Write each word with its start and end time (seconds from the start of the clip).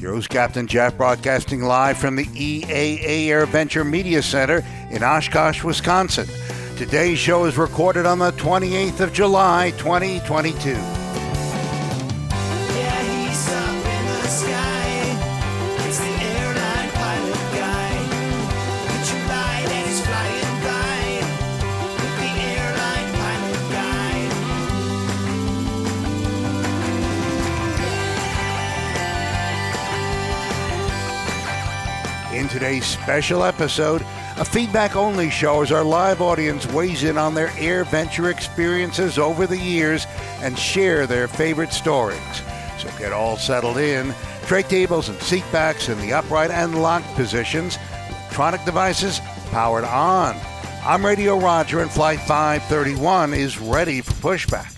Your 0.00 0.14
host, 0.14 0.28
Captain 0.28 0.68
Jeff, 0.68 0.96
broadcasting 0.96 1.60
live 1.60 1.98
from 1.98 2.14
the 2.14 2.26
EAA 2.26 3.26
Air 3.26 3.46
Venture 3.46 3.82
Media 3.82 4.22
Center 4.22 4.64
in 4.90 5.02
Oshkosh, 5.02 5.64
Wisconsin. 5.64 6.28
Today's 6.76 7.18
show 7.18 7.46
is 7.46 7.58
recorded 7.58 8.06
on 8.06 8.20
the 8.20 8.30
28th 8.32 9.00
of 9.00 9.12
July, 9.12 9.72
2022. 9.72 10.97
Today's 32.68 32.84
special 32.84 33.44
episode, 33.44 34.02
a 34.36 34.44
feedback 34.44 34.94
only 34.94 35.30
show 35.30 35.62
as 35.62 35.72
our 35.72 35.82
live 35.82 36.20
audience 36.20 36.66
weighs 36.66 37.02
in 37.02 37.16
on 37.16 37.32
their 37.32 37.50
air 37.56 37.82
venture 37.84 38.28
experiences 38.28 39.18
over 39.18 39.46
the 39.46 39.56
years 39.56 40.06
and 40.42 40.58
share 40.58 41.06
their 41.06 41.26
favorite 41.28 41.72
stories. 41.72 42.20
So 42.78 42.90
get 42.98 43.10
all 43.10 43.38
settled 43.38 43.78
in. 43.78 44.14
Tray 44.42 44.64
tables 44.64 45.08
and 45.08 45.18
seat 45.22 45.44
backs 45.50 45.88
in 45.88 45.98
the 46.00 46.12
upright 46.12 46.50
and 46.50 46.82
locked 46.82 47.06
positions. 47.14 47.78
Electronic 48.10 48.62
devices 48.66 49.20
powered 49.50 49.84
on. 49.84 50.36
I'm 50.84 51.06
Radio 51.06 51.38
Roger 51.38 51.80
and 51.80 51.90
Flight 51.90 52.20
531 52.20 53.32
is 53.32 53.58
ready 53.58 54.02
for 54.02 54.12
pushback. 54.12 54.74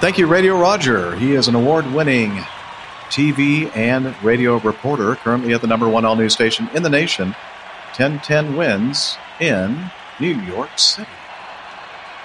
Thank 0.00 0.16
you, 0.16 0.26
Radio 0.26 0.58
Roger. 0.58 1.14
He 1.16 1.34
is 1.34 1.46
an 1.46 1.54
award 1.54 1.86
winning 1.92 2.42
TV 3.12 3.70
and 3.76 4.16
radio 4.24 4.58
reporter, 4.60 5.16
currently 5.16 5.52
at 5.52 5.60
the 5.60 5.66
number 5.66 5.86
one 5.86 6.06
all 6.06 6.16
news 6.16 6.32
station 6.32 6.70
in 6.72 6.82
the 6.82 6.88
nation, 6.88 7.36
1010 7.96 8.56
Wins 8.56 9.18
in 9.38 9.90
New 10.18 10.34
York 10.40 10.78
City. 10.78 11.10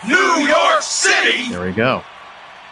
New 0.08 0.16
York 0.16 0.82
City! 0.82 1.50
There 1.50 1.66
we 1.66 1.74
go. 1.74 2.04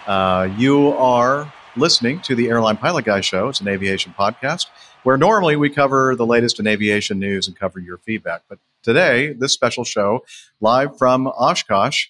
Uh, 0.07 0.47
you 0.57 0.94
are 0.94 1.52
listening 1.75 2.22
to 2.22 2.35
the 2.35 2.47
Airline 2.47 2.77
Pilot 2.77 3.03
Guy 3.03 3.19
Show. 3.19 3.49
It's 3.49 3.59
an 3.59 3.67
aviation 3.67 4.13
podcast 4.17 4.67
where 5.03 5.17
normally 5.17 5.57
we 5.57 5.69
cover 5.69 6.16
the 6.16 6.25
latest 6.25 6.57
in 6.57 6.67
aviation 6.67 7.19
news 7.19 7.50
and 7.50 7.59
cover 7.59 7.79
your 7.79 7.97
feedback. 7.97 8.44
But 8.47 8.59
today, 8.81 9.33
this 9.33 9.52
special 9.52 9.83
show, 9.83 10.23
live 10.61 10.97
from 10.97 11.27
Oshkosh 11.27 12.07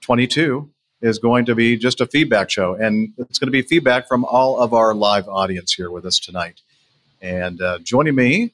22, 0.00 0.70
is 1.02 1.18
going 1.18 1.44
to 1.46 1.54
be 1.54 1.76
just 1.76 2.00
a 2.00 2.06
feedback 2.06 2.50
show. 2.50 2.74
And 2.74 3.12
it's 3.18 3.38
going 3.38 3.48
to 3.48 3.52
be 3.52 3.62
feedback 3.62 4.08
from 4.08 4.24
all 4.24 4.58
of 4.60 4.72
our 4.72 4.94
live 4.94 5.28
audience 5.28 5.72
here 5.72 5.90
with 5.90 6.04
us 6.04 6.18
tonight. 6.18 6.60
And 7.20 7.60
uh, 7.60 7.78
joining 7.78 8.14
me 8.14 8.52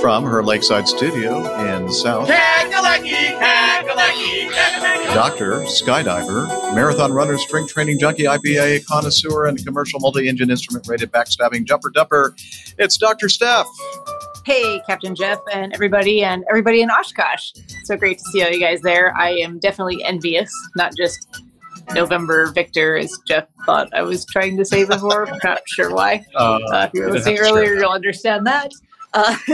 from 0.00 0.24
her 0.24 0.42
lakeside 0.42 0.86
studio 0.86 1.38
in 1.64 1.90
South. 1.90 2.28
Kakalaki, 2.28 3.10
kakalaki, 3.10 4.48
kakalaki. 4.50 5.14
Doctor, 5.14 5.52
skydiver, 5.62 6.46
marathon 6.74 7.12
runner, 7.12 7.38
string 7.38 7.66
training 7.66 7.98
junkie, 7.98 8.24
IPA 8.24 8.84
connoisseur, 8.86 9.46
and 9.46 9.64
commercial 9.64 9.98
multi-engine 9.98 10.50
instrument 10.50 10.86
rated 10.86 11.10
backstabbing 11.10 11.64
jumper 11.64 11.90
dumper. 11.90 12.32
It's 12.78 12.98
Dr. 12.98 13.28
Steph. 13.28 13.66
Hey, 14.44 14.80
Captain 14.86 15.14
Jeff, 15.14 15.38
and 15.52 15.72
everybody, 15.72 16.22
and 16.22 16.44
everybody 16.50 16.82
in 16.82 16.90
Oshkosh. 16.90 17.52
So 17.86 17.96
great 17.96 18.18
to 18.18 18.24
see 18.24 18.42
all 18.42 18.50
you 18.50 18.58
guys 18.58 18.80
there. 18.80 19.16
I 19.16 19.30
am 19.30 19.60
definitely 19.60 20.02
envious, 20.02 20.50
not 20.74 20.92
just 20.96 21.44
November 21.94 22.46
Victor, 22.50 22.96
as 22.96 23.16
Jeff 23.28 23.46
thought 23.64 23.88
I 23.94 24.02
was 24.02 24.24
trying 24.26 24.56
to 24.56 24.64
say 24.64 24.84
before. 24.84 25.28
not 25.44 25.60
sure 25.68 25.94
why. 25.94 26.24
Uh, 26.34 26.58
Uh, 26.72 26.88
if 26.88 26.90
you 26.94 27.02
were 27.02 27.12
listening 27.12 27.36
have 27.36 27.44
to 27.44 27.52
share 27.52 27.54
earlier, 27.54 27.74
you'll 27.74 27.92
understand 27.92 28.44
that. 28.48 28.72
Uh, 29.14 29.36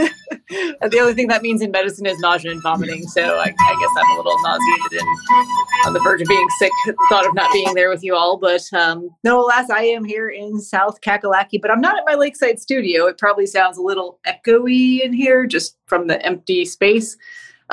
the 0.49 0.97
only 0.99 1.13
thing 1.13 1.27
that 1.27 1.43
means 1.43 1.61
in 1.61 1.69
medicine 1.69 2.07
is 2.07 2.17
nausea 2.19 2.51
and 2.51 2.61
vomiting. 2.63 3.03
So 3.03 3.21
I, 3.21 3.43
I 3.43 3.75
guess 3.79 3.89
I'm 3.97 4.11
a 4.11 4.17
little 4.17 4.41
nauseated 4.41 4.99
and 4.99 5.85
on 5.85 5.93
the 5.93 5.99
verge 5.99 6.21
of 6.23 6.27
being 6.27 6.49
sick. 6.57 6.71
the 6.87 6.95
Thought 7.09 7.27
of 7.27 7.35
not 7.35 7.53
being 7.53 7.71
there 7.75 7.89
with 7.91 8.03
you 8.03 8.15
all, 8.15 8.37
but 8.37 8.63
um, 8.73 9.11
no, 9.23 9.41
alas, 9.41 9.69
I 9.69 9.83
am 9.83 10.05
here 10.05 10.27
in 10.27 10.59
South 10.59 11.01
Kakalaki. 11.01 11.61
But 11.61 11.69
I'm 11.69 11.81
not 11.81 11.99
at 11.99 12.03
my 12.05 12.15
lakeside 12.15 12.59
studio. 12.59 13.05
It 13.05 13.19
probably 13.19 13.45
sounds 13.45 13.77
a 13.77 13.81
little 13.83 14.19
echoey 14.25 15.01
in 15.01 15.13
here, 15.13 15.45
just 15.45 15.77
from 15.85 16.07
the 16.07 16.19
empty 16.25 16.65
space. 16.65 17.15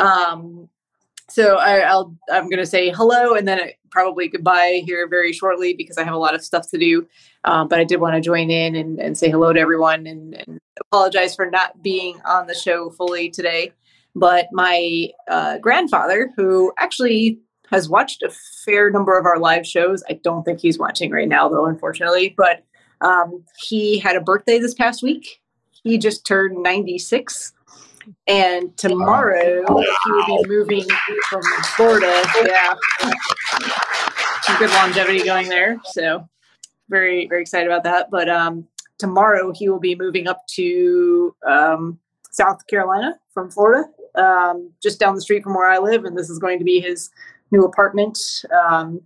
Um, 0.01 0.69
so 1.29 1.57
I, 1.57 1.79
I'll 1.81 2.17
I'm 2.31 2.45
going 2.45 2.59
to 2.59 2.67
say 2.67 2.91
hello 2.91 3.35
and 3.35 3.47
then 3.47 3.61
probably 3.91 4.29
goodbye 4.29 4.83
here 4.85 5.09
very 5.09 5.33
shortly 5.33 5.75
because 5.75 5.97
I 5.99 6.05
have 6.05 6.15
a 6.15 6.19
lot 6.19 6.35
of 6.35 6.45
stuff 6.45 6.69
to 6.71 6.79
do. 6.79 7.07
Um, 7.45 7.69
but 7.69 7.79
I 7.79 7.85
did 7.85 8.01
want 8.01 8.15
to 8.15 8.21
join 8.21 8.51
in 8.51 8.75
and, 8.75 8.99
and 8.99 9.17
say 9.17 9.31
hello 9.31 9.53
to 9.53 9.61
everyone 9.61 10.07
and, 10.07 10.35
and 10.35 10.59
apologize 10.81 11.35
for 11.35 11.49
not 11.51 11.83
being 11.83 12.21
on 12.25 12.47
the 12.47 12.55
show 12.55 12.91
fully 12.91 13.31
today. 13.31 13.73
But 14.15 14.49
my 14.53 15.09
uh, 15.29 15.59
grandfather, 15.59 16.31
who 16.37 16.73
actually 16.79 17.39
has 17.71 17.89
watched 17.89 18.23
a 18.23 18.31
fair 18.65 18.91
number 18.91 19.17
of 19.17 19.25
our 19.25 19.39
live 19.39 19.67
shows, 19.67 20.03
I 20.09 20.15
don't 20.25 20.43
think 20.43 20.61
he's 20.61 20.79
watching 20.79 21.13
right 21.13 21.29
now 21.29 21.49
though, 21.49 21.67
unfortunately. 21.67 22.35
But 22.37 22.65
um, 23.01 23.45
he 23.59 23.99
had 23.99 24.17
a 24.17 24.21
birthday 24.21 24.59
this 24.59 24.75
past 24.75 25.03
week. 25.03 25.41
He 25.85 25.97
just 25.97 26.27
turned 26.27 26.63
96 26.63 27.53
and 28.27 28.77
tomorrow 28.77 29.65
he 29.67 30.13
will 30.13 30.43
be 30.43 30.49
moving 30.49 30.87
from 31.29 31.43
Florida. 31.77 32.23
Yeah, 32.47 32.75
some 34.43 34.59
good 34.59 34.71
longevity 34.71 35.23
going 35.25 35.49
there. 35.49 35.81
So 35.85 36.29
very 36.89 37.27
very 37.29 37.43
excited 37.43 37.67
about 37.67 37.85
that. 37.85 38.11
But 38.11 38.29
um, 38.29 38.67
tomorrow 38.99 39.53
he 39.55 39.69
will 39.69 39.81
be 39.81 39.95
moving 39.95 40.29
up 40.29 40.47
to 40.55 41.35
um, 41.47 41.99
South 42.31 42.67
Carolina 42.67 43.19
from 43.33 43.51
Florida, 43.51 43.89
um, 44.15 44.73
just 44.83 45.01
down 45.01 45.15
the 45.15 45.23
street 45.23 45.43
from 45.43 45.55
where 45.55 45.71
I 45.71 45.79
live, 45.79 46.05
and 46.05 46.17
this 46.17 46.31
is 46.31 46.39
going 46.39 46.59
to 46.59 46.65
be 46.65 46.81
his 46.81 47.11
new 47.51 47.65
apartment. 47.65 48.19
Um, 48.53 49.03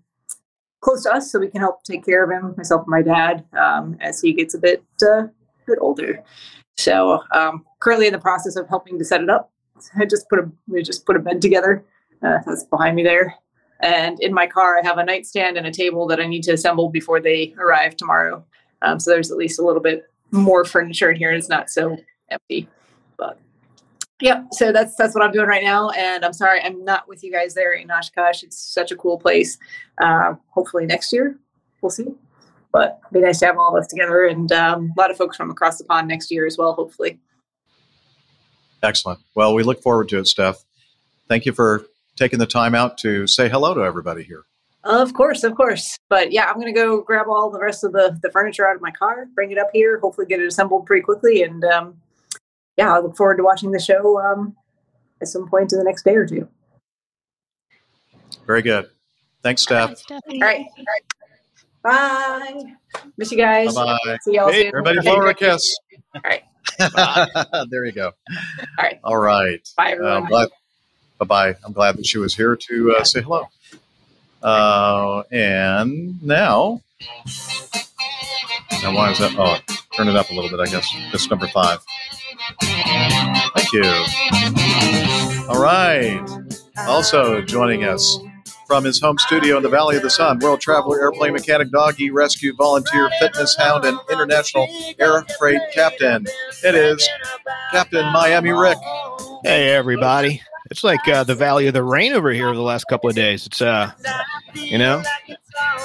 close 0.85 1.03
to 1.05 1.15
us 1.15 1.33
so 1.33 1.39
we 1.39 1.49
can 1.49 1.63
help 1.63 1.83
take 1.83 2.05
care 2.05 2.23
of 2.23 2.31
him 2.31 2.55
myself 2.59 2.83
and 2.83 2.89
my 2.89 3.01
dad 3.01 3.43
um, 3.59 3.97
as 4.01 4.21
he 4.21 4.35
gets 4.35 4.53
a 4.53 4.59
bit 4.59 4.85
uh, 5.03 5.23
bit 5.67 5.79
older 5.81 6.23
so 6.77 7.23
um, 7.35 7.65
currently 7.85 8.07
in 8.07 8.13
the 8.13 8.19
process 8.19 8.57
of 8.57 8.67
helping 8.69 8.99
to 8.99 9.05
set 9.05 9.21
it 9.21 9.29
up. 9.29 9.53
I 9.97 10.07
just 10.07 10.29
put 10.31 10.39
a 10.39 10.51
we 10.67 10.83
just 10.83 11.05
put 11.05 11.17
a 11.17 11.19
bed 11.19 11.43
together. 11.43 11.85
Uh, 12.23 12.39
that's 12.47 12.65
behind 12.65 12.97
me 12.97 13.03
there. 13.03 13.35
And 13.81 14.19
in 14.21 14.33
my 14.33 14.47
car, 14.47 14.79
I 14.79 14.87
have 14.87 14.97
a 14.97 15.05
nightstand 15.05 15.59
and 15.59 15.67
a 15.67 15.71
table 15.71 16.07
that 16.07 16.19
I 16.19 16.27
need 16.27 16.43
to 16.45 16.53
assemble 16.53 16.89
before 16.89 17.21
they 17.21 17.55
arrive 17.59 17.97
tomorrow. 17.97 18.43
Um, 18.81 18.99
so 18.99 19.11
there's 19.11 19.31
at 19.31 19.37
least 19.37 19.61
a 19.61 19.65
little 19.65 19.83
bit 19.83 20.05
more 20.31 20.65
furniture 20.65 21.11
in 21.11 21.17
here. 21.17 21.33
It's 21.33 21.51
not 21.51 21.69
so 21.69 21.99
empty. 22.31 22.67
But 23.19 23.39
yeah, 24.21 24.45
so 24.53 24.73
that's 24.73 24.97
that's 24.97 25.15
what 25.15 25.23
I'm 25.23 25.33
doing 25.33 25.49
right 25.49 25.65
now. 25.65 25.91
And 25.91 26.25
I'm 26.25 26.33
sorry 26.33 26.63
I'm 26.63 26.83
not 26.85 27.07
with 27.07 27.23
you 27.23 27.31
guys 27.31 27.53
there 27.53 27.75
in 27.75 27.91
Oshkosh. 27.91 28.43
It's 28.43 28.57
such 28.57 28.91
a 28.91 28.97
cool 28.97 29.19
place. 29.19 29.59
Uh, 29.99 30.35
hopefully 30.49 30.87
next 30.87 31.13
year 31.13 31.39
we'll 31.83 31.91
see 31.91 32.07
but 32.73 32.99
it'd 33.05 33.13
be 33.13 33.21
nice 33.21 33.39
to 33.39 33.47
have 33.47 33.57
all 33.57 33.77
of 33.77 33.81
us 33.81 33.87
together 33.87 34.25
and 34.25 34.51
um, 34.51 34.93
a 34.97 35.01
lot 35.01 35.09
of 35.09 35.17
folks 35.17 35.37
from 35.37 35.49
across 35.49 35.79
the 35.79 35.85
pond 35.85 36.09
next 36.09 36.29
year 36.33 36.45
as 36.45 36.59
well, 36.59 36.73
hopefully. 36.73 37.21
Excellent. 38.85 39.21
Well, 39.35 39.55
we 39.55 39.63
look 39.63 39.83
forward 39.83 40.09
to 40.11 40.19
it, 40.19 40.27
Steph. 40.27 40.63
Thank 41.27 41.47
you 41.47 41.53
for 41.53 41.87
taking 42.17 42.39
the 42.39 42.47
time 42.47 42.75
out 42.75 42.99
to 42.99 43.27
say 43.27 43.49
hello 43.49 43.75
to 43.75 43.81
everybody 43.81 44.23
here. 44.23 44.45
Of 44.85 45.15
course, 45.15 45.43
of 45.43 45.55
course. 45.55 45.97
But 46.11 46.33
yeah, 46.33 46.45
I'm 46.45 46.57
going 46.57 46.67
to 46.67 46.73
go 46.73 47.01
grab 47.01 47.27
all 47.29 47.51
the 47.51 47.59
rest 47.59 47.85
of 47.85 47.93
the, 47.93 48.19
the 48.23 48.31
furniture 48.31 48.69
out 48.69 48.77
of 48.77 48.83
my 48.83 48.91
car, 48.91 49.27
bring 49.35 49.51
it 49.51 49.59
up 49.59 49.71
here, 49.73 49.99
hopefully 49.99 50.27
get 50.27 50.41
it 50.41 50.47
assembled 50.47 50.85
pretty 50.85 51.03
quickly. 51.03 51.43
And 51.43 51.65
um, 51.65 51.97
yeah, 52.77 52.95
I 52.95 52.99
look 52.99 53.17
forward 53.17 53.39
to 53.39 53.43
watching 53.43 53.71
the 53.71 53.81
show 53.81 54.21
um, 54.21 54.55
at 55.23 55.29
some 55.29 55.49
point 55.49 55.73
in 55.73 55.79
the 55.79 55.85
next 55.85 56.05
day 56.05 56.15
or 56.15 56.27
two. 56.27 56.47
Very 58.47 58.61
good. 58.61 58.91
Thanks, 59.43 59.63
Steph. 59.63 60.03
All 60.11 60.21
right. 60.41 60.67
Bye. 61.85 62.65
Miss 63.19 63.31
you 63.31 63.39
guys. 63.39 63.75
Bye-bye. 63.75 64.19
See 64.23 64.35
y'all 64.35 64.51
Hey, 64.51 64.63
soon. 64.63 64.69
everybody 64.69 65.01
blow 65.03 65.17
her 65.19 65.29
a 65.29 65.35
kiss. 65.35 65.77
All 66.15 66.23
right. 66.25 66.43
there 67.71 67.85
you 67.85 67.93
go. 67.93 68.07
All 68.09 68.85
right. 68.85 69.01
All 69.05 69.17
right. 69.19 69.69
Bye, 69.77 69.91
everyone. 69.93 70.33
I'm 70.35 70.49
bye-bye. 71.19 71.55
I'm 71.65 71.73
glad 71.73 71.97
that 71.99 72.07
she 72.07 72.19
was 72.19 72.35
here 72.35 72.57
to 72.57 72.97
uh, 72.99 73.05
say 73.05 73.21
hello. 73.23 73.47
Uh, 74.43 75.23
and 75.31 76.23
now 76.23 76.81
Now, 78.83 78.95
why 78.95 79.11
is 79.13 79.19
that? 79.19 79.35
Oh, 79.39 79.57
turn 79.95 80.09
it 80.09 80.17
up 80.17 80.31
a 80.31 80.35
little 80.35 80.51
bit, 80.51 80.61
I 80.61 80.67
guess. 80.71 80.89
This 81.13 81.31
number 81.31 81.47
five. 81.49 81.79
Thank 82.61 83.73
you. 83.73 83.85
All 85.49 85.63
right. 85.63 86.21
Also 86.89 87.41
joining 87.43 87.85
us 87.85 88.19
from 88.67 88.85
his 88.85 89.01
home 89.01 89.19
studio 89.19 89.57
in 89.57 89.63
the 89.63 89.69
Valley 89.69 89.97
of 89.97 90.03
the 90.03 90.11
Sun, 90.11 90.39
world 90.41 90.61
traveler, 90.61 91.01
airplane 91.01 91.33
mechanic, 91.33 91.71
doggy 91.71 92.11
rescue 92.11 92.55
volunteer, 92.57 93.11
fitness 93.21 93.57
hound, 93.57 93.85
and 93.85 93.99
international 94.11 94.67
air 94.99 95.25
freight 95.39 95.61
captain. 95.73 96.27
It 96.63 96.75
is 96.75 97.07
Captain 97.71 98.07
Miami 98.13 98.51
Rick. 98.51 98.79
Hey 99.43 99.71
everybody! 99.71 100.41
It's 100.71 100.85
like 100.85 101.07
uh, 101.09 101.25
the 101.25 101.35
Valley 101.35 101.67
of 101.67 101.75
the 101.75 101.83
Rain 101.83 102.13
over 102.13 102.33
here 102.33 102.47
over 102.47 102.57
the 102.57 102.63
last 102.63 102.85
couple 102.85 103.09
of 103.11 103.17
days. 103.17 103.47
It's 103.47 103.61
uh, 103.61 103.93
you 104.55 104.79
know, 104.79 105.03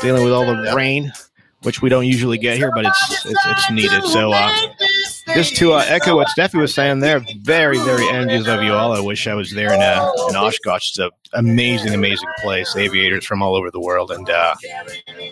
dealing 0.02 0.24
with 0.24 0.34
all 0.34 0.46
the 0.46 0.74
rain, 0.76 1.12
which 1.64 1.82
we 1.82 1.90
don't 1.90 2.06
usually 2.06 2.38
get 2.38 2.58
here, 2.58 2.72
but 2.74 2.86
it's 2.86 3.26
it's, 3.26 3.46
it's 3.46 3.72
needed. 3.72 4.04
So 4.06 4.32
uh, 4.32 4.52
just 5.34 5.56
to 5.58 5.74
uh, 5.74 5.86
echo 5.88 6.16
what 6.16 6.28
Steffi 6.28 6.60
was 6.60 6.74
saying 6.74 7.00
there, 7.00 7.24
very 7.42 7.78
very 7.80 8.08
envious 8.10 8.48
of 8.48 8.64
you 8.64 8.74
all. 8.74 8.94
I 8.94 9.00
wish 9.00 9.28
I 9.28 9.34
was 9.34 9.52
there 9.52 9.74
in 9.74 9.82
uh, 9.82 10.12
in 10.30 10.36
Oshkosh. 10.36 10.90
It's 10.90 11.00
an 11.00 11.10
amazing 11.34 11.94
amazing 11.94 12.30
place. 12.42 12.76
Aviators 12.76 13.26
from 13.26 13.42
all 13.42 13.56
over 13.56 13.72
the 13.72 13.80
world, 13.80 14.12
and 14.12 14.30
uh, 14.30 14.56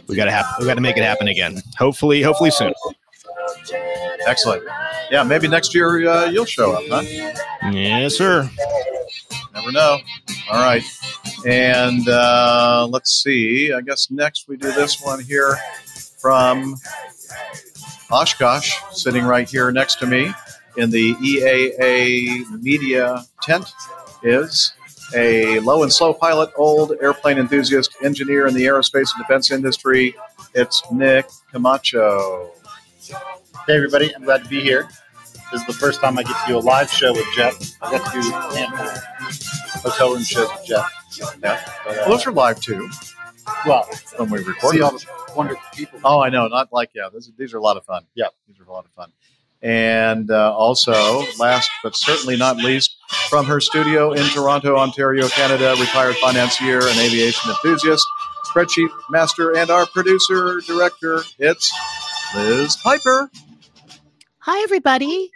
we 0.08 0.16
gotta 0.16 0.32
have 0.32 0.46
we 0.60 0.66
gotta 0.66 0.82
make 0.82 0.98
it 0.98 1.04
happen 1.04 1.28
again. 1.28 1.62
Hopefully, 1.78 2.22
hopefully 2.22 2.52
soon. 2.52 2.74
Excellent. 4.26 4.64
Yeah, 5.10 5.24
maybe 5.24 5.48
next 5.48 5.74
year 5.74 6.08
uh, 6.10 6.26
you'll 6.26 6.46
show 6.46 6.74
up, 6.74 6.84
huh? 6.90 7.02
Yes, 7.72 8.16
sir. 8.18 8.50
Never 9.54 9.72
know. 9.72 9.98
All 10.52 10.64
right. 10.64 10.84
And 11.46 12.08
uh, 12.08 12.88
let's 12.90 13.12
see. 13.24 13.74
I 13.74 13.82
guess 13.82 14.12
next 14.12 14.48
we 14.48 14.58
do 14.58 14.72
this 14.72 15.02
one 15.02 15.24
here 15.24 15.58
from 16.20 16.76
Oshkosh, 18.12 18.74
sitting 18.92 19.26
right 19.26 19.50
here 19.50 19.72
next 19.72 19.96
to 20.00 20.08
me 20.08 20.34
in 20.78 20.90
the 20.90 21.14
EAA 21.16 22.50
media 22.62 23.24
tent 23.42 23.70
is 24.24 24.74
a 25.16 25.60
low 25.60 25.84
and 25.84 25.92
slow 25.92 26.14
pilot, 26.14 26.50
old 26.56 26.94
airplane 27.02 27.38
enthusiast, 27.38 27.96
engineer 28.04 28.48
in 28.48 28.54
the 28.54 28.64
aerospace 28.66 29.10
and 29.16 29.24
defense 29.26 29.52
industry. 29.52 30.16
It's 30.54 30.82
Nick 30.92 31.28
Camacho. 31.52 32.52
Hey, 33.66 33.76
everybody. 33.76 34.14
I'm 34.16 34.24
glad 34.24 34.44
to 34.44 34.50
be 34.50 34.62
here. 34.62 34.88
This 35.52 35.62
is 35.62 35.68
the 35.68 35.74
first 35.74 36.02
time 36.02 36.18
I 36.18 36.24
get 36.24 36.36
to 36.46 36.48
do 36.48 36.58
a 36.58 36.60
live 36.60 36.90
show 36.90 37.14
with 37.14 37.26
Jeff. 37.36 37.56
I 37.82 37.92
got 37.92 38.12
to 38.12 38.22
do 38.22 38.36
a 38.36 38.56
handful 38.58 38.86
of 38.86 39.82
hotel 39.84 40.14
room 40.14 40.24
shows 40.24 40.50
with 40.50 40.66
Jeff. 40.66 40.92
Yeah. 41.18 41.26
But, 41.44 41.46
uh, 41.54 41.60
Well, 41.86 42.10
those 42.10 42.28
are 42.28 42.32
live 42.32 42.60
too 42.60 42.90
well, 43.66 43.90
when 44.18 44.30
we 44.30 44.40
record. 44.44 44.76
see 44.76 44.82
all 44.82 44.92
the 44.92 45.06
wonderful 45.36 45.64
people. 45.74 46.00
Oh, 46.04 46.20
I 46.22 46.30
know. 46.30 46.48
Not 46.48 46.72
like 46.72 46.92
yeah. 46.94 47.10
These, 47.14 47.32
these 47.38 47.54
are 47.54 47.58
a 47.58 47.62
lot 47.62 47.78
of 47.78 47.86
fun. 47.86 48.06
Yeah, 48.16 48.28
these 48.48 48.60
are 48.60 48.64
a 48.64 48.72
lot 48.72 48.86
of 48.86 48.92
fun. 48.92 49.12
And 49.62 50.30
uh, 50.30 50.56
also, 50.56 51.24
last 51.40 51.70
but 51.82 51.96
certainly 51.96 52.38
not 52.38 52.58
least, 52.58 52.96
from 53.30 53.46
her 53.46 53.60
studio 53.60 54.12
in 54.12 54.24
Toronto, 54.28 54.78
Ontario, 54.78 55.28
Canada, 55.30 55.76
retired 55.80 56.16
financier 56.18 56.80
and 56.88 57.00
aviation 57.00 57.50
enthusiast, 57.50 58.06
spreadsheet 58.46 58.90
master, 59.10 59.58
and 59.58 59.70
our 59.72 59.88
producer 59.88 60.62
director. 60.66 61.24
It's 61.40 61.74
Liz 62.36 62.76
Piper. 62.78 63.32
Hi, 64.40 64.62
everybody. 64.64 65.32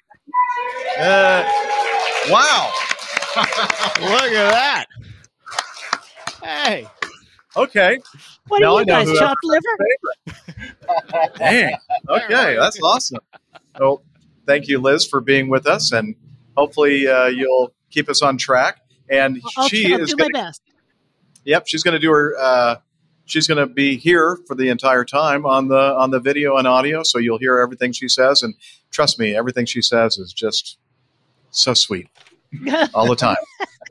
Uh, 1.00 1.44
wow. 2.30 2.72
Look 3.36 4.32
at 4.32 4.52
that. 4.52 4.86
Hey. 6.44 6.88
Okay. 7.56 8.00
What 8.48 8.62
Now 8.62 8.76
are 8.76 8.80
you 8.80 8.86
know 8.86 9.06
guys, 9.06 9.20
chopped 9.20 9.44
liver? 9.44 9.78
Dang. 11.38 11.76
Okay, 12.08 12.56
that's 12.58 12.80
awesome. 12.82 13.20
Well, 13.80 14.04
thank 14.46 14.68
you, 14.68 14.80
Liz, 14.80 15.06
for 15.06 15.22
being 15.22 15.50
with 15.50 15.68
us, 15.68 15.92
and 15.92 16.16
hopefully 16.56 17.08
uh, 17.08 17.28
you'll 17.28 17.74
keep 17.90 18.10
us 18.10 18.22
on 18.22 18.38
track. 18.38 18.82
And 19.10 19.42
I'll, 19.58 19.68
she 19.68 19.94
I'll 19.94 20.02
is 20.02 20.12
do 20.12 20.16
going 20.18 20.32
my 20.34 20.42
best. 20.42 20.62
Yep, 21.44 21.68
she's 21.68 21.84
going 21.84 21.94
to 21.94 22.00
do 22.00 22.12
her. 22.12 22.36
Uh, 22.40 22.76
she's 23.26 23.48
going 23.48 23.58
to 23.58 23.68
be 23.68 23.98
here 23.98 24.38
for 24.48 24.56
the 24.56 24.70
entire 24.70 25.04
time 25.04 25.46
on 25.46 25.68
the 25.68 25.76
on 25.76 26.12
the 26.12 26.20
video 26.20 26.58
and 26.58 26.68
audio, 26.68 27.04
so 27.04 27.18
you'll 27.18 27.40
hear 27.40 27.60
everything 27.60 27.92
she 27.92 28.08
says. 28.08 28.44
And 28.44 28.56
trust 28.92 29.20
me, 29.20 29.36
everything 29.36 29.66
she 29.66 29.82
says 29.82 30.18
is 30.18 30.32
just 30.32 30.78
so 31.50 31.74
sweet 31.74 32.08
all 32.94 33.08
the 33.08 33.16
time, 33.16 33.38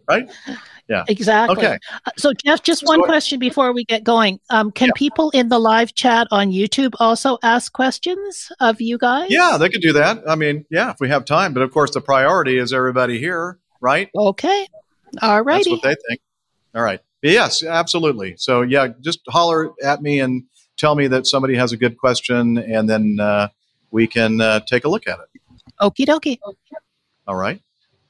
right? 0.09 0.29
Exactly. 1.09 1.57
Okay. 1.57 1.79
Uh, 2.07 2.11
So, 2.17 2.33
Jeff, 2.45 2.63
just 2.63 2.83
one 2.87 3.01
go- 3.01 3.07
question 3.07 3.39
before 3.39 3.73
we 3.73 3.85
get 3.85 4.03
going. 4.05 4.41
Um, 4.51 4.71
can 4.73 4.89
Yeah. 4.89 4.93
people 4.97 5.31
in 5.31 5.49
the 5.49 5.59
live 5.59 5.95
chat 5.95 6.27
on 6.31 6.51
YouTube 6.51 6.95
also 6.99 7.39
ask 7.43 7.73
questions 7.73 8.51
of 8.61 8.81
you 8.81 8.99
guys? 8.99 9.29
Yeah, 9.31 9.57
they 9.59 9.69
could 9.69 9.83
do 9.83 9.93
that. 9.95 10.23
I 10.29 10.35
mean, 10.35 10.65
yeah, 10.71 10.91
if 10.91 10.97
we 11.01 11.09
have 11.09 11.25
time. 11.25 11.55
But 11.55 11.63
of 11.63 11.71
course, 11.71 11.93
the 11.93 12.01
priority 12.01 12.59
is 12.59 12.73
everybody 12.73 13.19
here, 13.19 13.59
right? 13.81 14.11
Okay. 14.17 14.67
All 15.23 15.45
That's 15.45 15.69
what 15.69 15.83
they 15.83 15.97
think. 16.09 16.21
All 16.75 16.83
right. 16.83 17.01
Yes, 17.23 17.63
absolutely. 17.63 18.35
So 18.39 18.63
yeah, 18.63 18.89
just 19.01 19.21
holler 19.29 19.73
at 19.83 20.03
me 20.03 20.21
and 20.21 20.45
tell 20.77 20.95
me 20.95 21.07
that 21.09 21.27
somebody 21.27 21.55
has 21.57 21.73
a 21.73 21.77
good 21.77 21.99
question, 21.99 22.57
and 22.59 22.89
then 22.89 23.19
uh, 23.21 23.49
we 23.91 24.07
can 24.07 24.41
uh, 24.41 24.61
take 24.61 24.85
a 24.85 24.89
look 24.89 25.07
at 25.07 25.19
it. 25.19 25.41
Okie 25.81 26.07
dokie. 26.07 26.39
All 27.27 27.37
right. 27.37 27.61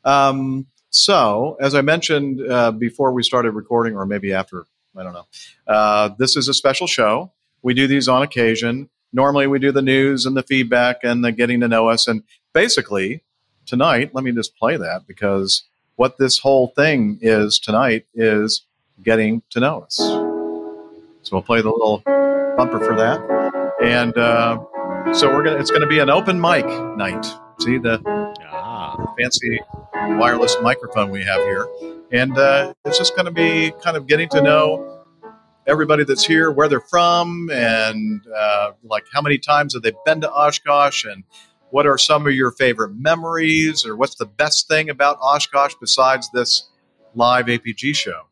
Um, 0.04 0.66
so, 0.90 1.56
as 1.60 1.74
I 1.74 1.82
mentioned 1.82 2.40
uh, 2.50 2.72
before 2.72 3.12
we 3.12 3.22
started 3.22 3.52
recording, 3.52 3.96
or 3.96 4.06
maybe 4.06 4.32
after, 4.32 4.66
I 4.96 5.02
don't 5.02 5.12
know, 5.12 5.26
uh, 5.66 6.10
this 6.18 6.36
is 6.36 6.48
a 6.48 6.54
special 6.54 6.86
show. 6.86 7.30
We 7.62 7.74
do 7.74 7.86
these 7.86 8.08
on 8.08 8.22
occasion. 8.22 8.88
Normally, 9.12 9.46
we 9.46 9.58
do 9.58 9.72
the 9.72 9.82
news 9.82 10.26
and 10.26 10.36
the 10.36 10.42
feedback 10.42 10.98
and 11.02 11.24
the 11.24 11.32
getting 11.32 11.60
to 11.60 11.68
know 11.68 11.88
us. 11.88 12.08
And 12.08 12.22
basically, 12.52 13.22
tonight, 13.66 14.14
let 14.14 14.24
me 14.24 14.32
just 14.32 14.56
play 14.56 14.76
that 14.76 15.06
because 15.06 15.62
what 15.96 16.18
this 16.18 16.38
whole 16.38 16.68
thing 16.68 17.18
is 17.20 17.58
tonight 17.58 18.06
is 18.14 18.62
getting 19.02 19.42
to 19.50 19.60
know 19.60 19.80
us. 19.82 19.96
So, 19.96 21.30
we'll 21.32 21.42
play 21.42 21.60
the 21.62 21.70
little 21.70 22.02
bumper 22.56 22.80
for 22.80 22.96
that. 22.96 23.20
And 23.82 24.16
uh, 24.16 24.58
so, 25.12 25.28
we're 25.34 25.44
gonna. 25.44 25.58
It's 25.58 25.70
going 25.70 25.82
to 25.82 25.88
be 25.88 26.00
an 26.00 26.10
open 26.10 26.40
mic 26.40 26.66
night. 26.96 27.24
See 27.60 27.78
the 27.78 28.00
Ah. 28.52 29.14
fancy 29.18 29.60
wireless 30.18 30.56
microphone 30.62 31.10
we 31.10 31.22
have 31.22 31.40
here. 31.42 31.68
And 32.12 32.36
uh, 32.36 32.74
it's 32.84 32.98
just 32.98 33.14
going 33.14 33.26
to 33.26 33.32
be 33.32 33.72
kind 33.82 33.96
of 33.96 34.06
getting 34.06 34.28
to 34.30 34.42
know 34.42 35.00
everybody 35.66 36.04
that's 36.04 36.24
here, 36.24 36.50
where 36.50 36.68
they're 36.68 36.80
from, 36.80 37.48
and 37.52 38.20
uh, 38.34 38.72
like 38.82 39.04
how 39.12 39.20
many 39.20 39.38
times 39.38 39.74
have 39.74 39.82
they 39.82 39.92
been 40.04 40.20
to 40.20 40.30
Oshkosh, 40.30 41.04
and 41.04 41.22
what 41.70 41.86
are 41.86 41.96
some 41.96 42.26
of 42.26 42.34
your 42.34 42.50
favorite 42.52 42.94
memories, 42.96 43.86
or 43.86 43.96
what's 43.96 44.16
the 44.16 44.26
best 44.26 44.66
thing 44.68 44.90
about 44.90 45.18
Oshkosh 45.20 45.74
besides 45.80 46.28
this 46.32 46.68
live 47.14 47.46
APG 47.46 47.94
show? 47.94 48.22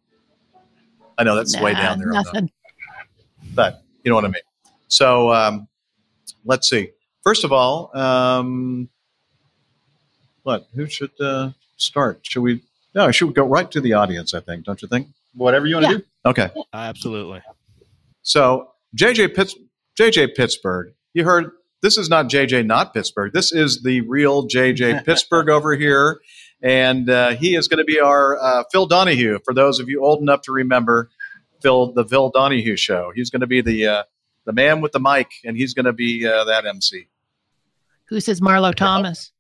I 1.17 1.25
know 1.25 1.37
that's 1.37 1.59
way 1.61 1.75
down 1.75 1.99
there, 1.99 2.11
the, 2.11 2.49
but 3.55 3.83
you 4.05 4.11
know 4.11 4.17
what 4.17 4.25
I 4.25 4.29
mean. 4.29 4.43
So 4.89 5.33
um, 5.33 5.69
let's 6.45 6.69
see. 6.69 6.91
First 7.23 7.45
of 7.45 7.53
all, 7.53 7.97
um, 7.97 8.89
what? 10.49 10.67
Who 10.75 10.87
should 10.87 11.11
uh, 11.21 11.51
start? 11.77 12.21
Should 12.23 12.41
we? 12.41 12.63
No, 12.95 13.11
should 13.11 13.27
we 13.27 13.35
go 13.35 13.45
right 13.45 13.71
to 13.71 13.83
the 13.83 13.93
audience? 13.93 14.33
I 14.33 14.41
think, 14.41 14.65
don't 14.65 14.81
you 14.81 14.89
think? 14.89 15.09
Whatever 15.35 15.67
you 15.67 15.75
want 15.77 15.87
to 15.87 15.93
Yeah. 15.93 15.99
do. 15.99 16.05
Okay. 16.25 16.49
Absolutely. 16.73 17.43
So 18.23 18.71
JJ 18.97 19.35
Pitts, 19.37 19.55
JJ 20.01 20.35
Pittsburgh. 20.35 20.95
You 21.13 21.25
heard 21.25 21.51
this 21.83 21.99
is 21.99 22.09
not 22.09 22.29
JJ 22.31 22.65
not 22.65 22.95
Pittsburgh. 22.95 23.35
This 23.35 23.53
is 23.53 23.83
the 23.83 24.01
real 24.01 24.49
JJ 24.49 25.05
Pittsburgh 25.07 25.51
over 25.51 25.77
here, 25.77 26.19
and 26.63 27.11
uh, 27.11 27.31
he 27.37 27.55
is 27.55 27.69
going 27.69 27.79
to 27.79 27.85
be 27.85 28.01
our 28.01 28.39
uh, 28.41 28.65
Phil 28.73 28.87
Donahue. 28.87 29.39
For 29.45 29.53
those 29.53 29.81
of 29.81 29.91
you 29.91 30.03
old 30.03 30.23
enough 30.23 30.41
to 30.43 30.53
remember 30.53 31.11
Phil, 31.61 31.93
the 31.93 32.07
Phil 32.07 32.31
Donahue 32.31 32.77
show, 32.77 33.13
he's 33.15 33.29
going 33.29 33.43
to 33.43 33.47
be 33.47 33.61
the 33.61 33.87
uh, 33.87 34.03
the 34.47 34.55
man 34.55 34.81
with 34.81 34.93
the 34.93 35.01
mic, 35.01 35.29
and 35.45 35.59
he's 35.59 35.75
going 35.75 35.85
to 35.87 35.93
be 35.93 36.27
uh, 36.27 36.45
that 36.45 36.65
MC. 36.65 37.07
Who 38.07 38.19
says 38.21 38.41
Marlo 38.41 38.75
Thomas? 38.75 39.31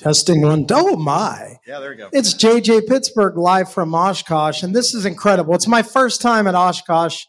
Testing 0.00 0.42
one. 0.42 0.66
Oh 0.70 0.96
my. 0.96 1.56
Yeah, 1.66 1.80
there 1.80 1.92
you 1.92 1.98
go. 1.98 2.08
It's 2.12 2.32
JJ 2.34 2.86
Pittsburgh 2.88 3.36
live 3.36 3.70
from 3.72 3.94
Oshkosh, 3.94 4.62
and 4.62 4.74
this 4.74 4.94
is 4.94 5.04
incredible. 5.04 5.54
It's 5.54 5.66
my 5.68 5.82
first 5.82 6.20
time 6.22 6.46
at 6.46 6.54
Oshkosh, 6.54 7.24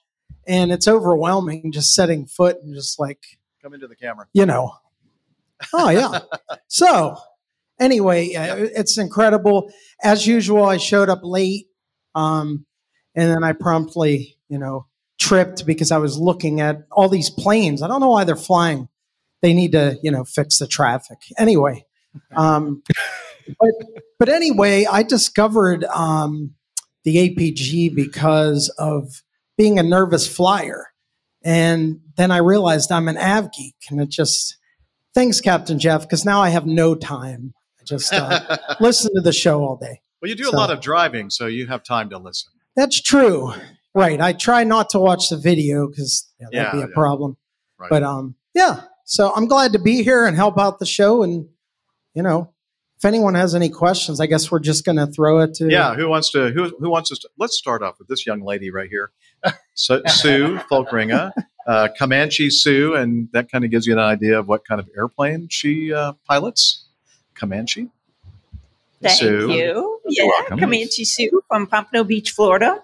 and 0.48 0.72
it's 0.72 0.88
overwhelming 0.88 1.72
just 1.74 1.94
setting 1.94 2.26
foot 2.26 2.58
and 2.64 2.74
just 2.74 3.00
like, 3.00 3.20
Come 3.62 3.74
into 3.74 3.88
the 3.88 3.96
camera. 3.96 4.28
you 4.34 4.46
know. 4.46 4.74
Oh, 5.74 5.90
yeah. 5.90 6.22
so, 6.68 7.18
anyway, 7.80 8.34
uh, 8.34 8.56
it's 8.58 8.98
incredible. 8.98 9.72
As 10.02 10.26
usual, 10.26 10.64
I 10.64 10.78
showed 10.78 11.10
up 11.10 11.20
late, 11.24 11.68
um, 12.16 12.66
and 13.16 13.30
then 13.30 13.44
I 13.44 13.52
promptly, 13.54 14.38
you 14.50 14.58
know, 14.58 14.88
tripped 15.20 15.66
because 15.66 15.92
I 15.92 15.98
was 15.98 16.18
looking 16.18 16.62
at 16.62 16.78
all 16.92 17.10
these 17.10 17.30
planes. 17.30 17.82
I 17.84 17.88
don't 17.88 18.00
know 18.02 18.10
why 18.10 18.24
they're 18.24 18.36
flying. 18.36 18.88
They 19.42 19.54
need 19.54 19.74
to, 19.74 19.98
you 20.02 20.10
know, 20.12 20.24
fix 20.24 20.58
the 20.60 20.68
traffic. 20.68 21.18
Anyway, 21.38 21.86
um, 22.36 22.84
but 23.60 23.70
but 24.20 24.30
anyway, 24.30 24.86
I 24.90 25.04
discovered 25.04 25.84
um, 25.86 26.54
the 27.04 27.16
APG 27.18 27.94
because 27.96 28.70
of 28.78 29.24
being 29.58 29.80
a 29.80 29.84
nervous 29.84 30.28
flyer, 30.28 30.88
And 31.44 32.00
then 32.16 32.32
I 32.32 32.38
realized 32.38 32.92
I'm 32.92 33.08
an 33.08 33.18
av 33.18 33.52
geek, 33.52 33.76
and 33.90 34.00
it 34.02 34.10
just 34.10 34.58
thanks, 35.14 35.42
Captain 35.42 35.80
Jeff, 35.80 36.02
because 36.04 36.24
now 36.26 36.42
I 36.42 36.50
have 36.50 36.66
no 36.66 36.96
time. 36.96 37.54
I 37.80 37.84
just 37.86 38.14
uh, 38.14 38.58
listen 38.80 39.12
to 39.16 39.22
the 39.22 39.34
show 39.34 39.62
all 39.64 39.76
day. 39.78 40.02
Well, 40.22 40.30
you 40.30 40.36
do 40.36 40.46
So- 40.46 40.52
a 40.52 40.58
lot 40.58 40.70
of 40.72 40.82
driving, 40.82 41.30
so 41.30 41.48
you 41.48 41.68
have 41.68 41.84
time 41.84 42.10
to 42.12 42.18
listen. 42.18 42.52
That's 42.76 43.02
true. 43.02 43.54
Right. 43.94 44.22
I 44.22 44.32
try 44.34 44.64
not 44.64 44.90
to 44.92 45.00
watch 45.00 45.30
the 45.30 45.38
video 45.38 45.88
because 45.88 46.30
yeah, 46.40 46.48
that'd 46.52 46.68
Yeah, 46.68 46.72
be 46.72 46.78
a 46.86 46.88
yeah. 46.88 46.94
problem. 46.94 47.36
Right. 47.78 47.90
But 47.90 48.04
um, 48.04 48.36
yeah. 48.54 48.84
So 49.04 49.34
I'm 49.36 49.48
glad 49.48 49.74
to 49.74 49.80
be 49.80 50.04
here 50.04 50.26
and 50.26 50.38
help 50.38 50.58
out 50.58 50.80
the 50.80 50.86
show. 50.86 51.24
And 51.24 51.50
you 52.14 52.22
know, 52.24 52.54
if 52.98 53.06
anyone 53.06 53.34
has 53.36 53.56
any 53.56 53.70
questions, 53.70 54.20
I 54.20 54.28
guess 54.28 54.52
we're 54.52 54.60
just 54.60 54.86
going 54.86 54.98
to 54.98 55.08
throw 55.08 55.40
it 55.40 55.54
to. 55.56 55.70
Yeah, 55.70 55.96
who 55.96 56.08
wants 56.08 56.32
to? 56.32 56.52
Who 56.52 56.76
who 56.80 56.90
wants 56.90 57.12
us 57.12 57.20
to? 57.20 57.30
Let's 57.38 57.58
start 57.58 57.82
off 57.82 57.98
with 58.00 58.08
this 58.08 58.26
young 58.26 58.42
lady 58.42 58.70
right 58.70 58.90
here, 58.90 59.12
so, 59.74 60.02
Sue 60.08 60.60
Folkringa, 60.70 61.32
uh, 61.68 61.88
Comanche 61.98 62.50
Sue, 62.50 62.94
and 62.96 63.28
that 63.34 63.52
kind 63.52 63.66
of 63.66 63.72
gives 63.72 63.88
you 63.88 63.94
an 63.94 64.00
idea 64.00 64.38
of 64.40 64.48
what 64.48 64.68
kind 64.68 64.80
of 64.80 64.88
airplane 64.96 65.48
she 65.50 65.92
uh, 65.94 66.14
pilots. 66.28 66.86
Comanche. 67.34 67.90
Thank 69.02 69.18
Sue. 69.20 69.52
you. 69.52 70.00
Yeah, 70.06 70.26
welcome. 70.26 70.60
Comanche 70.60 71.04
Sue 71.06 71.42
from 71.48 71.66
Pompano 71.66 72.04
Beach, 72.04 72.32
Florida. 72.32 72.84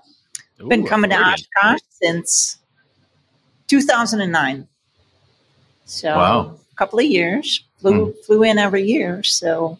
Been 0.67 0.83
coming 0.87 1.11
to 1.11 1.15
Floridian. 1.15 1.47
Oshkosh 1.55 1.79
since 1.89 2.57
2009. 3.67 4.67
So 5.85 6.15
Wow. 6.15 6.59
a 6.71 6.75
couple 6.75 6.97
of 6.97 7.05
years. 7.05 7.63
Flew 7.79 8.05
hmm. 8.05 8.11
flew 8.25 8.43
in 8.43 8.57
every 8.57 8.83
year. 8.83 9.23
So 9.23 9.77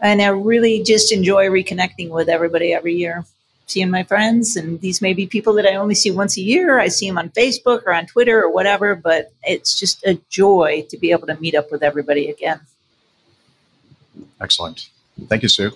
and 0.00 0.22
I 0.22 0.28
really 0.28 0.82
just 0.82 1.12
enjoy 1.12 1.46
reconnecting 1.48 2.08
with 2.08 2.28
everybody 2.28 2.72
every 2.72 2.94
year. 2.94 3.24
Seeing 3.66 3.90
my 3.90 4.02
friends, 4.02 4.56
and 4.56 4.80
these 4.80 5.00
may 5.00 5.12
be 5.12 5.26
people 5.26 5.52
that 5.54 5.66
I 5.66 5.76
only 5.76 5.94
see 5.94 6.10
once 6.10 6.36
a 6.36 6.40
year. 6.40 6.80
I 6.80 6.88
see 6.88 7.06
them 7.06 7.18
on 7.18 7.28
Facebook 7.30 7.82
or 7.86 7.94
on 7.94 8.06
Twitter 8.06 8.42
or 8.42 8.50
whatever, 8.50 8.96
but 8.96 9.32
it's 9.44 9.78
just 9.78 10.04
a 10.04 10.14
joy 10.28 10.84
to 10.88 10.96
be 10.96 11.12
able 11.12 11.28
to 11.28 11.40
meet 11.40 11.54
up 11.54 11.70
with 11.70 11.84
everybody 11.84 12.28
again. 12.28 12.60
Excellent. 14.40 14.88
Thank 15.28 15.44
you, 15.44 15.48
Sue. 15.48 15.70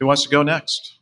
Who 0.00 0.06
wants 0.06 0.24
to 0.24 0.28
go 0.28 0.42
next? 0.42 0.94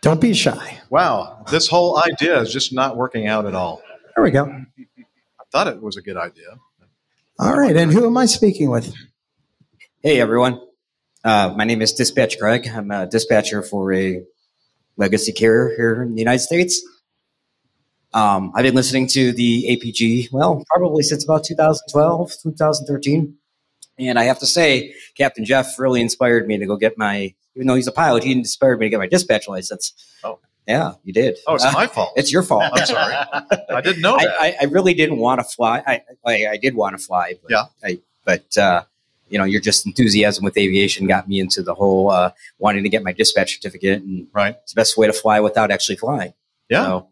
Don't 0.00 0.20
be 0.20 0.34
shy. 0.34 0.80
Wow, 0.90 1.44
this 1.48 1.68
whole 1.68 2.02
idea 2.02 2.40
is 2.40 2.52
just 2.52 2.72
not 2.72 2.96
working 2.96 3.28
out 3.28 3.46
at 3.46 3.54
all. 3.54 3.82
There 4.16 4.24
we 4.24 4.32
go. 4.32 4.64
I 5.56 5.64
thought 5.64 5.74
it 5.74 5.82
was 5.82 5.96
a 5.96 6.02
good 6.02 6.18
idea. 6.18 6.58
All 7.38 7.58
right. 7.58 7.74
And 7.74 7.90
who 7.90 8.04
am 8.04 8.18
I 8.18 8.26
speaking 8.26 8.68
with? 8.68 8.94
Hey 10.02 10.20
everyone, 10.20 10.60
uh, 11.24 11.54
my 11.56 11.64
name 11.64 11.80
is 11.80 11.94
Dispatch 11.94 12.38
Greg. 12.38 12.68
I'm 12.68 12.90
a 12.90 13.06
dispatcher 13.06 13.62
for 13.62 13.90
a 13.94 14.22
legacy 14.98 15.32
carrier 15.32 15.74
here 15.74 16.02
in 16.02 16.14
the 16.14 16.20
United 16.20 16.40
States. 16.40 16.86
Um, 18.12 18.52
I've 18.54 18.64
been 18.64 18.74
listening 18.74 19.06
to 19.08 19.32
the 19.32 19.64
APG, 19.70 20.30
well, 20.30 20.62
probably 20.68 21.02
since 21.02 21.24
about 21.24 21.44
2012, 21.44 22.32
2013. 22.42 23.34
And 23.98 24.18
I 24.18 24.24
have 24.24 24.38
to 24.40 24.46
say, 24.46 24.92
Captain 25.16 25.46
Jeff 25.46 25.78
really 25.78 26.02
inspired 26.02 26.46
me 26.46 26.58
to 26.58 26.66
go 26.66 26.76
get 26.76 26.98
my, 26.98 27.34
even 27.54 27.66
though 27.66 27.76
he's 27.76 27.86
a 27.86 27.92
pilot, 27.92 28.24
he 28.24 28.32
inspired 28.32 28.78
me 28.78 28.86
to 28.86 28.90
get 28.90 28.98
my 28.98 29.06
dispatch 29.06 29.48
license. 29.48 29.94
Oh. 30.22 30.38
Yeah, 30.66 30.94
you 31.04 31.12
did. 31.12 31.38
Oh, 31.46 31.54
it's 31.54 31.64
Uh, 31.64 31.72
my 31.72 31.86
fault. 31.86 32.12
It's 32.16 32.32
your 32.32 32.42
fault. 32.42 32.64
I'm 32.72 32.86
sorry. 32.86 33.14
I 33.70 33.80
didn't 33.80 34.02
know 34.02 34.16
I. 34.20 34.26
I, 34.40 34.56
I 34.62 34.64
really 34.64 34.94
didn't 34.94 35.18
want 35.18 35.40
to 35.40 35.44
fly. 35.44 35.82
I, 35.86 36.02
I, 36.24 36.46
I 36.52 36.56
did 36.56 36.74
want 36.74 36.98
to 36.98 37.04
fly, 37.04 37.34
but 37.42 37.50
Yeah. 37.50 37.64
I, 37.84 38.00
but 38.24 38.56
uh, 38.58 38.82
you 39.28 39.38
know, 39.38 39.44
your 39.44 39.60
just 39.60 39.86
enthusiasm 39.86 40.44
with 40.44 40.56
aviation 40.58 41.06
got 41.06 41.28
me 41.28 41.38
into 41.40 41.62
the 41.62 41.74
whole 41.74 42.10
uh, 42.10 42.32
wanting 42.58 42.82
to 42.82 42.88
get 42.88 43.02
my 43.04 43.12
dispatch 43.12 43.54
certificate, 43.54 44.02
and 44.02 44.26
right, 44.32 44.56
it's 44.62 44.72
the 44.72 44.78
best 44.80 44.96
way 44.96 45.06
to 45.06 45.12
fly 45.12 45.38
without 45.40 45.70
actually 45.70 45.96
flying. 45.96 46.32
Yeah. 46.68 46.84
So, 46.84 47.08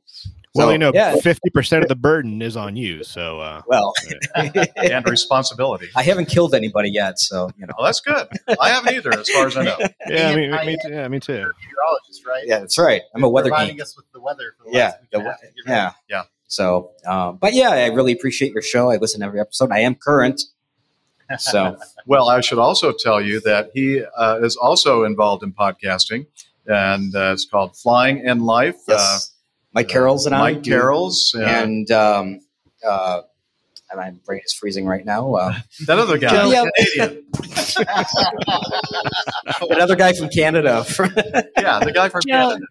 Well, 0.55 0.69
so, 0.69 0.73
you 0.73 0.79
know, 0.79 0.93
yeah. 0.95 1.17
fifty 1.17 1.51
percent 1.51 1.83
of 1.83 1.89
the 1.89 1.97
burden 1.97 2.41
is 2.41 2.57
on 2.57 2.77
you. 2.77 3.03
So, 3.03 3.41
uh, 3.41 3.63
Well, 3.67 3.93
and 4.37 5.05
responsibility. 5.09 5.89
I 5.97 6.03
haven't 6.05 6.27
killed 6.27 6.55
anybody 6.55 6.91
yet, 6.91 7.19
so 7.19 7.51
you 7.59 7.67
know. 7.67 7.75
Well, 7.77 7.87
that's 7.87 8.01
good. 8.01 8.29
I 8.61 8.69
haven't 8.71 8.95
either, 8.95 9.13
as 9.19 9.29
far 9.31 9.47
as 9.49 9.57
I 9.57 9.65
know. 9.65 9.77
yeah, 10.09 10.29
I 10.31 10.35
Being 10.37 10.51
mean, 10.51 10.55
a 10.61 10.65
me, 10.65 10.77
too, 10.83 10.91
yeah, 10.91 11.09
me 11.09 11.19
too. 11.21 11.33
Meteorologist, 11.33 12.27
right? 12.27 12.45
Yeah, 12.47 12.61
that's 12.61 12.79
right. 12.79 13.03
I'm 13.15 13.25
a 13.25 13.29
weather 13.29 13.49
Providing 13.49 13.75
geek. 13.77 13.83
us 13.83 13.97
with 13.97 14.07
the 14.13 14.21
weather 14.21 14.55
for 14.57 14.71
the 14.71 14.77
Yeah, 14.79 14.85
last 14.85 14.99
the 15.11 15.17
and 15.19 15.25
we- 15.25 15.31
half 15.31 15.41
to 15.41 15.47
get 15.47 15.55
ready. 15.67 15.71
yeah, 15.77 15.93
yeah. 16.09 16.23
So, 16.47 16.93
um, 17.05 17.37
but 17.39 17.55
yeah, 17.55 17.71
I 17.71 17.87
really 17.87 18.13
appreciate 18.13 18.53
your 18.53 18.63
show. 18.63 18.91
I 18.91 18.97
listen 18.99 19.21
to 19.21 19.27
every 19.27 19.41
episode. 19.41 19.73
I 19.73 19.81
am 19.81 19.97
current, 19.97 20.41
so 21.39 21.77
Well, 22.07 22.29
I 22.29 22.41
should 22.43 22.59
also 22.61 22.93
tell 22.93 23.21
you 23.21 23.41
that 23.41 23.71
he 23.75 24.05
uh, 24.17 24.39
is 24.41 24.55
also 24.57 25.03
involved 25.03 25.43
in 25.43 25.53
podcasting, 25.53 26.27
and 26.67 27.13
uh, 27.17 27.33
it's 27.33 27.45
called 27.45 27.77
Flying 27.77 28.25
and 28.25 28.43
Life. 28.45 28.77
yes, 28.87 29.33
Mike 29.75 29.89
Carroll's 29.89 30.27
and 30.27 30.35
I, 30.35 30.39
Mike 30.39 30.63
do- 30.63 30.71
Carroll's, 30.71 31.35
uh, 31.37 31.43
and 31.43 31.91
um, 31.91 32.41
uh, 32.87 33.23
and 33.91 34.01
my 34.01 34.11
brain 34.25 34.41
is 34.45 34.53
freezing 34.55 34.87
right 34.87 35.05
now. 35.05 35.35
Uh, 35.35 35.55
that 35.87 35.99
other 35.99 36.17
guy, 36.19 36.31
Joe. 36.31 36.67
Canadian. 36.97 37.27
another 39.71 39.97
guy 39.97 40.13
from 40.13 40.29
Canada, 40.29 40.85
yeah, 41.59 41.81
the 41.81 41.93
guy 41.95 42.09
from 42.09 42.23
Joe. 42.27 42.59
Canada. 42.59 42.67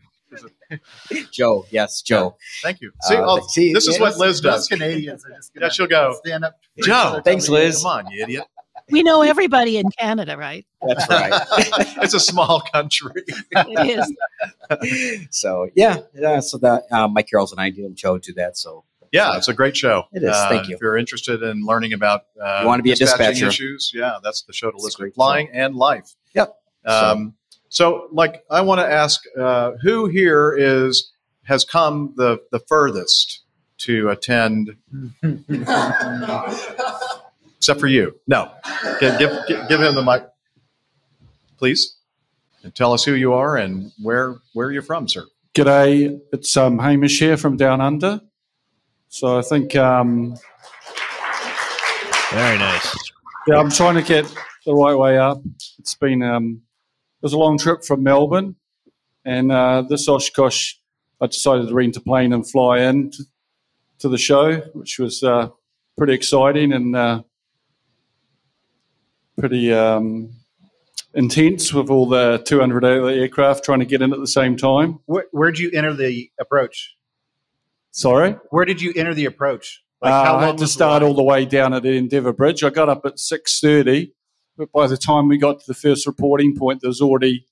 Joe. 1.31 1.65
Yes, 1.69 2.01
Joe. 2.01 2.36
Thank 2.63 2.81
you. 2.81 2.91
See, 3.03 3.15
Uh, 3.15 3.22
oh, 3.24 3.48
see, 3.50 3.72
this 3.74 3.88
is 3.88 3.95
yeah, 3.98 4.01
what 4.01 4.17
Liz 4.17 4.41
Those 4.41 4.41
does. 4.41 4.67
Canadians 4.67 5.24
are 5.25 5.29
just 5.36 5.51
Yeah, 5.53 5.60
gonna 5.62 5.74
she'll 5.74 5.86
go. 5.88 6.15
stand 6.25 6.43
up. 6.45 6.55
Joe, 6.83 7.22
Thanks, 7.24 7.48
Liz. 7.50 7.77
Come 7.83 7.86
on, 8.05 8.07
you 8.12 8.24
idiot. 8.24 8.45
We 8.93 9.03
know 9.03 9.21
everybody 9.23 9.77
in 9.77 9.89
Canada, 10.00 10.38
right? 10.38 10.65
That's 10.88 11.09
right. 11.09 11.33
it's 12.03 12.13
a 12.13 12.19
small 12.19 12.62
country. 12.62 13.23
It 13.51 14.07
is. 14.79 15.27
so 15.31 15.69
yeah, 15.75 15.97
yeah. 16.13 16.39
So 16.39 16.57
that 16.59 16.83
uh, 16.91 17.07
Mike 17.07 17.27
Carroll's 17.29 17.51
and 17.51 17.59
I 17.59 17.69
do, 17.71 17.85
and 17.85 17.95
Joe 17.95 18.17
do 18.19 18.31
that. 18.33 18.55
So 18.57 18.83
Yeah, 19.12 19.35
it's 19.38 19.47
a 19.47 19.53
great 19.53 19.75
show. 19.75 20.05
It 20.13 20.23
is. 20.23 20.29
Uh, 20.29 20.47
Thank 20.50 20.69
you. 20.69 20.75
If 20.75 20.81
you're 20.81 20.95
interested 20.97 21.41
in 21.43 21.65
learning 21.65 21.93
about 21.93 22.21
uh, 22.41 22.59
You 22.62 22.67
wanna 22.67 22.83
be 22.83 22.91
a 22.91 22.95
dispatching 22.95 23.27
dispatcher. 23.33 23.47
issues, 23.47 23.91
yeah, 23.93 24.19
that's 24.23 24.43
the 24.43 24.53
show 24.53 24.69
to 24.71 24.75
It's 24.75 24.83
listen 24.85 24.97
to. 25.00 25.01
great 25.03 25.15
Flying 25.15 25.50
and 25.53 25.75
Life. 25.75 26.15
Yep. 26.35 26.55
Um, 26.85 27.33
so, 27.69 28.07
like, 28.12 28.43
I 28.51 28.62
want 28.62 28.79
to 28.81 28.88
ask 28.88 29.21
uh, 29.39 29.71
who 29.81 30.05
here 30.07 30.55
is 30.57 31.12
has 31.43 31.65
come 31.65 32.13
the 32.15 32.39
the 32.51 32.59
furthest 32.59 33.41
to 33.79 34.09
attend, 34.09 34.75
except 37.63 37.79
for 37.79 37.88
you. 37.88 38.13
No, 38.27 38.51
give 39.00 39.17
give, 39.17 39.32
give 39.48 39.70
give 39.70 39.82
him 39.82 39.96
the 39.96 40.01
mic, 40.03 40.27
please, 41.58 41.96
and 42.62 42.75
tell 42.75 42.91
us 42.91 43.05
who 43.05 43.13
you 43.13 43.32
are 43.32 43.55
and 43.55 43.89
where 44.01 44.36
where 44.51 44.70
you're 44.70 44.82
from, 44.82 45.08
sir. 45.08 45.24
G'day, 45.53 46.20
it's 46.34 46.58
um, 46.58 46.77
Hamish 46.77 47.20
here 47.20 47.38
from 47.38 47.55
Down 47.55 47.79
Under. 47.79 48.20
So 49.08 49.38
I 49.38 49.43
think, 49.43 49.77
um, 49.77 50.36
Very 52.34 52.58
nice. 52.58 52.96
yeah, 53.48 53.60
I'm 53.60 53.70
trying 53.70 53.96
to 53.96 54.01
get 54.01 54.25
the 54.65 54.74
right 54.74 54.98
way 54.98 55.17
up. 55.17 55.41
It's 55.79 55.96
been, 55.96 56.22
um, 56.22 56.63
it 57.22 57.24
was 57.24 57.32
a 57.32 57.38
long 57.38 57.58
trip 57.58 57.86
from 57.86 58.03
Melbourne, 58.03 58.58
and 59.24 59.53
uh, 59.53 59.84
this 59.88 60.10
Oshkosh, 60.10 60.74
I 61.22 61.27
decided 61.27 61.70
to 61.70 61.74
rent 61.74 61.96
a 61.96 62.01
plane 62.01 62.34
and 62.34 62.46
fly 62.50 62.79
in 62.79 63.12
to, 63.12 63.24
to 64.00 64.10
the 64.10 64.17
show, 64.17 64.58
which 64.74 65.00
was 65.00 65.24
uh, 65.24 65.48
pretty 65.98 66.13
exciting 66.13 66.74
and 66.74 66.93
uh, 66.93 67.22
pretty 69.37 69.73
um, 69.73 70.31
intense 71.13 71.73
with 71.73 71.89
all 71.89 72.07
the 72.07 72.41
200 72.45 72.83
aircraft 72.85 73.63
trying 73.63 73.79
to 73.79 73.85
get 73.85 74.01
in 74.01 74.13
at 74.13 74.19
the 74.19 74.27
same 74.27 74.57
time. 74.57 74.99
Where, 75.05 75.25
where'd 75.31 75.59
you 75.59 75.71
enter 75.73 75.93
the 75.93 76.31
approach? 76.39 76.95
Sorry? 77.91 78.31
Where 78.49 78.65
did 78.65 78.81
you 78.81 78.93
enter 78.95 79.13
the 79.13 79.25
approach? 79.25 79.83
Like 80.01 80.11
uh, 80.11 80.25
how 80.25 80.37
I 80.37 80.45
had 80.47 80.57
to 80.57 80.67
start 80.67 81.01
all 81.01 81.13
the 81.13 81.23
way 81.23 81.45
down 81.45 81.73
at 81.73 81.83
the 81.83 81.95
Endeavour 81.95 82.33
Bridge. 82.33 82.63
I 82.63 82.69
got 82.71 82.89
up 82.89 83.05
at 83.05 83.19
six 83.19 83.61
thirty, 83.61 84.13
but 84.57 84.69
by 84.71 84.87
the 84.87 84.97
time 84.97 85.29
we 85.29 85.37
got 85.37 85.61
to 85.61 85.65
the 85.65 85.73
first 85.73 86.05
reporting 86.05 86.57
point, 86.57 86.81
there 86.81 86.89
was 86.89 86.99
already 86.99 87.45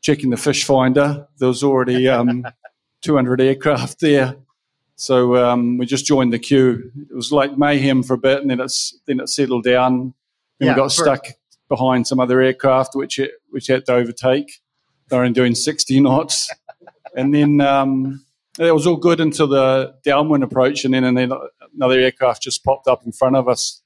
checking 0.00 0.30
the 0.30 0.36
fish 0.36 0.64
finder. 0.64 1.28
There 1.38 1.46
was 1.46 1.62
already 1.62 2.08
um, 2.08 2.44
two 3.02 3.14
hundred 3.14 3.40
aircraft 3.40 4.00
there, 4.00 4.34
so 4.96 5.36
um, 5.36 5.78
we 5.78 5.86
just 5.86 6.06
joined 6.06 6.32
the 6.32 6.40
queue. 6.40 6.90
It 7.08 7.14
was 7.14 7.30
like 7.30 7.56
mayhem 7.56 8.02
for 8.02 8.14
a 8.14 8.18
bit, 8.18 8.40
and 8.40 8.50
then 8.50 8.58
it's 8.58 8.98
then 9.06 9.20
it 9.20 9.28
settled 9.28 9.62
down. 9.62 10.14
Then 10.58 10.68
Yeah, 10.68 10.72
we 10.74 10.76
got 10.76 10.92
for- 10.92 11.02
stuck 11.04 11.26
behind 11.68 12.06
some 12.06 12.20
other 12.20 12.40
aircraft, 12.40 12.94
which 12.94 13.18
it, 13.18 13.32
which 13.50 13.66
had 13.66 13.86
to 13.86 13.94
overtake. 13.94 14.60
They 15.08 15.16
were 15.18 15.28
doing 15.30 15.54
sixty 15.54 16.00
knots, 16.06 16.50
and 17.14 17.34
then. 17.34 17.60
Um, 17.60 18.22
it 18.58 18.72
was 18.74 18.86
all 18.86 18.96
good 18.96 19.20
until 19.20 19.48
the 19.48 19.94
downwind 20.02 20.42
approach, 20.42 20.86
and 20.86 20.94
then, 20.94 21.04
and 21.04 21.14
then 21.14 21.30
another 21.74 22.00
aircraft 22.00 22.40
just 22.40 22.64
popped 22.64 22.88
up 22.88 23.04
in 23.04 23.12
front 23.12 23.36
of 23.36 23.48
us 23.48 23.82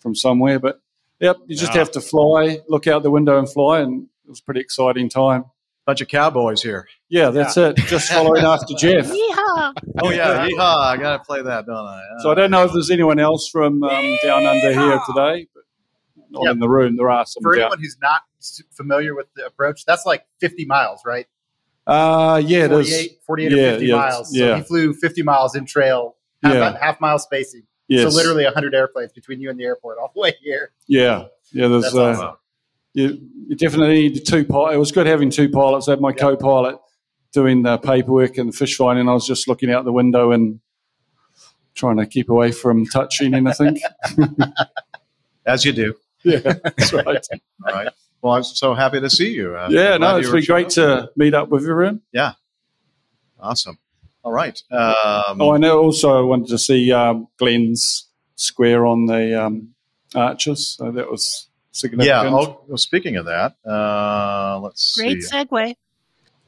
from 0.00 0.16
somewhere. 0.16 0.58
But 0.58 0.80
yep, 1.20 1.36
you 1.46 1.54
just 1.56 1.72
have 1.74 1.92
to 1.92 2.00
fly, 2.00 2.58
look 2.68 2.88
out 2.88 3.04
the 3.04 3.12
window 3.12 3.38
and 3.38 3.48
fly, 3.48 3.78
and 3.78 4.08
it 4.24 4.28
was 4.28 4.40
a 4.40 4.42
pretty 4.42 4.58
exciting 4.58 5.08
time. 5.08 5.44
Bunch 5.86 6.00
of 6.00 6.08
cowboys 6.08 6.60
here. 6.64 6.88
Yeah, 7.08 7.30
that's 7.30 7.56
it. 7.56 7.76
Just 7.76 8.10
following 8.10 8.44
after 8.44 8.74
Jeff. 8.76 9.06
Yeehaw. 9.06 9.72
Oh 10.02 10.10
yeah, 10.10 10.48
yeehaw! 10.48 10.78
I 10.80 10.96
gotta 10.96 11.22
play 11.22 11.40
that, 11.42 11.66
don't 11.66 11.76
I? 11.76 12.02
So 12.18 12.32
I 12.32 12.34
don't 12.34 12.50
know 12.50 12.64
if 12.64 12.72
there's 12.72 12.90
anyone 12.90 13.20
else 13.20 13.48
from 13.48 13.84
um, 13.84 14.18
down 14.24 14.44
under 14.46 14.72
here 14.72 15.00
today, 15.06 15.46
but 15.54 15.57
not 16.30 16.42
Yeah. 16.44 16.50
in 16.52 16.58
the 16.58 16.68
room. 16.68 16.96
There 16.96 17.10
are 17.10 17.24
some 17.26 17.42
For 17.42 17.54
down. 17.54 17.62
anyone 17.64 17.78
who's 17.80 17.96
not 18.00 18.22
familiar 18.72 19.14
with 19.14 19.26
the 19.34 19.46
approach, 19.46 19.84
that's 19.84 20.04
like 20.06 20.24
50 20.40 20.64
miles, 20.66 21.00
right? 21.04 21.26
Uh, 21.86 22.40
yeah, 22.44 22.66
there's 22.66 22.88
48, 22.90 23.18
48 23.26 23.50
yeah, 23.52 23.56
or 23.56 23.70
50 23.72 23.86
yeah, 23.86 23.94
miles. 23.96 24.34
So 24.36 24.44
Yeah, 24.44 24.56
he 24.56 24.62
flew 24.62 24.92
50 24.94 25.22
miles 25.22 25.54
in 25.54 25.64
trail, 25.64 26.16
half, 26.42 26.54
Yeah. 26.54 26.78
half 26.78 27.00
mile 27.00 27.18
spacing. 27.18 27.62
Yes. 27.88 28.02
So 28.02 28.14
literally 28.14 28.44
100 28.44 28.74
airplanes 28.74 29.12
between 29.12 29.40
you 29.40 29.48
and 29.48 29.58
the 29.58 29.64
airport 29.64 29.96
all 29.98 30.10
the 30.14 30.20
way 30.20 30.34
here. 30.42 30.72
yeah, 30.86 31.24
yeah. 31.52 31.68
There's 31.68 31.84
That's 31.84 31.94
uh, 31.94 32.02
awesome. 32.10 32.36
you, 32.92 33.18
you 33.48 33.56
definitely 33.56 33.94
need 34.10 34.26
two 34.26 34.44
pilots. 34.44 34.74
It 34.74 34.78
was 34.78 34.92
good 34.92 35.06
having 35.06 35.30
two 35.30 35.48
pilots. 35.48 35.88
I 35.88 35.92
had 35.92 36.00
my 36.02 36.12
co-pilot 36.12 36.76
doing 37.32 37.62
the 37.62 37.78
paperwork 37.78 38.36
and 38.36 38.52
the 38.52 38.56
fish 38.56 38.76
finding. 38.76 39.08
I 39.08 39.12
was 39.14 39.26
just 39.26 39.48
looking 39.48 39.70
out 39.70 39.84
the 39.86 39.92
window 39.92 40.32
and 40.32 40.60
trying 41.74 41.96
to 41.96 42.06
keep 42.06 42.28
away 42.28 42.52
from 42.52 42.84
touching 42.84 43.32
anything. 43.34 43.78
As 45.46 45.64
you 45.64 45.72
do. 45.72 45.94
Yeah, 46.24 46.38
that's 46.38 46.92
right. 46.92 47.06
All 47.66 47.72
right. 47.74 47.88
Well, 48.20 48.34
I'm 48.34 48.42
so 48.42 48.74
happy 48.74 49.00
to 49.00 49.08
see 49.08 49.32
you. 49.32 49.56
Uh, 49.56 49.68
yeah, 49.70 49.96
glad 49.96 50.00
no, 50.00 50.10
you 50.14 50.18
it's 50.20 50.28
were 50.28 50.34
been 50.34 50.42
showing 50.42 50.64
great 50.64 50.78
up. 50.78 51.04
to 51.06 51.10
meet 51.16 51.34
up 51.34 51.48
with 51.50 51.62
everyone. 51.62 52.00
Yeah. 52.12 52.32
Awesome. 53.40 53.78
All 54.24 54.32
right. 54.32 54.60
Um, 54.70 55.40
oh, 55.40 55.54
I 55.54 55.58
know. 55.58 55.78
Also, 55.80 56.18
I 56.18 56.22
wanted 56.22 56.48
to 56.48 56.58
see 56.58 56.92
um, 56.92 57.28
Glenn's 57.38 58.08
square 58.34 58.84
on 58.86 59.06
the 59.06 59.40
um, 59.44 59.74
arches. 60.14 60.74
So 60.76 60.90
that 60.90 61.10
was 61.10 61.48
significant. 61.70 62.08
yeah. 62.24 62.28
Oh, 62.28 62.60
well, 62.66 62.76
speaking 62.78 63.16
of 63.16 63.26
that, 63.26 63.54
uh, 63.64 64.58
let's 64.60 64.82
see. 64.94 65.02
Great 65.02 65.22
see. 65.22 65.36
segue. 65.36 65.74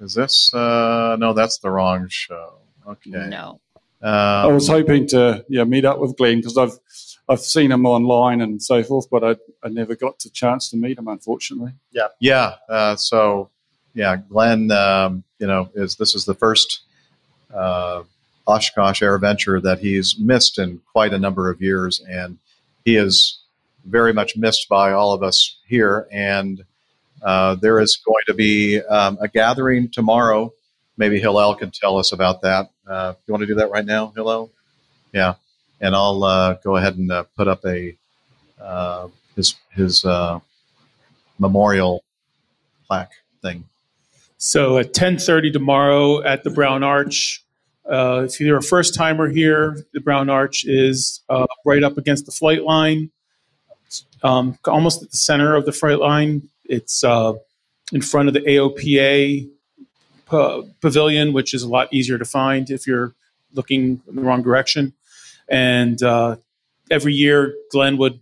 Is 0.00 0.14
this? 0.14 0.52
Uh, 0.52 1.16
no, 1.20 1.32
that's 1.32 1.58
the 1.58 1.70
wrong 1.70 2.06
show. 2.08 2.54
Okay. 2.86 3.10
No. 3.10 3.60
I 4.02 4.44
Um, 4.46 4.54
was 4.54 4.66
hoping 4.66 5.06
to 5.08 5.44
yeah 5.50 5.64
meet 5.64 5.84
up 5.84 5.98
with 6.00 6.16
Glenn 6.16 6.38
because 6.38 6.56
I've 6.56 6.72
I've 7.30 7.40
seen 7.40 7.70
him 7.70 7.86
online 7.86 8.40
and 8.40 8.60
so 8.60 8.82
forth, 8.82 9.08
but 9.08 9.22
I, 9.22 9.36
I 9.64 9.68
never 9.68 9.94
got 9.94 10.18
the 10.18 10.30
chance 10.30 10.68
to 10.70 10.76
meet 10.76 10.98
him, 10.98 11.06
unfortunately. 11.06 11.72
Yeah. 11.92 12.08
Yeah. 12.18 12.56
Uh, 12.68 12.96
so, 12.96 13.50
yeah, 13.94 14.16
Glenn, 14.16 14.72
um, 14.72 15.22
you 15.38 15.46
know, 15.46 15.70
is 15.74 15.94
this 15.94 16.16
is 16.16 16.24
the 16.24 16.34
first 16.34 16.80
uh, 17.54 18.02
Oshkosh 18.48 19.00
Air 19.00 19.16
Venture 19.18 19.60
that 19.60 19.78
he's 19.78 20.18
missed 20.18 20.58
in 20.58 20.80
quite 20.92 21.14
a 21.14 21.18
number 21.20 21.50
of 21.50 21.62
years, 21.62 22.00
and 22.00 22.38
he 22.84 22.96
is 22.96 23.38
very 23.84 24.12
much 24.12 24.36
missed 24.36 24.68
by 24.68 24.90
all 24.90 25.12
of 25.12 25.22
us 25.22 25.56
here. 25.68 26.08
And 26.10 26.64
uh, 27.22 27.54
there 27.54 27.78
is 27.78 27.96
going 28.04 28.24
to 28.26 28.34
be 28.34 28.80
um, 28.82 29.18
a 29.20 29.28
gathering 29.28 29.88
tomorrow. 29.88 30.52
Maybe 30.96 31.20
Hillel 31.20 31.54
can 31.54 31.70
tell 31.70 31.96
us 31.96 32.10
about 32.10 32.42
that. 32.42 32.70
Uh, 32.88 33.14
you 33.26 33.32
want 33.32 33.42
to 33.42 33.46
do 33.46 33.54
that 33.54 33.70
right 33.70 33.84
now, 33.84 34.12
Hillel? 34.16 34.50
Yeah, 35.12 35.34
and 35.80 35.94
I'll 35.94 36.22
uh, 36.22 36.54
go 36.62 36.76
ahead 36.76 36.96
and 36.96 37.10
uh, 37.10 37.24
put 37.36 37.48
up 37.48 37.64
a 37.64 37.96
uh, 38.60 39.08
his 39.36 39.54
his 39.74 40.04
uh, 40.04 40.40
memorial 41.38 42.04
plaque 42.86 43.12
thing. 43.42 43.64
So 44.38 44.78
at 44.78 44.92
10:30 44.92 45.52
tomorrow 45.52 46.22
at 46.22 46.44
the 46.44 46.50
Brown 46.50 46.82
Arch. 46.82 47.44
Uh, 47.90 48.22
if 48.24 48.38
you're 48.38 48.58
a 48.58 48.62
first 48.62 48.94
timer 48.94 49.28
here, 49.28 49.84
the 49.94 50.00
Brown 50.00 50.30
Arch 50.30 50.64
is 50.64 51.22
uh, 51.28 51.46
right 51.64 51.82
up 51.82 51.98
against 51.98 52.24
the 52.24 52.30
flight 52.30 52.62
line, 52.62 53.10
um, 54.22 54.56
almost 54.66 55.02
at 55.02 55.10
the 55.10 55.16
center 55.16 55.56
of 55.56 55.66
the 55.66 55.72
flight 55.72 55.98
line. 55.98 56.48
It's 56.66 57.02
in 57.02 58.02
front 58.02 58.28
of 58.28 58.34
the 58.34 58.42
AOPA 58.42 59.48
pa- 60.26 60.62
pavilion, 60.80 61.32
which 61.32 61.52
is 61.52 61.62
a 61.62 61.68
lot 61.68 61.92
easier 61.92 62.16
to 62.18 62.24
find 62.24 62.70
if 62.70 62.86
you're 62.86 63.12
looking 63.54 64.00
in 64.06 64.14
the 64.14 64.22
wrong 64.22 64.42
direction. 64.42 64.92
And 65.50 66.02
uh, 66.02 66.36
every 66.90 67.12
year, 67.12 67.54
Glenn 67.72 67.98
would 67.98 68.20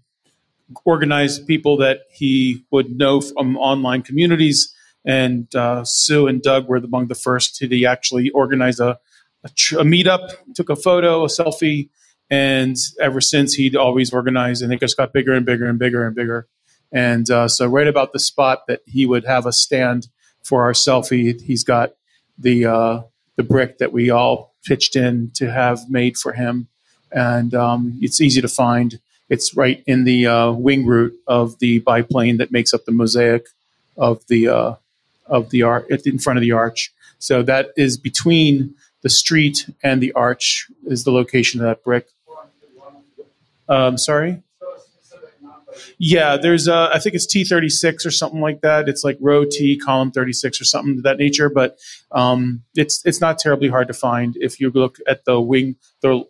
organize 0.84 1.38
people 1.38 1.76
that 1.78 2.00
he 2.10 2.64
would 2.70 2.96
know 2.96 3.20
from 3.20 3.56
online 3.56 4.02
communities. 4.02 4.74
And 5.04 5.54
uh, 5.54 5.84
Sue 5.84 6.26
and 6.26 6.42
Doug 6.42 6.68
were 6.68 6.76
among 6.76 7.08
the 7.08 7.14
first 7.14 7.56
to 7.56 7.84
actually 7.84 8.30
organize 8.30 8.80
a, 8.80 8.98
a, 9.44 9.48
tr- 9.50 9.78
a 9.78 9.82
meetup, 9.82 10.32
took 10.54 10.68
a 10.68 10.76
photo, 10.76 11.24
a 11.24 11.28
selfie. 11.28 11.88
And 12.30 12.76
ever 13.00 13.20
since, 13.20 13.54
he'd 13.54 13.76
always 13.76 14.12
organize, 14.12 14.60
and 14.60 14.70
it 14.70 14.80
just 14.80 14.98
got 14.98 15.14
bigger 15.14 15.32
and 15.32 15.46
bigger 15.46 15.66
and 15.66 15.78
bigger 15.78 16.06
and 16.06 16.14
bigger. 16.14 16.46
And 16.92 17.30
uh, 17.30 17.48
so, 17.48 17.66
right 17.66 17.88
about 17.88 18.12
the 18.12 18.18
spot 18.18 18.66
that 18.68 18.80
he 18.86 19.06
would 19.06 19.24
have 19.24 19.46
a 19.46 19.52
stand 19.52 20.08
for 20.42 20.62
our 20.62 20.72
selfie, 20.72 21.40
he's 21.40 21.64
got 21.64 21.94
the 22.38 22.66
uh, 22.66 23.00
the 23.36 23.42
brick 23.44 23.78
that 23.78 23.92
we 23.92 24.10
all 24.10 24.54
pitched 24.64 24.94
in 24.94 25.30
to 25.34 25.50
have 25.50 25.88
made 25.88 26.18
for 26.18 26.32
him, 26.32 26.68
and 27.12 27.54
um, 27.54 27.98
it's 28.00 28.20
easy 28.20 28.40
to 28.40 28.48
find. 28.48 28.98
It's 29.28 29.54
right 29.56 29.82
in 29.86 30.04
the 30.04 30.26
uh, 30.26 30.52
wing 30.52 30.86
root 30.86 31.14
of 31.26 31.58
the 31.58 31.80
biplane 31.80 32.38
that 32.38 32.50
makes 32.50 32.72
up 32.72 32.84
the 32.84 32.92
mosaic 32.92 33.46
of 33.96 34.26
the 34.28 34.48
uh, 34.48 34.74
of 35.26 35.50
the 35.50 35.62
arch 35.62 35.86
in 36.06 36.18
front 36.18 36.38
of 36.38 36.42
the 36.42 36.52
arch. 36.52 36.92
So 37.18 37.42
that 37.42 37.72
is 37.76 37.98
between 37.98 38.74
the 39.02 39.10
street 39.10 39.68
and 39.82 40.00
the 40.00 40.12
arch 40.12 40.68
is 40.86 41.04
the 41.04 41.10
location 41.12 41.60
of 41.60 41.66
that 41.66 41.84
brick. 41.84 42.08
Um, 43.68 43.98
sorry. 43.98 44.42
Yeah, 45.98 46.36
there's 46.36 46.68
uh, 46.68 46.90
I 46.92 46.98
think 46.98 47.14
it's 47.14 47.26
T 47.26 47.44
thirty 47.44 47.68
six 47.68 48.06
or 48.06 48.10
something 48.10 48.40
like 48.40 48.62
that. 48.62 48.88
It's 48.88 49.04
like 49.04 49.16
row 49.20 49.44
T, 49.44 49.76
column 49.78 50.10
thirty 50.10 50.32
six 50.32 50.60
or 50.60 50.64
something 50.64 50.98
of 50.98 51.02
that 51.04 51.18
nature. 51.18 51.48
But 51.48 51.78
um, 52.12 52.62
it's 52.74 53.04
it's 53.04 53.20
not 53.20 53.38
terribly 53.38 53.68
hard 53.68 53.88
to 53.88 53.94
find 53.94 54.36
if 54.36 54.60
you 54.60 54.70
look 54.70 54.98
at 55.06 55.24
the 55.24 55.40
wing. 55.40 55.76
The 56.00 56.24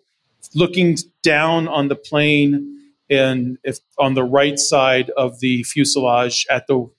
looking 0.54 0.96
down 1.22 1.68
on 1.68 1.88
the 1.88 1.96
plane, 1.96 2.80
and 3.10 3.58
if 3.64 3.78
on 3.98 4.14
the 4.14 4.24
right 4.24 4.58
side 4.58 5.10
of 5.10 5.40
the 5.40 5.62
fuselage 5.62 6.46
at 6.50 6.66
the 6.66 6.90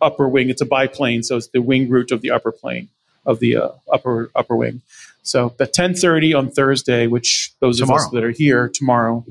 upper 0.00 0.28
wing, 0.28 0.50
it's 0.50 0.60
a 0.60 0.66
biplane, 0.66 1.22
so 1.22 1.36
it's 1.36 1.48
the 1.48 1.62
wing 1.62 1.88
root 1.88 2.10
of 2.10 2.20
the 2.20 2.30
upper 2.30 2.52
plane 2.52 2.88
of 3.24 3.40
the 3.40 3.56
uh, 3.56 3.68
upper 3.92 4.30
upper 4.34 4.56
wing. 4.56 4.82
So 5.22 5.54
at 5.58 5.72
ten 5.72 5.94
thirty 5.94 6.34
on 6.34 6.50
Thursday, 6.50 7.06
which 7.06 7.52
those 7.60 7.80
of 7.80 7.90
us 7.90 8.08
that 8.10 8.22
are 8.22 8.30
here 8.30 8.68
tomorrow 8.68 9.24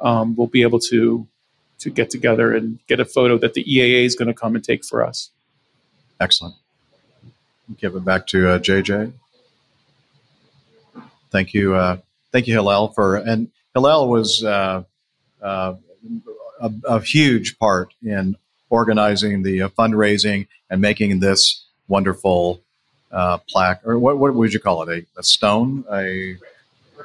um, 0.00 0.34
will 0.34 0.48
be 0.48 0.62
able 0.62 0.80
to 0.80 1.26
to 1.78 1.90
get 1.90 2.10
together 2.10 2.54
and 2.54 2.78
get 2.88 2.98
a 2.98 3.04
photo 3.04 3.38
that 3.38 3.54
the 3.54 3.64
EAA 3.64 4.04
is 4.04 4.16
going 4.16 4.26
to 4.26 4.34
come 4.34 4.56
and 4.56 4.64
take 4.64 4.84
for 4.84 5.04
us. 5.04 5.30
Excellent. 6.20 6.56
Give 7.76 7.94
it 7.94 8.04
back 8.04 8.26
to 8.28 8.50
uh, 8.50 8.58
JJ. 8.58 9.12
Thank 11.30 11.54
you, 11.54 11.74
uh, 11.74 11.98
thank 12.32 12.46
you, 12.46 12.54
Hillel, 12.54 12.88
for 12.88 13.16
and 13.16 13.50
Hillel 13.74 14.08
was 14.08 14.42
uh, 14.42 14.82
uh, 15.42 15.74
a, 16.60 16.72
a 16.84 17.00
huge 17.00 17.58
part 17.58 17.94
in 18.02 18.36
organizing 18.70 19.42
the 19.42 19.62
uh, 19.62 19.68
fundraising 19.70 20.46
and 20.70 20.80
making 20.80 21.20
this 21.20 21.64
wonderful 21.86 22.60
uh, 23.12 23.38
plaque, 23.48 23.80
or 23.86 23.98
what, 23.98 24.18
what 24.18 24.34
would 24.34 24.52
you 24.52 24.60
call 24.60 24.82
it? 24.82 25.06
A, 25.16 25.20
a 25.20 25.22
stone, 25.22 25.84
a, 25.90 26.36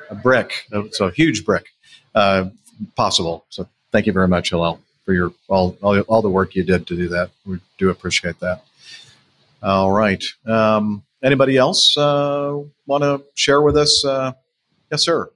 a 0.10 0.16
brick, 0.16 0.68
so 0.92 1.06
a 1.06 1.12
huge 1.12 1.46
brick, 1.46 1.68
uh, 2.16 2.50
possible. 2.96 3.46
So 3.50 3.68
thank 3.92 4.06
you 4.08 4.14
very 4.14 4.28
much, 4.28 4.50
Hillel, 4.50 4.80
for 5.06 5.14
your 5.14 5.32
all, 5.48 5.78
all 5.82 6.00
all 6.02 6.22
the 6.22 6.30
work 6.30 6.56
you 6.56 6.64
did 6.64 6.88
to 6.88 6.96
do 6.96 7.08
that. 7.10 7.30
We 7.46 7.60
do 7.78 7.90
appreciate 7.90 8.40
that. 8.42 8.64
All 9.62 9.92
right. 9.92 10.24
Um, 10.46 11.04
anybody 11.24 11.56
else 11.56 11.96
uh, 11.98 12.60
want 12.86 13.04
to 13.04 13.24
share 13.36 13.62
with 13.62 13.78
us? 13.78 14.04
Yes, 14.94 15.02
sir. 15.06 15.32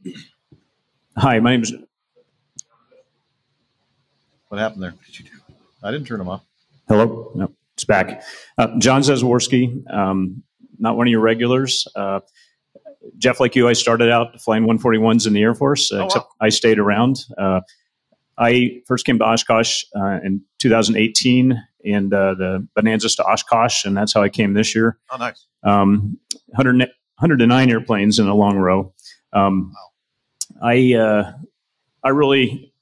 Hi, 1.18 1.40
my 1.40 1.50
name 1.50 1.64
is. 1.64 1.74
What 4.50 4.60
happened 4.60 4.84
there? 4.84 4.94
I 5.82 5.90
didn't 5.90 6.06
turn 6.06 6.20
them 6.20 6.30
off. 6.30 6.44
Hello. 6.88 7.32
No, 7.34 7.52
it's 7.74 7.84
back. 7.84 8.22
Uh, 8.60 8.78
John 8.78 9.02
Zazworski, 9.02 9.82
um, 9.92 10.44
not 10.78 10.96
one 10.96 11.08
of 11.08 11.12
your 11.12 11.22
regulars. 11.22 11.88
Uh, 11.96 12.20
Jeff, 13.18 13.40
like 13.40 13.56
you, 13.56 13.68
I 13.68 13.74
started 13.74 14.12
out 14.12 14.40
flying 14.42 14.68
141s 14.68 15.26
in 15.26 15.34
the 15.34 15.42
Air 15.42 15.56
Force, 15.56 15.92
uh, 15.92 15.96
Oh, 15.96 16.00
wow. 16.02 16.06
except 16.06 16.26
I 16.40 16.50
stayed 16.50 16.78
around. 16.78 17.26
Uh, 17.36 17.62
I 18.38 18.84
first 18.86 19.08
came 19.08 19.18
to 19.18 19.26
Oshkosh 19.26 19.86
uh, 20.00 20.20
in 20.24 20.44
2018 20.60 21.60
and 21.84 22.14
uh, 22.14 22.36
the 22.36 22.68
Bonanzas 22.78 23.16
to 23.16 23.24
Oshkosh, 23.24 23.86
and 23.86 23.98
that's 23.98 24.14
how 24.14 24.22
I 24.22 24.30
came 24.30 24.54
this 24.54 24.76
year. 24.76 25.00
Oh, 25.10 25.18
nice. 25.18 25.48
Um, 25.64 26.20
100, 26.50 26.78
109 26.78 27.72
airplanes 27.72 28.20
in 28.20 28.28
a 28.28 28.36
long 28.36 28.58
row. 28.60 28.94
Um, 29.38 29.74
I 30.62 30.94
uh, 30.94 31.34
I 32.04 32.10
really 32.10 32.74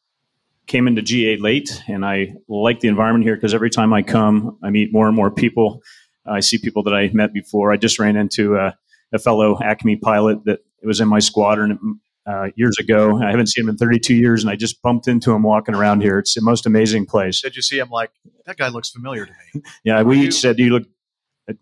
came 0.67 0.87
into 0.87 1.01
GA 1.01 1.37
late, 1.37 1.81
and 1.87 2.05
I 2.05 2.35
like 2.47 2.79
the 2.79 2.87
environment 2.87 3.25
here 3.25 3.35
because 3.35 3.53
every 3.53 3.69
time 3.69 3.93
I 3.93 4.01
come, 4.01 4.57
I 4.63 4.69
meet 4.69 4.93
more 4.93 5.07
and 5.07 5.15
more 5.15 5.31
people. 5.31 5.81
I 6.25 6.39
see 6.39 6.57
people 6.57 6.83
that 6.83 6.93
I 6.93 7.09
met 7.13 7.33
before. 7.33 7.71
I 7.71 7.77
just 7.77 7.99
ran 7.99 8.15
into 8.15 8.55
a, 8.55 8.75
a 9.13 9.19
fellow 9.19 9.59
Acme 9.63 9.97
pilot 9.97 10.43
that 10.45 10.59
was 10.83 10.99
in 10.99 11.07
my 11.07 11.19
squadron 11.19 11.99
uh, 12.25 12.47
years 12.55 12.77
ago. 12.79 13.21
I 13.21 13.29
haven't 13.29 13.47
seen 13.47 13.65
him 13.65 13.69
in 13.69 13.77
32 13.77 14.15
years, 14.15 14.43
and 14.43 14.49
I 14.49 14.55
just 14.55 14.81
bumped 14.81 15.07
into 15.07 15.31
him 15.31 15.43
walking 15.43 15.75
around 15.75 16.01
here. 16.01 16.17
It's 16.17 16.33
the 16.33 16.41
most 16.41 16.65
amazing 16.65 17.05
place. 17.05 17.41
Did 17.41 17.55
you 17.55 17.61
see 17.61 17.77
him? 17.77 17.89
Like 17.89 18.11
that 18.45 18.57
guy 18.57 18.69
looks 18.69 18.89
familiar 18.89 19.25
to 19.25 19.31
me. 19.31 19.61
Yeah, 19.83 20.01
we 20.01 20.19
each 20.21 20.35
said 20.35 20.57
you 20.57 20.71
look 20.71 20.87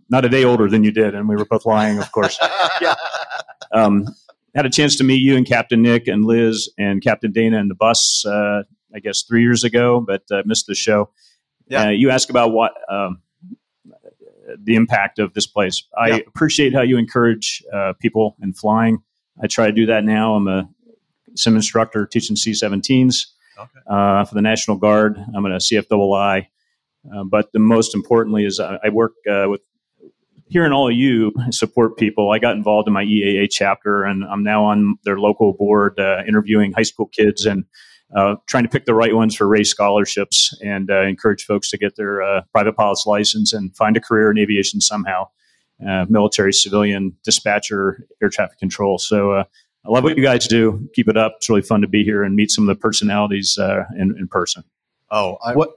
not 0.10 0.24
a 0.24 0.30
day 0.30 0.44
older 0.44 0.70
than 0.70 0.84
you 0.84 0.92
did, 0.92 1.16
and 1.16 1.28
we 1.28 1.36
were 1.36 1.46
both 1.46 1.66
lying, 1.66 1.98
of 1.98 2.12
course. 2.12 2.38
yeah. 2.82 2.96
um, 3.74 4.08
had 4.56 4.66
a 4.66 4.70
chance 4.70 4.96
to 4.98 5.04
meet 5.04 5.22
you 5.22 5.36
and 5.36 5.46
Captain 5.46 5.82
Nick 5.82 6.08
and 6.08 6.26
Liz 6.26 6.70
and 6.78 7.02
Captain 7.02 7.32
Dana 7.32 7.58
in 7.60 7.68
the 7.68 7.76
bus, 7.76 8.26
uh, 8.26 8.64
I 8.94 9.00
guess 9.00 9.24
three 9.24 9.42
years 9.42 9.64
ago, 9.64 10.00
but 10.00 10.24
uh, 10.32 10.44
missed 10.46 10.68
the 10.68 10.76
show. 10.76 11.10
Yeah. 11.68 11.86
Uh, 11.86 11.90
you 11.90 12.10
asked 12.10 12.30
about 12.30 12.52
what 12.52 12.74
um, 12.90 13.22
the 14.60 14.76
impact 14.76 15.20
of 15.20 15.34
this 15.34 15.48
place. 15.48 15.84
I 15.98 16.10
Yeah. 16.10 16.16
appreciate 16.28 16.74
how 16.74 16.82
you 16.82 16.98
encourage 16.98 17.64
uh, 17.74 17.94
people 18.00 18.36
in 18.42 18.54
flying. 18.54 19.00
I 19.42 19.48
try 19.48 19.66
to 19.68 19.72
do 19.72 19.88
that 19.88 20.04
now. 20.04 20.36
I'm 20.36 20.48
a 20.48 20.70
sim 21.36 21.56
instructor 21.56 22.06
teaching 22.06 22.36
C-17s 22.36 23.26
uh, 23.88 24.26
for 24.26 24.36
the 24.36 24.42
National 24.42 24.78
Guard. 24.78 25.18
I'm 25.36 25.46
a 25.46 25.50
CFII. 25.58 26.48
Uh, 27.14 27.24
but 27.24 27.52
the 27.52 27.60
most 27.60 27.96
importantly 27.96 28.46
is 28.46 28.60
I, 28.60 28.80
I 28.84 28.90
work 28.90 29.14
uh, 29.30 29.46
with 29.50 29.62
hearing 30.54 30.72
all 30.72 30.88
of 30.88 30.96
you 30.96 31.34
support 31.50 31.98
people. 31.98 32.32
I 32.32 32.38
got 32.38 32.56
involved 32.56 32.88
in 32.88 32.94
my 32.94 33.04
EAA 33.04 33.48
chapter, 33.50 34.04
and 34.04 34.24
I'm 34.24 34.44
now 34.44 34.64
on 34.64 34.98
their 35.04 35.18
local 35.18 35.54
board 35.54 36.00
uh, 36.00 36.22
interviewing 36.28 36.72
high 36.72 36.84
school 36.84 37.08
kids 37.08 37.46
and 37.46 37.66
uh, 38.16 38.36
trying 38.46 38.64
to 38.64 38.70
pick 38.70 38.86
the 38.86 38.94
right 38.94 39.16
ones 39.16 39.36
for 39.36 39.48
Ray's 39.48 39.72
scholarships 39.72 40.56
and 40.64 40.92
uh, 40.92 41.02
encourage 41.02 41.46
folks 41.46 41.72
to 41.72 41.78
get 41.78 41.96
their 41.96 42.22
uh, 42.22 42.42
private 42.52 42.74
pilot's 42.74 43.08
license 43.08 43.52
and 43.52 43.76
find 43.76 43.98
a 43.98 44.00
career 44.00 44.30
in 44.30 44.38
aviation 44.38 44.80
somehow. 44.80 45.28
Uh, 45.86 46.06
military, 46.08 46.54
civilian, 46.54 47.18
dispatcher, 47.24 48.08
air 48.22 48.30
traffic 48.30 48.60
control. 48.60 49.00
So 49.00 49.32
uh, 49.32 49.44
I 49.84 49.90
love 49.90 50.04
what 50.04 50.16
you 50.16 50.24
guys 50.24 50.48
do. 50.48 50.88
Keep 50.94 51.10
it 51.10 51.18
up. 51.18 51.34
It's 51.38 51.50
really 51.50 51.64
fun 51.64 51.82
to 51.82 51.88
be 51.88 52.04
here 52.04 52.24
and 52.24 52.36
meet 52.36 52.52
some 52.52 52.70
of 52.70 52.78
the 52.78 52.80
personalities 52.80 53.58
uh, 53.58 53.86
in, 53.98 54.16
in 54.18 54.28
person. 54.28 54.64
Oh, 55.10 55.40
I, 55.44 55.56
what? 55.56 55.72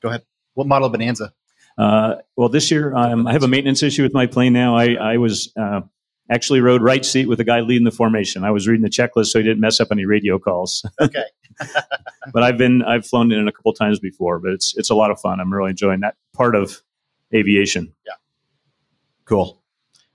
Go 0.00 0.10
ahead. 0.10 0.22
What 0.54 0.68
model 0.68 0.86
of 0.86 0.92
Bonanza? 0.92 1.32
Uh, 1.78 2.16
well, 2.36 2.48
this 2.48 2.70
year 2.70 2.94
um, 2.94 3.26
I 3.26 3.32
have 3.32 3.42
a 3.42 3.48
maintenance 3.48 3.82
issue 3.82 4.02
with 4.02 4.14
my 4.14 4.26
plane 4.26 4.52
now. 4.52 4.76
I, 4.76 4.94
I 4.94 5.16
was 5.18 5.52
uh, 5.58 5.82
actually 6.30 6.60
rode 6.60 6.82
right 6.82 7.04
seat 7.04 7.26
with 7.26 7.38
the 7.38 7.44
guy 7.44 7.60
leading 7.60 7.84
the 7.84 7.90
formation. 7.90 8.44
I 8.44 8.50
was 8.50 8.66
reading 8.66 8.82
the 8.82 8.90
checklist 8.90 9.26
so 9.26 9.38
he 9.38 9.44
didn't 9.44 9.60
mess 9.60 9.80
up 9.80 9.88
any 9.90 10.06
radio 10.06 10.38
calls. 10.38 10.84
Okay. 11.00 11.24
but 12.34 12.42
I've 12.42 12.58
been 12.58 12.82
I've 12.82 13.06
flown 13.06 13.32
in 13.32 13.48
a 13.48 13.52
couple 13.52 13.72
times 13.72 13.98
before, 13.98 14.38
but 14.38 14.52
it's 14.52 14.76
it's 14.76 14.90
a 14.90 14.94
lot 14.94 15.10
of 15.10 15.18
fun. 15.18 15.40
I'm 15.40 15.50
really 15.50 15.70
enjoying 15.70 16.00
that 16.00 16.14
part 16.34 16.54
of 16.54 16.82
aviation. 17.34 17.94
Yeah. 18.06 18.12
Cool. 19.24 19.62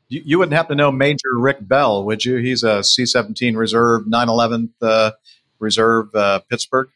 You, 0.08 0.22
you 0.24 0.38
wouldn't 0.38 0.54
happen 0.54 0.78
to 0.78 0.84
know 0.84 0.92
Major 0.92 1.38
Rick 1.38 1.68
Bell, 1.68 2.04
would 2.06 2.24
you? 2.26 2.38
He's 2.38 2.64
a 2.64 2.84
C 2.84 3.08
17 3.08 3.56
Reserve 3.56 4.04
911th 4.04 4.70
uh, 4.84 5.12
Reserve 5.58 6.14
uh, 6.14 6.42
Pittsburgh. 6.48 6.90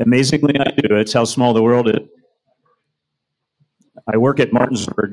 Amazingly, 0.00 0.58
I 0.58 0.70
do. 0.70 0.96
It's 0.96 1.12
how 1.12 1.24
small 1.24 1.52
the 1.52 1.62
world 1.62 1.88
is. 1.88 2.08
I 4.12 4.16
work 4.16 4.40
at 4.40 4.52
Martinsburg. 4.52 5.12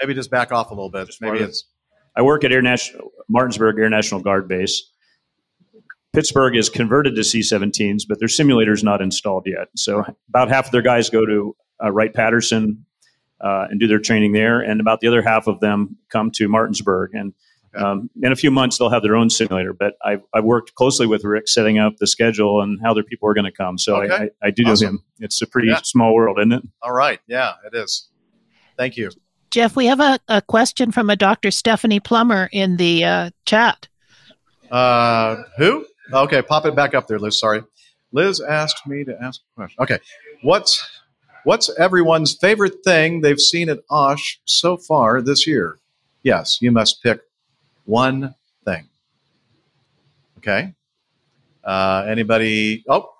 Maybe 0.00 0.14
just 0.14 0.30
back 0.30 0.52
off 0.52 0.70
a 0.70 0.74
little 0.74 0.90
bit. 0.90 1.14
Maybe 1.20 1.38
it's 1.38 1.64
I 2.16 2.22
work 2.22 2.44
at 2.44 2.52
Air 2.52 2.62
National 2.62 3.10
Martinsburg 3.28 3.78
Air 3.78 3.88
National 3.88 4.20
Guard 4.20 4.48
Base. 4.48 4.90
Pittsburgh 6.12 6.56
is 6.56 6.68
converted 6.68 7.14
to 7.14 7.22
C-17s, 7.22 8.02
but 8.08 8.18
their 8.18 8.28
simulator 8.28 8.72
is 8.72 8.82
not 8.82 9.00
installed 9.00 9.44
yet. 9.46 9.68
So 9.76 10.04
about 10.28 10.48
half 10.48 10.66
of 10.66 10.72
their 10.72 10.82
guys 10.82 11.08
go 11.08 11.24
to 11.24 11.56
uh, 11.82 11.92
Wright 11.92 12.12
Patterson 12.12 12.84
uh, 13.40 13.66
and 13.70 13.78
do 13.78 13.86
their 13.86 14.00
training 14.00 14.32
there, 14.32 14.60
and 14.60 14.80
about 14.80 15.00
the 15.00 15.06
other 15.06 15.22
half 15.22 15.46
of 15.46 15.60
them 15.60 15.96
come 16.10 16.30
to 16.32 16.48
Martinsburg. 16.48 17.14
And 17.14 17.32
um, 17.74 18.10
in 18.22 18.32
a 18.32 18.36
few 18.36 18.50
months, 18.50 18.78
they'll 18.78 18.90
have 18.90 19.02
their 19.02 19.16
own 19.16 19.30
simulator. 19.30 19.72
But 19.72 19.94
I've, 20.04 20.22
I've 20.34 20.44
worked 20.44 20.74
closely 20.74 21.06
with 21.06 21.24
Rick 21.24 21.48
setting 21.48 21.78
up 21.78 21.96
the 21.98 22.06
schedule 22.06 22.60
and 22.62 22.78
how 22.82 22.94
their 22.94 23.04
people 23.04 23.28
are 23.28 23.34
going 23.34 23.44
to 23.44 23.52
come. 23.52 23.78
So 23.78 24.02
Okay. 24.02 24.12
I, 24.14 24.16
I, 24.24 24.28
I 24.48 24.50
do 24.50 24.64
know 24.64 24.72
Awesome. 24.72 24.86
him. 24.88 25.04
It's 25.20 25.40
a 25.42 25.46
pretty 25.46 25.68
Yeah. 25.68 25.80
small 25.82 26.14
world, 26.14 26.38
isn't 26.38 26.52
it? 26.52 26.62
all 26.82 26.92
right. 26.92 27.20
Yeah, 27.26 27.52
it 27.64 27.76
is. 27.76 28.08
Thank 28.76 28.96
you. 28.96 29.10
Jeff, 29.50 29.74
we 29.76 29.86
have 29.86 30.00
a, 30.00 30.18
a 30.28 30.40
question 30.42 30.92
from 30.92 31.10
a 31.10 31.16
Dr. 31.16 31.50
Stephanie 31.50 32.00
Plummer 32.00 32.48
in 32.52 32.76
the 32.76 33.04
uh, 33.04 33.30
chat. 33.46 33.88
Uh, 34.70 35.42
who? 35.58 35.86
Okay, 36.12 36.42
pop 36.42 36.66
it 36.66 36.74
back 36.74 36.94
up 36.94 37.06
there, 37.08 37.18
Liz. 37.18 37.38
Sorry. 37.38 37.62
Liz 38.12 38.40
asked 38.40 38.86
me 38.86 39.04
to 39.04 39.16
ask 39.22 39.40
a 39.40 39.54
question. 39.56 39.82
Okay. 39.82 39.98
What's 40.42 40.88
what's 41.44 41.70
everyone's 41.78 42.36
favorite 42.36 42.82
thing 42.84 43.20
they've 43.20 43.40
seen 43.40 43.68
at 43.68 43.78
Osh 43.90 44.40
so 44.44 44.76
far 44.76 45.20
this 45.22 45.46
year? 45.46 45.78
Yes, 46.22 46.58
you 46.60 46.70
must 46.72 47.02
pick 47.02 47.20
one 47.84 48.34
thing. 48.64 48.88
Okay. 50.38 50.74
Uh, 51.64 52.04
anybody? 52.08 52.84
Oh, 52.88 53.10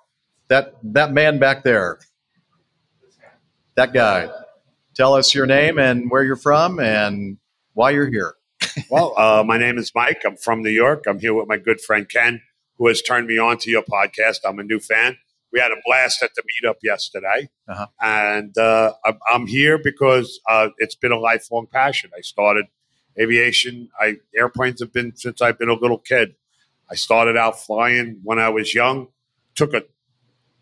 that 0.47 0.75
that 0.83 1.11
man 1.13 1.39
back 1.39 1.63
there. 1.63 1.99
That 3.75 3.93
guy. 3.93 4.29
Tell 4.93 5.13
us 5.13 5.33
your 5.33 5.45
name 5.45 5.79
and 5.79 6.11
where 6.11 6.23
you're 6.23 6.35
from 6.35 6.79
and 6.79 7.37
why 7.73 7.91
you're 7.91 8.09
here. 8.09 8.33
well, 8.89 9.13
uh, 9.17 9.43
my 9.45 9.57
name 9.57 9.77
is 9.77 9.93
Mike. 9.95 10.21
I'm 10.25 10.35
from 10.35 10.61
New 10.61 10.69
York. 10.69 11.05
I'm 11.07 11.19
here 11.19 11.33
with 11.33 11.47
my 11.47 11.57
good 11.57 11.79
friend 11.79 12.07
Ken, 12.09 12.41
who 12.77 12.87
has 12.87 13.01
turned 13.01 13.27
me 13.27 13.37
on 13.37 13.57
to 13.59 13.71
your 13.71 13.83
podcast. 13.83 14.39
I'm 14.45 14.59
a 14.59 14.63
new 14.63 14.79
fan. 14.79 15.17
We 15.53 15.59
had 15.59 15.71
a 15.71 15.75
blast 15.85 16.21
at 16.23 16.31
the 16.35 16.43
meetup 16.43 16.75
yesterday, 16.83 17.49
Uh-huh. 17.67 17.87
and 18.01 18.57
uh, 18.57 18.93
I'm, 19.05 19.17
I'm 19.29 19.47
here 19.47 19.77
because 19.81 20.39
uh, 20.49 20.69
it's 20.77 20.95
been 20.95 21.11
a 21.11 21.19
lifelong 21.19 21.67
passion. 21.67 22.09
I 22.17 22.21
started 22.21 22.65
aviation. 23.19 23.89
I 23.99 24.17
airplanes 24.35 24.79
have 24.79 24.93
been 24.93 25.15
since 25.15 25.41
I've 25.41 25.59
been 25.59 25.69
a 25.69 25.73
little 25.73 25.97
kid. 25.97 26.35
I 26.89 26.95
started 26.95 27.37
out 27.37 27.59
flying 27.59 28.19
when 28.23 28.39
I 28.39 28.49
was 28.49 28.73
young. 28.73 29.07
Took 29.55 29.73
a 29.73 29.83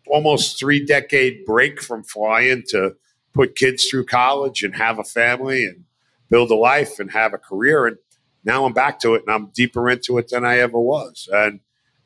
almost 0.06 0.58
three 0.58 0.84
decade 0.84 1.44
break 1.44 1.80
from 1.80 2.02
flying 2.02 2.64
to 2.68 2.96
put 3.32 3.56
kids 3.56 3.86
through 3.86 4.06
college 4.06 4.62
and 4.62 4.74
have 4.74 4.98
a 4.98 5.04
family 5.04 5.64
and 5.64 5.84
build 6.28 6.50
a 6.50 6.54
life 6.54 6.98
and 6.98 7.10
have 7.12 7.32
a 7.32 7.38
career. 7.38 7.86
And 7.86 7.96
now 8.44 8.64
I'm 8.64 8.72
back 8.72 8.98
to 9.00 9.14
it 9.14 9.22
and 9.26 9.34
I'm 9.34 9.50
deeper 9.54 9.88
into 9.88 10.18
it 10.18 10.28
than 10.28 10.44
I 10.44 10.58
ever 10.58 10.78
was. 10.78 11.28
And 11.32 11.60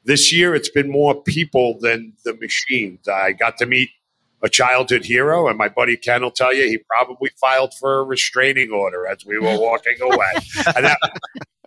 this 0.04 0.32
year 0.32 0.54
it's 0.54 0.68
been 0.68 0.90
more 0.90 1.14
people 1.14 1.78
than 1.80 2.14
the 2.24 2.34
machines. 2.34 3.08
I 3.08 3.32
got 3.32 3.56
to 3.58 3.66
meet 3.66 3.90
a 4.44 4.48
childhood 4.48 5.06
hero, 5.06 5.48
and 5.48 5.56
my 5.56 5.68
buddy 5.68 5.96
Ken 5.96 6.22
will 6.22 6.30
tell 6.30 6.54
you 6.54 6.64
he 6.64 6.78
probably 6.94 7.30
filed 7.40 7.72
for 7.80 8.00
a 8.00 8.04
restraining 8.04 8.70
order 8.70 9.06
as 9.06 9.24
we 9.24 9.38
were 9.38 9.58
walking 9.58 9.96
away. 10.02 10.32
and, 10.76 10.84
that, 10.84 10.98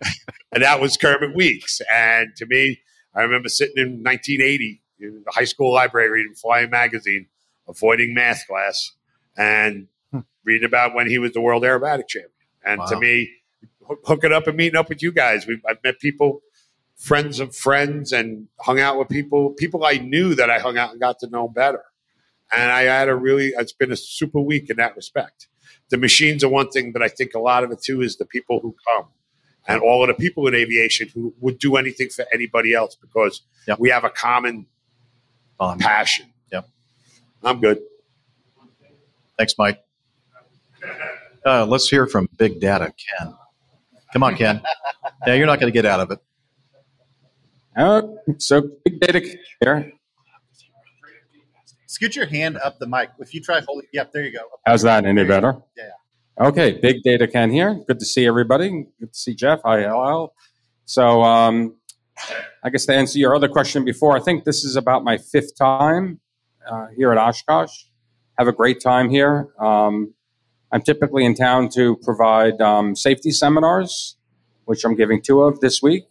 and 0.52 0.62
that 0.62 0.80
was 0.80 0.96
Kermit 0.96 1.34
Weeks. 1.34 1.80
And 1.92 2.36
to 2.36 2.46
me, 2.46 2.80
I 3.14 3.22
remember 3.22 3.48
sitting 3.48 3.78
in 3.78 4.04
1980 4.04 4.80
in 5.00 5.22
the 5.24 5.32
high 5.32 5.44
school 5.44 5.72
library 5.72 6.08
reading 6.08 6.34
Flying 6.34 6.70
Magazine, 6.70 7.26
avoiding 7.66 8.14
math 8.14 8.46
class, 8.46 8.92
and 9.36 9.88
hmm. 10.12 10.20
reading 10.44 10.64
about 10.64 10.94
when 10.94 11.10
he 11.10 11.18
was 11.18 11.32
the 11.32 11.40
world 11.40 11.64
aerobatic 11.64 12.06
champion. 12.06 12.30
And 12.64 12.80
to 12.88 12.98
me, 12.98 13.30
hooking 14.04 14.32
up 14.32 14.46
and 14.46 14.56
meeting 14.56 14.78
up 14.78 14.88
with 14.88 15.02
you 15.02 15.10
guys, 15.10 15.46
we 15.46 15.60
I've 15.68 15.82
met 15.82 15.98
people, 15.98 16.42
friends 16.96 17.40
of 17.40 17.56
friends, 17.56 18.12
and 18.12 18.46
hung 18.60 18.78
out 18.78 18.98
with 18.98 19.08
people, 19.08 19.50
people 19.50 19.84
I 19.84 19.94
knew 19.94 20.34
that 20.34 20.50
I 20.50 20.58
hung 20.58 20.76
out 20.76 20.90
and 20.92 21.00
got 21.00 21.18
to 21.20 21.28
know 21.28 21.48
better. 21.48 21.82
And 22.52 22.70
I 22.70 22.82
had 22.82 23.08
a 23.08 23.14
really, 23.14 23.48
it's 23.56 23.72
been 23.72 23.92
a 23.92 23.96
super 23.96 24.40
week 24.40 24.70
in 24.70 24.76
that 24.76 24.96
respect. 24.96 25.48
The 25.90 25.96
machines 25.96 26.42
are 26.44 26.48
one 26.48 26.70
thing, 26.70 26.92
but 26.92 27.02
I 27.02 27.08
think 27.08 27.34
a 27.34 27.38
lot 27.38 27.64
of 27.64 27.70
it 27.70 27.82
too 27.82 28.02
is 28.02 28.16
the 28.16 28.24
people 28.24 28.60
who 28.60 28.74
come 28.86 29.06
and 29.66 29.80
all 29.80 30.02
of 30.02 30.08
the 30.08 30.14
people 30.14 30.46
in 30.46 30.54
aviation 30.54 31.08
who 31.14 31.34
would 31.40 31.58
do 31.58 31.76
anything 31.76 32.08
for 32.08 32.24
anybody 32.32 32.74
else 32.74 32.96
because 32.96 33.42
we 33.78 33.90
have 33.90 34.04
a 34.04 34.10
common 34.10 34.66
passion. 35.78 36.26
Yep. 36.52 36.68
I'm 37.44 37.60
good. 37.60 37.80
Thanks, 39.36 39.54
Mike. 39.58 39.82
Uh, 41.44 41.66
let's 41.66 41.88
hear 41.88 42.06
from 42.06 42.28
Big 42.36 42.60
Data, 42.60 42.92
Ken. 42.96 43.34
Come 44.12 44.22
on, 44.22 44.36
Ken. 44.36 44.62
yeah, 45.26 45.34
you're 45.34 45.46
not 45.46 45.60
going 45.60 45.72
to 45.72 45.76
get 45.76 45.86
out 45.86 46.00
of 46.00 46.10
it. 46.10 46.18
Oh, 47.76 48.18
so 48.38 48.68
big 48.84 48.98
data 48.98 49.38
here. 49.60 49.92
Scoot 51.88 52.14
your 52.16 52.26
hand 52.26 52.58
up 52.58 52.78
the 52.78 52.86
mic. 52.86 53.08
If 53.18 53.32
you 53.32 53.40
try 53.40 53.62
holding, 53.66 53.88
yep, 53.94 54.12
there 54.12 54.22
you 54.22 54.30
go. 54.30 54.40
How's 54.66 54.82
that? 54.82 55.06
Any 55.06 55.24
better? 55.24 55.56
Yeah. 55.74 55.88
Okay, 56.38 56.72
big 56.72 57.02
data 57.02 57.26
Ken 57.26 57.50
here. 57.50 57.80
Good 57.88 57.98
to 58.00 58.04
see 58.04 58.26
everybody. 58.26 58.86
Good 59.00 59.14
to 59.14 59.18
see 59.18 59.34
Jeff. 59.34 59.60
Hi, 59.64 59.80
hello. 59.80 60.34
So, 60.84 61.22
um, 61.22 61.76
I 62.62 62.68
guess 62.68 62.84
to 62.86 62.94
answer 62.94 63.18
your 63.18 63.34
other 63.34 63.48
question 63.48 63.86
before, 63.86 64.14
I 64.14 64.20
think 64.20 64.44
this 64.44 64.64
is 64.64 64.76
about 64.76 65.02
my 65.02 65.16
fifth 65.16 65.56
time 65.56 66.20
uh, 66.70 66.88
here 66.94 67.10
at 67.10 67.16
Oshkosh. 67.16 67.84
Have 68.38 68.48
a 68.48 68.52
great 68.52 68.82
time 68.82 69.08
here. 69.08 69.48
Um, 69.58 70.12
I'm 70.70 70.82
typically 70.82 71.24
in 71.24 71.34
town 71.34 71.70
to 71.70 71.96
provide 72.02 72.60
um, 72.60 72.96
safety 72.96 73.30
seminars, 73.30 74.18
which 74.66 74.84
I'm 74.84 74.94
giving 74.94 75.22
two 75.22 75.40
of 75.40 75.60
this 75.60 75.80
week, 75.82 76.04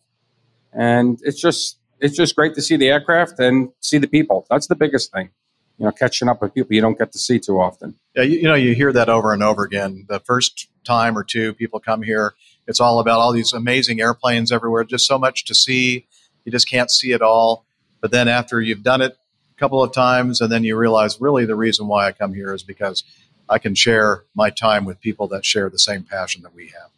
and 0.74 1.20
it's 1.22 1.40
just 1.40 1.78
it's 2.00 2.18
just 2.18 2.36
great 2.36 2.56
to 2.56 2.64
see 2.64 2.78
the 2.78 2.90
aircraft 2.90 3.40
and 3.40 3.70
see 3.80 4.00
the 4.00 4.08
people. 4.08 4.48
That's 4.50 4.66
the 4.66 4.76
biggest 4.76 5.12
thing. 5.12 5.30
You 5.78 5.86
know, 5.86 5.92
catching 5.92 6.28
up 6.28 6.42
with 6.42 6.54
people 6.54 6.74
you 6.74 6.82
don't 6.82 6.98
get 6.98 7.12
to 7.12 7.20
see 7.20 7.40
too 7.40 7.60
often. 7.60 7.96
Yeah, 8.16 8.24
you, 8.24 8.38
you 8.38 8.44
know, 8.44 8.56
you 8.56 8.74
hear 8.74 8.92
that 8.94 9.10
over 9.10 9.34
and 9.34 9.44
over 9.44 9.64
again. 9.64 10.06
The 10.10 10.20
first 10.20 10.68
time 10.84 11.18
or 11.18 11.24
two 11.24 11.54
people 11.54 11.80
come 11.80 12.02
here, 12.02 12.34
it's 12.68 12.80
all 12.80 13.00
about 13.00 13.20
all 13.20 13.32
these 13.32 13.54
amazing 13.54 14.02
airplanes 14.02 14.52
everywhere, 14.52 14.84
just 14.84 15.06
so 15.06 15.20
much 15.20 15.46
to 15.46 15.56
see. 15.56 16.08
You 16.46 16.52
just 16.52 16.70
can't 16.70 16.90
see 16.90 17.12
it 17.12 17.22
all. 17.22 17.66
But 18.02 18.12
then 18.12 18.28
after 18.28 18.60
you've 18.60 18.84
done 18.84 19.02
it 19.02 19.14
a 19.14 19.60
couple 19.60 19.84
of 19.84 19.92
times, 19.92 20.42
and 20.42 20.52
then 20.52 20.64
you 20.64 20.76
realize 20.78 21.22
really 21.22 21.46
the 21.46 21.56
reason 21.56 21.88
why 21.88 22.08
I 22.08 22.12
come 22.12 22.34
here 22.34 22.54
is 22.54 22.64
because 22.64 23.04
I 23.50 23.60
can 23.60 23.76
share 23.76 24.24
my 24.36 24.50
time 24.50 24.86
with 24.86 25.00
people 25.00 25.28
that 25.30 25.46
share 25.46 25.70
the 25.70 25.80
same 25.80 26.04
passion 26.04 26.42
that 26.44 26.54
we 26.54 26.68
have. 26.68 26.90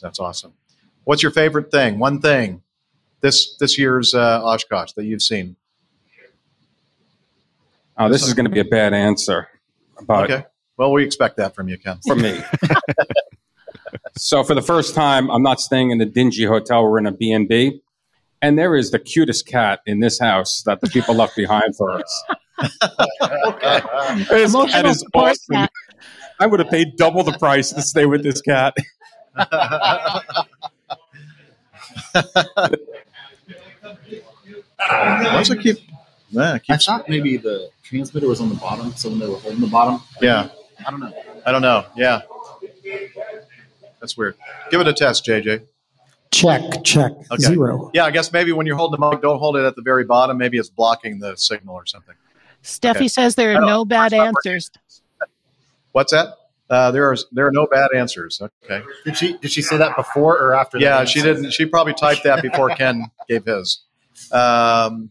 That's 0.00 0.18
awesome. 0.18 0.52
What's 1.04 1.22
your 1.22 1.32
favorite 1.32 1.70
thing? 1.70 1.98
One 1.98 2.20
thing 2.20 2.62
this 3.20 3.56
this 3.56 3.78
year's 3.78 4.14
uh, 4.14 4.42
Oshkosh 4.44 4.92
that 4.92 5.04
you've 5.04 5.22
seen? 5.22 5.56
Oh, 8.00 8.08
this 8.08 8.26
is 8.26 8.32
going 8.32 8.46
to 8.46 8.50
be 8.50 8.60
a 8.60 8.64
bad 8.64 8.94
answer. 8.94 9.46
But 10.06 10.30
okay. 10.30 10.46
Well, 10.78 10.90
we 10.90 11.04
expect 11.04 11.36
that 11.36 11.54
from 11.54 11.68
you, 11.68 11.76
Ken. 11.76 11.98
from 12.06 12.22
me. 12.22 12.40
so 14.16 14.42
for 14.42 14.54
the 14.54 14.62
first 14.62 14.94
time, 14.94 15.30
I'm 15.30 15.42
not 15.42 15.60
staying 15.60 15.90
in 15.90 16.00
a 16.00 16.06
dingy 16.06 16.46
hotel. 16.46 16.82
We're 16.82 16.98
in 16.98 17.04
a 17.04 17.12
B&B. 17.12 17.82
And 18.40 18.58
there 18.58 18.74
is 18.74 18.90
the 18.90 18.98
cutest 18.98 19.46
cat 19.46 19.80
in 19.84 20.00
this 20.00 20.18
house 20.18 20.62
that 20.64 20.80
the 20.80 20.88
people 20.88 21.14
left 21.14 21.36
behind 21.36 21.76
for 21.76 21.90
us. 21.90 22.24
This 24.30 24.54
cat 24.54 24.86
is 24.86 25.00
support 25.00 25.32
awesome. 25.32 25.56
cat. 25.56 25.70
I 26.40 26.46
would 26.46 26.60
have 26.60 26.70
paid 26.70 26.96
double 26.96 27.22
the 27.22 27.36
price 27.36 27.70
to 27.72 27.82
stay 27.82 28.06
with 28.06 28.22
this 28.22 28.40
cat. 28.40 28.74
Why 29.34 30.22
don't 35.44 35.60
keep? 35.60 35.76
Yeah, 36.30 36.58
I 36.68 36.76
thought 36.76 37.08
maybe 37.08 37.36
the 37.36 37.70
transmitter 37.82 38.28
was 38.28 38.40
on 38.40 38.48
the 38.48 38.54
bottom, 38.54 38.92
so 38.92 39.08
when 39.10 39.18
they 39.18 39.26
were 39.26 39.36
holding 39.36 39.60
the 39.60 39.66
bottom, 39.66 40.00
Yeah. 40.20 40.48
I 40.86 40.90
don't 40.90 41.00
know. 41.00 41.12
I 41.44 41.52
don't 41.52 41.62
know. 41.62 41.84
Yeah. 41.96 42.22
That's 44.00 44.16
weird. 44.16 44.36
Give 44.70 44.80
it 44.80 44.88
a 44.88 44.92
test, 44.92 45.24
JJ. 45.26 45.62
Check, 46.30 46.62
check, 46.84 47.12
Okay. 47.30 47.36
zero. 47.42 47.90
Yeah, 47.92 48.04
I 48.04 48.10
guess 48.12 48.32
maybe 48.32 48.52
when 48.52 48.64
you're 48.66 48.76
holding 48.76 49.00
the 49.00 49.10
mic, 49.10 49.20
don't 49.20 49.38
hold 49.38 49.56
it 49.56 49.64
at 49.64 49.74
the 49.76 49.82
very 49.82 50.04
bottom. 50.04 50.38
Maybe 50.38 50.58
it's 50.58 50.70
blocking 50.70 51.18
the 51.18 51.36
signal 51.36 51.74
or 51.74 51.84
something. 51.86 52.14
Steffi 52.62 52.96
Okay. 52.96 53.08
says 53.08 53.34
there 53.34 53.50
are 53.50 53.54
don't- 53.60 53.66
no 53.66 53.84
bad 53.84 54.12
answers. 54.14 54.70
What's 55.92 56.12
that? 56.12 56.36
Uh, 56.70 56.92
there 56.92 57.10
are 57.10 57.16
there 57.32 57.46
are 57.46 57.50
no 57.50 57.66
bad 57.66 57.88
answers. 57.96 58.40
Okay. 58.64 58.84
Did 59.04 59.16
she 59.16 59.36
did 59.38 59.50
she 59.50 59.60
say 59.60 59.76
that 59.76 59.96
before 59.96 60.38
or 60.38 60.54
after? 60.54 60.78
Yeah, 60.78 61.04
she 61.04 61.20
didn't. 61.20 61.50
She 61.50 61.66
probably 61.66 61.94
typed 61.94 62.22
that 62.22 62.42
before 62.42 62.70
Ken 62.70 63.10
gave 63.28 63.44
his. 63.44 63.80
Um, 64.30 65.10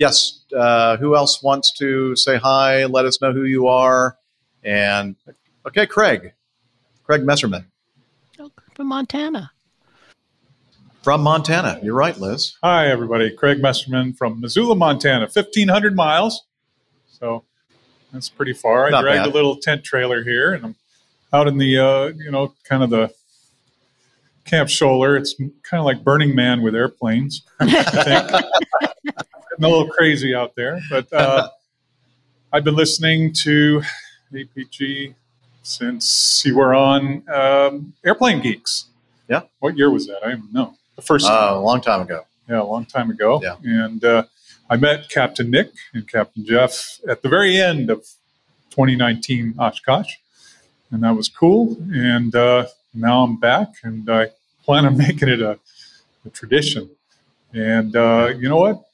yes. 0.00 0.39
Uh, 0.52 0.96
who 0.96 1.16
else 1.16 1.42
wants 1.42 1.72
to 1.78 2.14
say 2.16 2.36
hi? 2.36 2.84
Let 2.86 3.04
us 3.04 3.20
know 3.20 3.32
who 3.32 3.44
you 3.44 3.66
are. 3.68 4.16
And 4.64 5.16
okay, 5.66 5.86
Craig. 5.86 6.32
Craig 7.04 7.22
Messerman 7.22 7.64
From 8.74 8.86
Montana. 8.86 9.50
from 11.02 11.22
Montana. 11.22 11.80
You're 11.82 11.94
right, 11.94 12.16
Liz. 12.18 12.56
Hi, 12.62 12.88
everybody. 12.88 13.30
Craig 13.34 13.58
Messerman 13.60 14.16
from 14.16 14.40
Missoula, 14.40 14.76
Montana, 14.76 15.22
1,500 15.32 15.96
miles. 15.96 16.42
So 17.08 17.44
that's 18.12 18.28
pretty 18.28 18.52
far. 18.52 18.86
I 18.86 19.00
dragged 19.02 19.24
bad. 19.24 19.26
a 19.26 19.30
little 19.30 19.56
tent 19.56 19.82
trailer 19.84 20.22
here, 20.22 20.52
and 20.54 20.64
I'm 20.64 20.76
out 21.32 21.48
in 21.48 21.58
the, 21.58 21.78
uh, 21.78 22.06
you 22.16 22.30
know, 22.30 22.54
kind 22.64 22.82
of 22.82 22.90
the 22.90 23.12
Camp 24.44 24.68
Scholler. 24.68 25.18
It's 25.18 25.34
kind 25.34 25.80
of 25.80 25.84
like 25.84 26.02
Burning 26.04 26.34
Man 26.34 26.62
with 26.62 26.74
airplanes, 26.74 27.42
I 27.60 27.82
think. 27.82 29.16
Getting 29.60 29.74
a 29.74 29.76
little 29.76 29.92
crazy 29.92 30.34
out 30.34 30.54
there. 30.56 30.80
But 30.88 31.12
uh, 31.12 31.50
I've 32.52 32.64
been 32.64 32.76
listening 32.76 33.34
to 33.42 33.82
APG 34.32 35.14
since 35.62 36.42
you 36.46 36.56
were 36.56 36.74
on 36.74 37.22
um, 37.30 37.92
Airplane 38.02 38.40
Geeks. 38.40 38.86
Yeah. 39.28 39.42
What 39.58 39.76
year 39.76 39.90
was 39.90 40.06
that? 40.06 40.24
I 40.24 40.30
don't 40.30 40.50
know. 40.50 40.76
The 40.96 41.02
first 41.02 41.26
Uh, 41.28 41.50
a 41.52 41.60
long 41.60 41.82
time 41.82 42.00
ago. 42.00 42.24
yeah, 42.48 42.62
a 42.62 42.64
long 42.64 42.86
time 42.86 43.10
ago. 43.10 43.38
Yeah. 43.42 43.56
And 43.62 44.02
uh, 44.02 44.24
I 44.70 44.78
met 44.78 45.10
Captain 45.10 45.50
Nick 45.50 45.72
and 45.92 46.08
Captain 46.08 46.42
Jeff 46.46 46.98
at 47.06 47.20
the 47.20 47.28
very 47.28 47.58
end 47.60 47.90
of 47.90 47.98
2019 48.70 49.56
Oshkosh. 49.58 50.14
And 50.90 51.02
that 51.04 51.14
was 51.14 51.28
cool. 51.28 51.76
And 51.92 52.34
uh, 52.34 52.66
now 52.94 53.24
I'm 53.24 53.38
back 53.38 53.68
and 53.82 54.08
I 54.10 54.28
plan 54.64 54.86
on 54.86 54.96
making 55.06 55.28
it 55.28 55.42
a, 55.42 55.58
a 56.24 56.30
tradition. 56.30 56.88
And 57.52 57.94
uh, 57.94 58.32
you 58.38 58.48
know 58.48 58.56
what? 58.56 58.84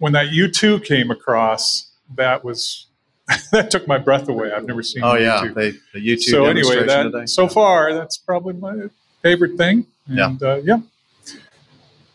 When 0.00 0.14
that 0.14 0.28
U2 0.30 0.84
came 0.84 1.10
across, 1.10 1.90
that 2.16 2.42
was 2.42 2.86
that 3.52 3.70
took 3.70 3.86
my 3.86 3.98
breath 3.98 4.28
away. 4.28 4.50
I've 4.50 4.64
never 4.66 4.82
seen 4.82 5.04
Oh 5.04 5.12
the 5.14 5.22
yeah, 5.22 5.40
U2 5.44 5.54
they, 5.54 5.70
the 5.92 6.04
YouTube 6.04 6.22
so 6.22 6.46
anyway, 6.46 6.84
that 6.86 7.04
today. 7.04 7.26
so 7.26 7.46
far 7.46 7.94
that's 7.94 8.16
probably 8.18 8.54
my 8.54 8.88
favorite 9.22 9.56
thing. 9.56 9.86
And 10.08 10.42
uh, 10.42 10.60
yeah, 10.64 10.80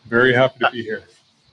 very 0.06 0.34
happy 0.34 0.58
to 0.58 0.70
be 0.70 0.82
here. 0.82 1.04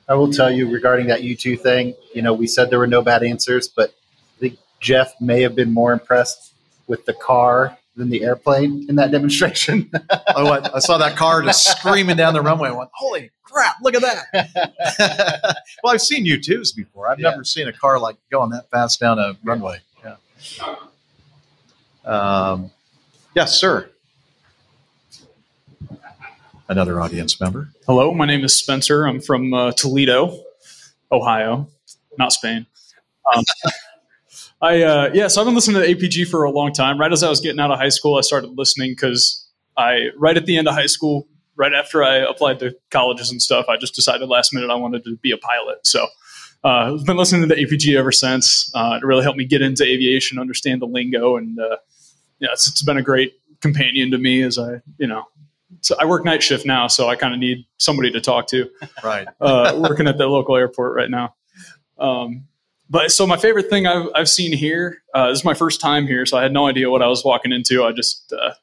I 0.10 0.16
will 0.16 0.32
tell 0.34 0.52
you 0.52 0.70
regarding 0.70 1.08
that 1.08 1.22
U2 1.22 1.60
thing, 1.62 1.94
you 2.14 2.22
know, 2.22 2.34
we 2.34 2.48
said 2.48 2.70
there 2.70 2.80
were 2.80 2.88
no 2.88 3.02
bad 3.02 3.24
answers, 3.24 3.68
but 3.70 3.92
I 3.92 4.40
think 4.40 4.60
Jeff 4.82 5.14
may 5.22 5.44
have 5.44 5.56
been 5.56 5.72
more 5.72 5.94
impressed 5.94 6.54
with 6.88 7.06
the 7.06 7.14
car 7.14 7.78
than 7.96 8.10
the 8.10 8.24
airplane 8.24 8.86
in 8.90 8.96
that 8.96 9.12
demonstration. 9.12 9.90
oh, 10.36 10.46
what? 10.46 10.74
I 10.76 10.80
saw 10.80 10.98
that 10.98 11.16
car 11.16 11.42
just 11.44 11.66
screaming 11.78 12.18
down 12.18 12.34
the 12.34 12.42
runway. 12.42 12.70
I 12.70 12.72
went, 12.72 12.90
holy 12.94 13.32
crap, 13.44 13.76
look 13.82 13.96
at 13.96 14.02
that. 14.02 15.58
well, 15.84 15.94
I've 15.94 16.02
seen 16.02 16.26
U2s 16.26 16.76
before. 16.76 17.08
I've 17.08 17.20
never 17.20 17.44
seen 17.44 17.68
a 17.68 17.74
car 17.74 18.00
like 18.00 18.18
going 18.32 18.50
that 18.52 18.70
fast 18.70 19.00
down 19.00 19.20
a 19.20 19.38
runway. 19.44 19.80
Yeah. 20.04 20.76
Um, 22.06 22.72
yes, 23.36 23.58
sir. 23.60 23.90
Another 26.68 27.00
audience 27.00 27.40
member. 27.40 27.70
Hello, 27.86 28.14
my 28.14 28.26
name 28.26 28.44
is 28.44 28.54
Spencer. 28.54 29.06
I'm 29.06 29.22
from 29.22 29.54
uh, 29.54 29.72
Toledo, 29.74 30.44
Ohio, 31.12 31.68
not 32.18 32.32
Spain. 32.32 32.66
Um, 33.36 33.44
I 34.64 34.82
uh, 34.82 35.12
yeah, 35.14 35.28
so 35.28 35.42
I've 35.42 35.46
been 35.46 35.56
listening 35.56 35.82
to 35.82 35.88
APG 35.88 36.28
for 36.30 36.46
a 36.46 36.50
long 36.50 36.72
time. 36.72 36.98
Right 36.98 37.12
as 37.12 37.22
I 37.22 37.30
was 37.30 37.42
getting 37.42 37.60
out 37.60 37.70
of 37.70 37.78
high 37.78 37.90
school, 37.90 38.18
I 38.18 38.22
started 38.22 38.58
listening 38.58 38.92
because 38.92 39.46
I 39.78 40.08
right 40.18 40.38
at 40.38 40.46
the 40.46 40.58
end 40.58 40.70
of 40.70 40.74
high 40.74 40.86
school, 40.86 41.28
right 41.58 41.74
after 41.74 42.02
I 42.02 42.16
applied 42.16 42.60
to 42.60 42.74
colleges 42.90 43.30
and 43.30 43.42
stuff, 43.42 43.66
I 43.68 43.76
just 43.76 43.94
decided 43.94 44.30
last 44.30 44.54
minute 44.54 44.70
I 44.70 44.76
wanted 44.76 45.04
to 45.04 45.18
be 45.18 45.32
a 45.32 45.38
pilot. 45.38 45.86
So 45.86 46.08
uh, 46.64 46.96
I've 46.98 47.06
been 47.06 47.18
listening 47.18 47.48
to 47.48 47.54
the 47.54 47.62
APG 47.62 47.98
ever 47.98 48.14
since. 48.14 48.72
Uh, 48.74 48.98
it 49.02 49.06
really 49.06 49.24
helped 49.24 49.38
me 49.38 49.44
get 49.44 49.62
into 49.62 49.84
aviation, 49.84 50.40
understand 50.40 50.82
the 50.82 50.88
lingo, 50.88 51.36
and 51.36 51.60
uh, 51.60 51.76
yeah, 52.40 52.50
it's, 52.54 52.66
it's 52.66 52.84
been 52.84 52.98
a 52.98 53.04
great 53.04 53.34
companion 53.60 54.12
to 54.12 54.18
me 54.18 54.44
as 54.44 54.58
I 54.58 54.82
you 54.98 55.08
know 55.08 55.26
so 55.82 55.96
I 56.00 56.06
work 56.06 56.24
night 56.24 56.42
shift 56.42 56.66
now, 56.66 56.88
so 56.88 57.10
I 57.10 57.18
kind 57.18 57.34
of 57.34 57.40
need 57.42 57.66
somebody 57.78 58.12
to 58.12 58.22
talk 58.22 58.48
to. 58.48 58.70
Right. 59.04 59.28
Uh, 59.42 59.78
working 59.78 60.08
at 60.08 60.18
the 60.18 60.28
local 60.28 60.56
airport 60.56 60.96
right 60.96 61.10
now. 61.10 61.36
Um, 61.98 62.48
but 62.90 63.12
so 63.12 63.26
my 63.26 63.38
favorite 63.38 63.70
thing 63.70 63.88
I've, 63.88 64.08
I've 64.16 64.30
seen 64.30 64.54
here, 64.56 65.04
uh, 65.14 65.30
this 65.30 65.40
is 65.40 65.46
my 65.46 65.54
first 65.54 65.82
time 65.82 66.08
here, 66.08 66.26
so 66.26 66.38
I 66.38 66.44
had 66.44 66.54
no 66.54 66.68
idea 66.68 66.90
what 66.90 67.02
I 67.02 67.08
was 67.08 67.24
walking 67.24 67.52
into. 67.52 67.84
I 67.84 67.92
just 67.92 68.34
uh, 68.34 68.54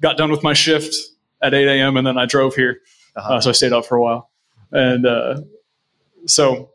got 0.00 0.16
done 0.16 0.30
with 0.30 0.42
my 0.42 0.54
shift 0.54 0.94
at 1.42 1.54
8 1.54 1.68
a.m. 1.68 1.96
and 1.96 2.06
then 2.06 2.18
I 2.18 2.26
drove 2.26 2.54
here. 2.54 2.80
uh 3.16 3.40
so 3.40 3.50
I 3.50 3.52
stayed 3.52 3.72
up 3.72 3.86
for 3.86 3.96
a 3.96 4.02
while. 4.02 4.30
And 4.72 5.06
uh, 5.06 5.40
so 6.26 6.70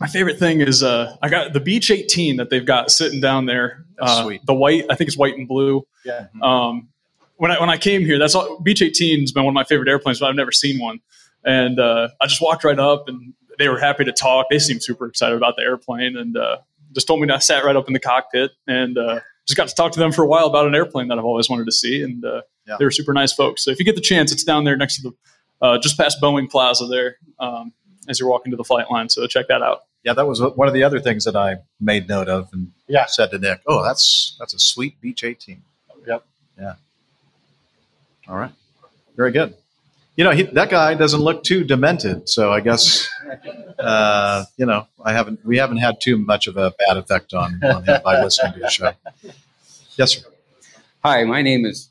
my 0.00 0.06
favorite 0.06 0.38
thing 0.38 0.60
is 0.60 0.82
uh, 0.82 1.16
I 1.22 1.28
got 1.28 1.52
the 1.52 1.60
Beech 1.60 1.90
18 1.90 2.36
that 2.36 2.50
they've 2.50 2.64
got 2.64 2.90
sitting 2.90 3.20
down 3.20 3.46
there. 3.46 3.84
That's 3.98 4.12
uh, 4.12 4.22
sweet. 4.24 4.44
The 4.46 4.54
white, 4.54 4.86
I 4.90 4.94
think 4.94 5.08
it's 5.08 5.16
white 5.16 5.36
and 5.36 5.46
blue. 5.46 5.86
Yeah. 6.04 6.26
Um, 6.42 6.88
when 7.36 7.50
I 7.50 7.60
when 7.60 7.70
I 7.70 7.76
came 7.76 8.04
here, 8.04 8.18
that's 8.18 8.34
all. 8.34 8.60
Beech 8.60 8.82
18 8.82 9.20
has 9.20 9.32
been 9.32 9.44
one 9.44 9.52
of 9.52 9.54
my 9.54 9.64
favorite 9.64 9.88
airplanes, 9.88 10.20
but 10.20 10.28
I've 10.28 10.36
never 10.36 10.52
seen 10.52 10.78
one. 10.78 11.00
And 11.44 11.78
uh, 11.78 12.08
I 12.20 12.26
just 12.26 12.40
walked 12.40 12.64
right 12.64 12.78
up, 12.78 13.08
and 13.08 13.34
they 13.58 13.68
were 13.68 13.78
happy 13.78 14.04
to 14.04 14.12
talk. 14.12 14.46
They 14.50 14.58
seemed 14.58 14.82
super 14.82 15.06
excited 15.06 15.36
about 15.36 15.56
the 15.56 15.62
airplane, 15.62 16.16
and 16.16 16.36
uh, 16.36 16.58
just 16.92 17.06
told 17.06 17.20
me 17.20 17.26
to 17.28 17.34
I 17.34 17.38
sat 17.38 17.64
right 17.64 17.76
up 17.76 17.86
in 17.86 17.92
the 17.92 18.00
cockpit, 18.00 18.50
and 18.66 18.96
uh, 18.98 19.20
just 19.46 19.56
got 19.56 19.68
to 19.68 19.74
talk 19.74 19.92
to 19.92 19.98
them 20.00 20.12
for 20.12 20.22
a 20.22 20.26
while 20.28 20.46
about 20.46 20.66
an 20.66 20.74
airplane 20.74 21.08
that 21.08 21.18
I've 21.18 21.24
always 21.24 21.48
wanted 21.50 21.66
to 21.66 21.72
see. 21.72 22.02
And 22.02 22.24
uh, 22.24 22.42
Yeah. 22.66 22.76
they 22.78 22.84
were 22.84 22.90
super 22.90 23.12
nice 23.12 23.32
folks. 23.32 23.64
So 23.64 23.70
if 23.70 23.78
you 23.78 23.84
get 23.84 23.94
the 23.94 24.00
chance, 24.00 24.32
it's 24.32 24.44
down 24.44 24.64
there 24.64 24.76
next 24.76 24.96
to 24.96 25.02
the 25.10 25.12
uh, 25.66 25.78
just 25.78 25.96
past 25.98 26.20
Boeing 26.20 26.50
Plaza 26.50 26.86
there 26.86 27.16
um, 27.38 27.72
as 28.08 28.18
you're 28.20 28.28
walking 28.28 28.50
to 28.50 28.56
the 28.56 28.64
flight 28.64 28.90
line. 28.90 29.08
So 29.08 29.26
check 29.26 29.48
that 29.48 29.62
out. 29.62 29.84
Yeah, 30.02 30.12
that 30.14 30.26
was 30.26 30.40
one 30.42 30.68
of 30.68 30.74
the 30.74 30.82
other 30.82 31.00
things 31.00 31.24
that 31.24 31.36
I 31.36 31.56
made 31.80 32.08
note 32.08 32.28
of 32.28 32.48
and 32.52 32.72
Yeah. 32.86 33.06
said 33.06 33.30
to 33.30 33.38
Nick, 33.38 33.60
"Oh, 33.66 33.82
that's 33.82 34.36
that's 34.38 34.52
a 34.52 34.58
sweet 34.58 35.00
Beech 35.00 35.24
18." 35.24 35.62
Yep. 36.06 36.24
Yeah. 36.58 36.74
All 38.28 38.36
right. 38.36 38.52
Very 39.16 39.30
good. 39.32 39.54
You 40.16 40.22
know, 40.24 40.30
he, 40.30 40.44
that 40.44 40.70
guy 40.70 40.94
doesn't 40.94 41.20
look 41.20 41.42
too 41.42 41.64
demented, 41.64 42.28
so 42.28 42.52
I 42.52 42.60
guess 42.60 43.08
uh, 43.78 44.44
you 44.56 44.64
know 44.66 44.86
I 45.04 45.12
haven't 45.12 45.44
we 45.44 45.58
haven't 45.58 45.78
had 45.78 46.00
too 46.00 46.16
much 46.18 46.46
of 46.46 46.56
a 46.56 46.72
bad 46.86 46.96
effect 46.96 47.34
on, 47.34 47.60
on 47.64 47.82
him 47.84 48.00
by 48.04 48.22
listening 48.22 48.52
to 48.54 48.60
the 48.60 48.70
show. 48.70 48.92
Yes, 49.96 50.12
sir. 50.12 50.28
Hi, 51.04 51.24
my 51.24 51.42
name 51.42 51.64
is 51.66 51.90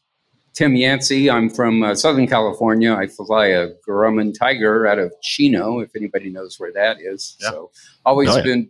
Tim 0.54 0.76
Yancey. 0.76 1.30
I'm 1.30 1.50
from 1.50 1.84
uh, 1.84 1.96
Southern 1.96 2.28
California. 2.28 2.94
I 2.94 3.08
fly 3.08 3.48
a 3.48 3.72
Grumman 3.88 4.34
Tiger 4.38 4.88
out 4.88 5.00
of 5.00 5.14
Chino, 5.22 5.80
if 5.80 5.94
anybody 5.96 6.30
knows 6.30 6.58
where 6.60 6.72
that 6.72 6.98
is. 7.02 7.36
Yeah. 7.42 7.50
So, 7.50 7.72
always 8.06 8.30
Oh, 8.30 8.38
yeah. 8.38 8.44
been 8.44 8.70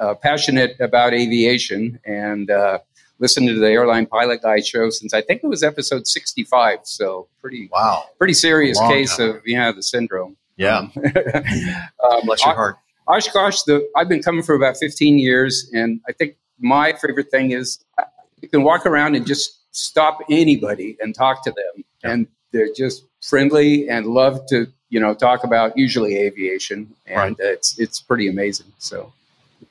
uh, 0.00 0.14
passionate 0.14 0.76
about 0.80 1.12
aviation 1.14 1.98
and 2.04 2.50
uh, 2.50 2.78
listened 3.18 3.48
to 3.48 3.58
the 3.58 3.68
Airline 3.68 4.06
Pilot 4.06 4.42
Guy 4.42 4.60
show 4.60 4.90
since 4.90 5.12
I 5.12 5.22
think 5.22 5.42
it 5.42 5.46
was 5.46 5.62
episode 5.62 6.06
65. 6.06 6.80
So, 6.84 7.28
pretty 7.40 7.68
wow, 7.72 8.04
pretty 8.18 8.34
serious 8.34 8.78
case 8.80 9.16
time. 9.16 9.30
of 9.30 9.42
yeah 9.46 9.72
the 9.72 9.82
syndrome. 9.82 10.36
Yeah. 10.56 10.88
Um, 10.88 10.92
Bless 12.24 12.44
your 12.44 12.54
heart. 12.54 12.76
Oshkosh, 13.06 13.62
the, 13.62 13.88
I've 13.96 14.08
been 14.08 14.22
coming 14.22 14.42
for 14.42 14.54
about 14.54 14.76
15 14.76 15.18
years, 15.18 15.70
and 15.72 16.00
I 16.08 16.12
think 16.12 16.36
my 16.58 16.92
favorite 16.92 17.30
thing 17.30 17.52
is 17.52 17.82
uh, 17.96 18.04
you 18.42 18.48
can 18.48 18.62
walk 18.62 18.84
around 18.84 19.14
and 19.14 19.26
just 19.26 19.58
stop 19.74 20.18
anybody 20.30 20.96
and 21.00 21.14
talk 21.14 21.42
to 21.44 21.50
them, 21.50 21.84
and 22.02 22.26
they're 22.52 22.72
just 22.74 23.04
friendly 23.22 23.88
and 23.88 24.06
love 24.06 24.44
to 24.48 24.66
you 24.90 25.00
know 25.00 25.14
talk 25.14 25.44
about 25.44 25.76
usually 25.76 26.16
aviation, 26.16 26.94
and 27.06 27.36
it's 27.38 27.78
it's 27.78 28.00
pretty 28.00 28.28
amazing. 28.28 28.72
So 28.78 29.12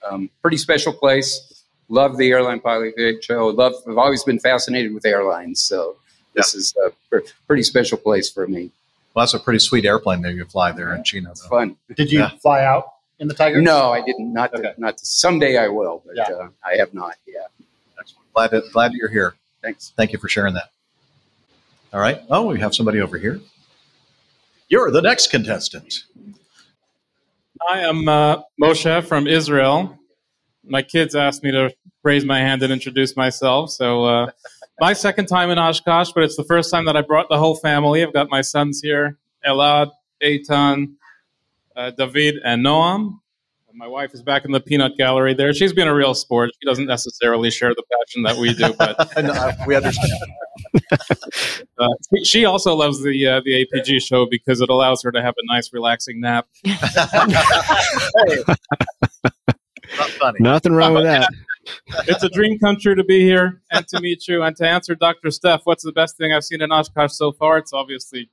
Um, 0.10 0.30
pretty 0.42 0.58
special 0.58 0.94
place. 0.94 1.57
Love 1.90 2.18
the 2.18 2.30
airline 2.30 2.60
pilot 2.60 2.96
show. 3.24 3.48
Love. 3.48 3.74
I've 3.88 3.98
always 3.98 4.24
been 4.24 4.40
fascinated 4.40 4.94
with 4.94 5.06
airlines, 5.06 5.62
so 5.62 5.96
this 6.34 6.54
is 6.54 6.76
a 6.86 6.92
pr- 7.10 7.26
pretty 7.48 7.64
special 7.64 7.98
place 7.98 8.30
for 8.30 8.48
me. 8.48 8.72
Well, 9.14 9.24
that's 9.24 9.34
a 9.34 9.40
pretty 9.40 9.60
sweet 9.60 9.86
airplane 9.86 10.22
that 10.22 10.34
you 10.34 10.46
fly 10.46 10.72
there 10.72 10.94
in 10.94 11.04
Chino. 11.04 11.34
Though. 11.34 11.50
Fun. 11.50 11.78
Did 11.96 12.12
you 12.12 12.28
fly 12.42 12.64
out 12.64 12.94
in 13.20 13.28
the 13.28 13.34
Tiger? 13.34 13.62
No, 13.62 13.92
I 13.92 14.02
didn't. 14.02 14.32
Not 14.32 14.54
to, 14.54 14.76
not 14.78 14.98
to, 14.98 15.06
someday 15.06 15.58
I 15.58 15.70
will, 15.70 16.04
but 16.06 16.20
uh, 16.20 16.50
I 16.64 16.76
have 16.78 16.94
not. 16.94 17.16
Yeah. 17.26 17.48
Glad 18.34 18.52
that 18.52 18.72
glad 18.72 18.92
that 18.92 18.98
you're 18.98 19.10
here. 19.10 19.36
Thanks. 19.64 19.94
Thank 19.98 20.14
you 20.14 20.20
for 20.20 20.28
sharing 20.28 20.54
that. 20.54 20.70
All 21.94 22.00
right. 22.00 22.22
Oh, 22.30 22.46
we 22.46 22.60
have 22.60 22.76
somebody 22.76 23.02
over 23.02 23.18
here. 23.18 23.40
You're 24.68 24.92
the 24.92 25.02
next 25.02 25.32
contestant. 25.32 26.04
I 27.68 27.80
am 27.80 28.08
uh, 28.08 28.42
Moshe 28.62 29.04
from 29.06 29.26
Israel. 29.26 29.98
My 30.68 30.82
kids 30.82 31.16
asked 31.16 31.44
me 31.44 31.52
to 31.52 31.72
raise 32.04 32.26
my 32.26 32.40
hand 32.40 32.64
and 32.64 32.72
introduce 32.72 33.16
myself. 33.16 33.72
So, 33.72 34.04
uh, 34.06 34.32
my 34.80 34.94
second 34.94 35.28
time 35.28 35.50
in 35.50 35.58
Oshkosh, 35.58 36.12
but 36.14 36.24
it's 36.24 36.36
the 36.36 36.44
first 36.44 36.72
time 36.72 36.86
that 36.86 36.96
I 36.98 37.02
brought 37.02 37.30
the 37.30 37.38
whole 37.38 37.56
family. 37.56 38.04
I've 38.04 38.14
got 38.14 38.30
my 38.30 38.42
sons 38.42 38.82
here 38.82 39.18
Elad, 39.46 39.92
Eitan, 40.22 40.94
uh, 41.76 41.92
David, 41.92 42.36
and 42.44 42.66
Noam. 42.66 43.20
My 43.74 43.88
wife 43.88 44.16
is 44.16 44.24
back 44.24 44.44
in 44.44 44.52
the 44.52 44.60
peanut 44.60 44.98
gallery 44.98 45.36
there. 45.36 45.54
She's 45.54 45.72
been 45.72 45.88
a 45.88 45.94
real 45.94 46.16
sport. 46.16 46.50
She 46.60 46.66
doesn't 46.68 46.88
necessarily 46.88 47.52
share 47.52 47.76
the 47.76 47.84
passion 47.92 48.24
that 48.24 48.36
we 48.38 48.52
do, 48.56 48.74
but 48.74 48.98
No, 49.24 49.52
we 49.68 49.76
understand. 49.76 50.12
uh, 51.78 51.88
she- 52.12 52.26
she 52.26 52.46
also 52.46 52.74
loves 52.74 53.04
the 53.04 53.28
uh, 53.28 53.42
the 53.46 53.68
APG 53.72 54.02
show 54.02 54.26
because 54.26 54.62
it 54.62 54.70
allows 54.70 55.04
her 55.04 55.12
to 55.12 55.22
have 55.22 55.36
a 55.38 55.46
nice, 55.54 55.72
relaxing 55.72 56.22
nap. 56.22 56.48
Not 59.98 60.10
funny. 60.12 60.38
Nothing 60.40 60.74
wrong 60.74 60.94
with 60.94 61.04
that. 61.04 61.30
it's 62.08 62.24
a 62.24 62.30
dream 62.30 62.60
come 62.60 62.78
true 62.80 62.96
to 62.96 63.04
be 63.04 63.22
here 63.22 63.62
and 63.72 63.88
to 63.90 64.00
meet 64.00 64.28
you 64.28 64.44
and 64.44 64.56
to 64.58 64.68
answer 64.68 64.96
Dr. 64.96 65.32
Steph. 65.32 65.62
What's 65.66 65.84
the 65.84 65.92
best 65.92 66.18
thing 66.18 66.34
I've 66.34 66.44
seen 66.44 66.62
in 66.62 66.72
Oshkosh 66.72 67.14
so 67.14 67.32
far? 67.32 67.58
It's 67.58 67.74
obviously 67.74 68.30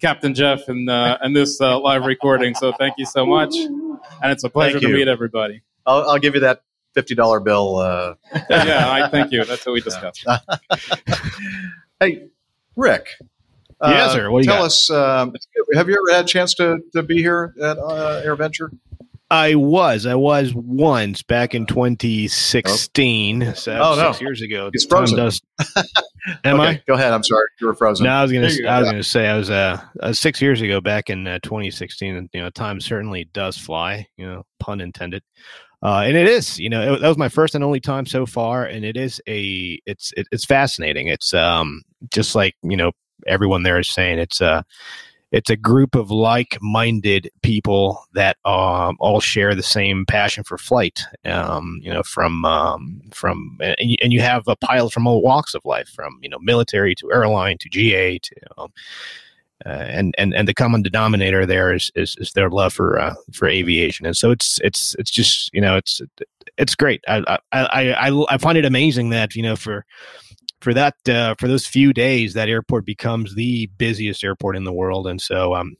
Captain 0.00 0.34
Jeff 0.34 0.68
and 0.68 0.88
uh, 0.90 1.18
and 1.20 1.34
this 1.34 1.60
uh, 1.60 1.78
live 1.78 2.04
recording. 2.04 2.54
So 2.54 2.72
thank 2.72 2.94
you 2.98 3.06
so 3.06 3.24
much, 3.24 3.54
and 3.54 4.32
it's 4.32 4.44
a 4.44 4.50
pleasure 4.50 4.80
to 4.80 4.88
meet 4.88 5.08
everybody. 5.08 5.62
I'll, 5.86 6.10
I'll 6.10 6.18
give 6.18 6.34
you 6.34 6.40
that 6.40 6.62
fifty 6.94 7.14
dollar 7.14 7.40
bill. 7.40 7.76
Uh, 7.76 8.14
yeah, 8.50 8.90
I 8.90 9.08
thank 9.08 9.32
you. 9.32 9.44
That's 9.44 9.64
what 9.64 9.72
we 9.72 9.80
discussed. 9.80 10.26
hey, 12.00 12.28
Rick. 12.76 13.08
Yes, 13.80 14.12
sir. 14.12 14.30
What 14.30 14.42
do 14.42 14.46
you 14.46 14.52
tell 14.52 14.62
got? 14.62 14.66
us. 14.66 14.90
Um, 14.90 15.34
have 15.74 15.88
you 15.88 15.94
ever 15.94 16.16
had 16.16 16.24
a 16.24 16.28
chance 16.28 16.54
to, 16.54 16.78
to 16.92 17.02
be 17.02 17.16
here 17.16 17.52
at 17.60 17.78
uh, 17.78 18.22
AirVenture? 18.24 18.70
I 19.32 19.54
was. 19.54 20.04
I 20.04 20.14
was 20.14 20.52
once 20.54 21.22
back 21.22 21.54
in 21.54 21.64
2016. 21.64 23.54
So 23.54 23.72
Oh, 23.72 23.94
no. 23.96 24.12
six 24.12 24.20
years 24.20 24.42
ago. 24.42 24.68
It's 24.74 24.84
frozen. 24.84 25.16
does- 25.16 25.40
Am 26.44 26.60
Okay, 26.60 26.68
I? 26.68 26.82
Go 26.86 26.94
ahead. 26.94 27.14
I'm 27.14 27.24
sorry. 27.24 27.46
You 27.58 27.66
were 27.68 27.74
frozen. 27.74 28.04
No, 28.04 28.10
I 28.10 28.22
was 28.22 28.30
gonna. 28.30 28.48
Go. 28.48 28.68
I 28.68 28.78
was 28.80 28.90
gonna 28.90 29.02
say 29.02 29.26
I 29.28 29.36
was 29.38 29.48
uh, 29.48 29.82
uh 30.00 30.12
six 30.12 30.40
years 30.42 30.60
ago 30.60 30.80
back 30.82 31.08
in 31.08 31.26
uh, 31.26 31.38
2016, 31.42 32.14
and 32.14 32.28
you 32.34 32.42
know, 32.42 32.50
time 32.50 32.78
certainly 32.80 33.24
does 33.32 33.56
fly. 33.56 34.06
You 34.18 34.26
know, 34.26 34.42
pun 34.60 34.80
intended. 34.82 35.22
Uh, 35.82 36.02
and 36.06 36.16
it 36.16 36.28
is, 36.28 36.60
you 36.60 36.68
know, 36.68 36.94
it, 36.94 37.00
that 37.00 37.08
was 37.08 37.16
my 37.18 37.28
first 37.28 37.54
and 37.56 37.64
only 37.64 37.80
time 37.80 38.06
so 38.06 38.24
far, 38.26 38.64
and 38.66 38.84
it 38.84 38.96
is 38.96 39.20
a, 39.28 39.80
it's, 39.84 40.12
it, 40.16 40.28
it's 40.30 40.44
fascinating. 40.44 41.08
It's 41.08 41.34
um, 41.34 41.82
just 42.12 42.36
like 42.36 42.54
you 42.62 42.76
know, 42.76 42.92
everyone 43.26 43.64
there 43.64 43.80
is 43.80 43.88
saying, 43.88 44.18
it's 44.20 44.40
uh 44.40 44.62
it's 45.32 45.50
a 45.50 45.56
group 45.56 45.94
of 45.94 46.10
like-minded 46.10 47.30
people 47.42 48.04
that 48.12 48.36
um, 48.44 48.96
all 49.00 49.18
share 49.18 49.54
the 49.54 49.62
same 49.62 50.04
passion 50.06 50.44
for 50.44 50.58
flight. 50.58 51.00
Um, 51.24 51.80
you 51.82 51.92
know, 51.92 52.02
from 52.02 52.44
um, 52.44 53.00
from 53.12 53.58
and 53.60 53.76
you, 53.80 53.96
and 54.02 54.12
you 54.12 54.20
have 54.20 54.46
a 54.46 54.56
pilot 54.56 54.92
from 54.92 55.06
all 55.06 55.22
walks 55.22 55.54
of 55.54 55.64
life, 55.64 55.88
from 55.88 56.18
you 56.22 56.28
know 56.28 56.38
military 56.40 56.94
to 56.96 57.10
airline 57.12 57.56
to 57.58 57.68
GA 57.68 58.18
to 58.18 58.34
um, 58.58 58.72
uh, 59.64 59.68
and 59.68 60.14
and 60.18 60.34
and 60.34 60.46
the 60.46 60.54
common 60.54 60.82
denominator 60.82 61.46
there 61.46 61.72
is 61.72 61.90
is, 61.94 62.16
is 62.18 62.32
their 62.32 62.50
love 62.50 62.74
for 62.74 62.98
uh, 62.98 63.14
for 63.32 63.48
aviation, 63.48 64.04
and 64.04 64.16
so 64.16 64.30
it's 64.30 64.60
it's 64.62 64.94
it's 64.98 65.10
just 65.10 65.50
you 65.54 65.60
know 65.60 65.76
it's 65.76 66.00
it's 66.58 66.74
great. 66.74 67.02
I 67.08 67.38
I 67.52 67.66
I, 67.72 67.92
I, 67.92 68.24
I 68.34 68.38
find 68.38 68.58
it 68.58 68.64
amazing 68.64 69.10
that 69.10 69.34
you 69.34 69.42
know 69.42 69.56
for 69.56 69.86
for 70.62 70.72
that 70.74 70.94
uh, 71.08 71.34
for 71.38 71.48
those 71.48 71.66
few 71.66 71.92
days 71.92 72.34
that 72.34 72.48
airport 72.48 72.86
becomes 72.86 73.34
the 73.34 73.66
busiest 73.78 74.24
airport 74.24 74.56
in 74.56 74.64
the 74.64 74.72
world, 74.72 75.06
and 75.06 75.20
so 75.20 75.54
um 75.54 75.76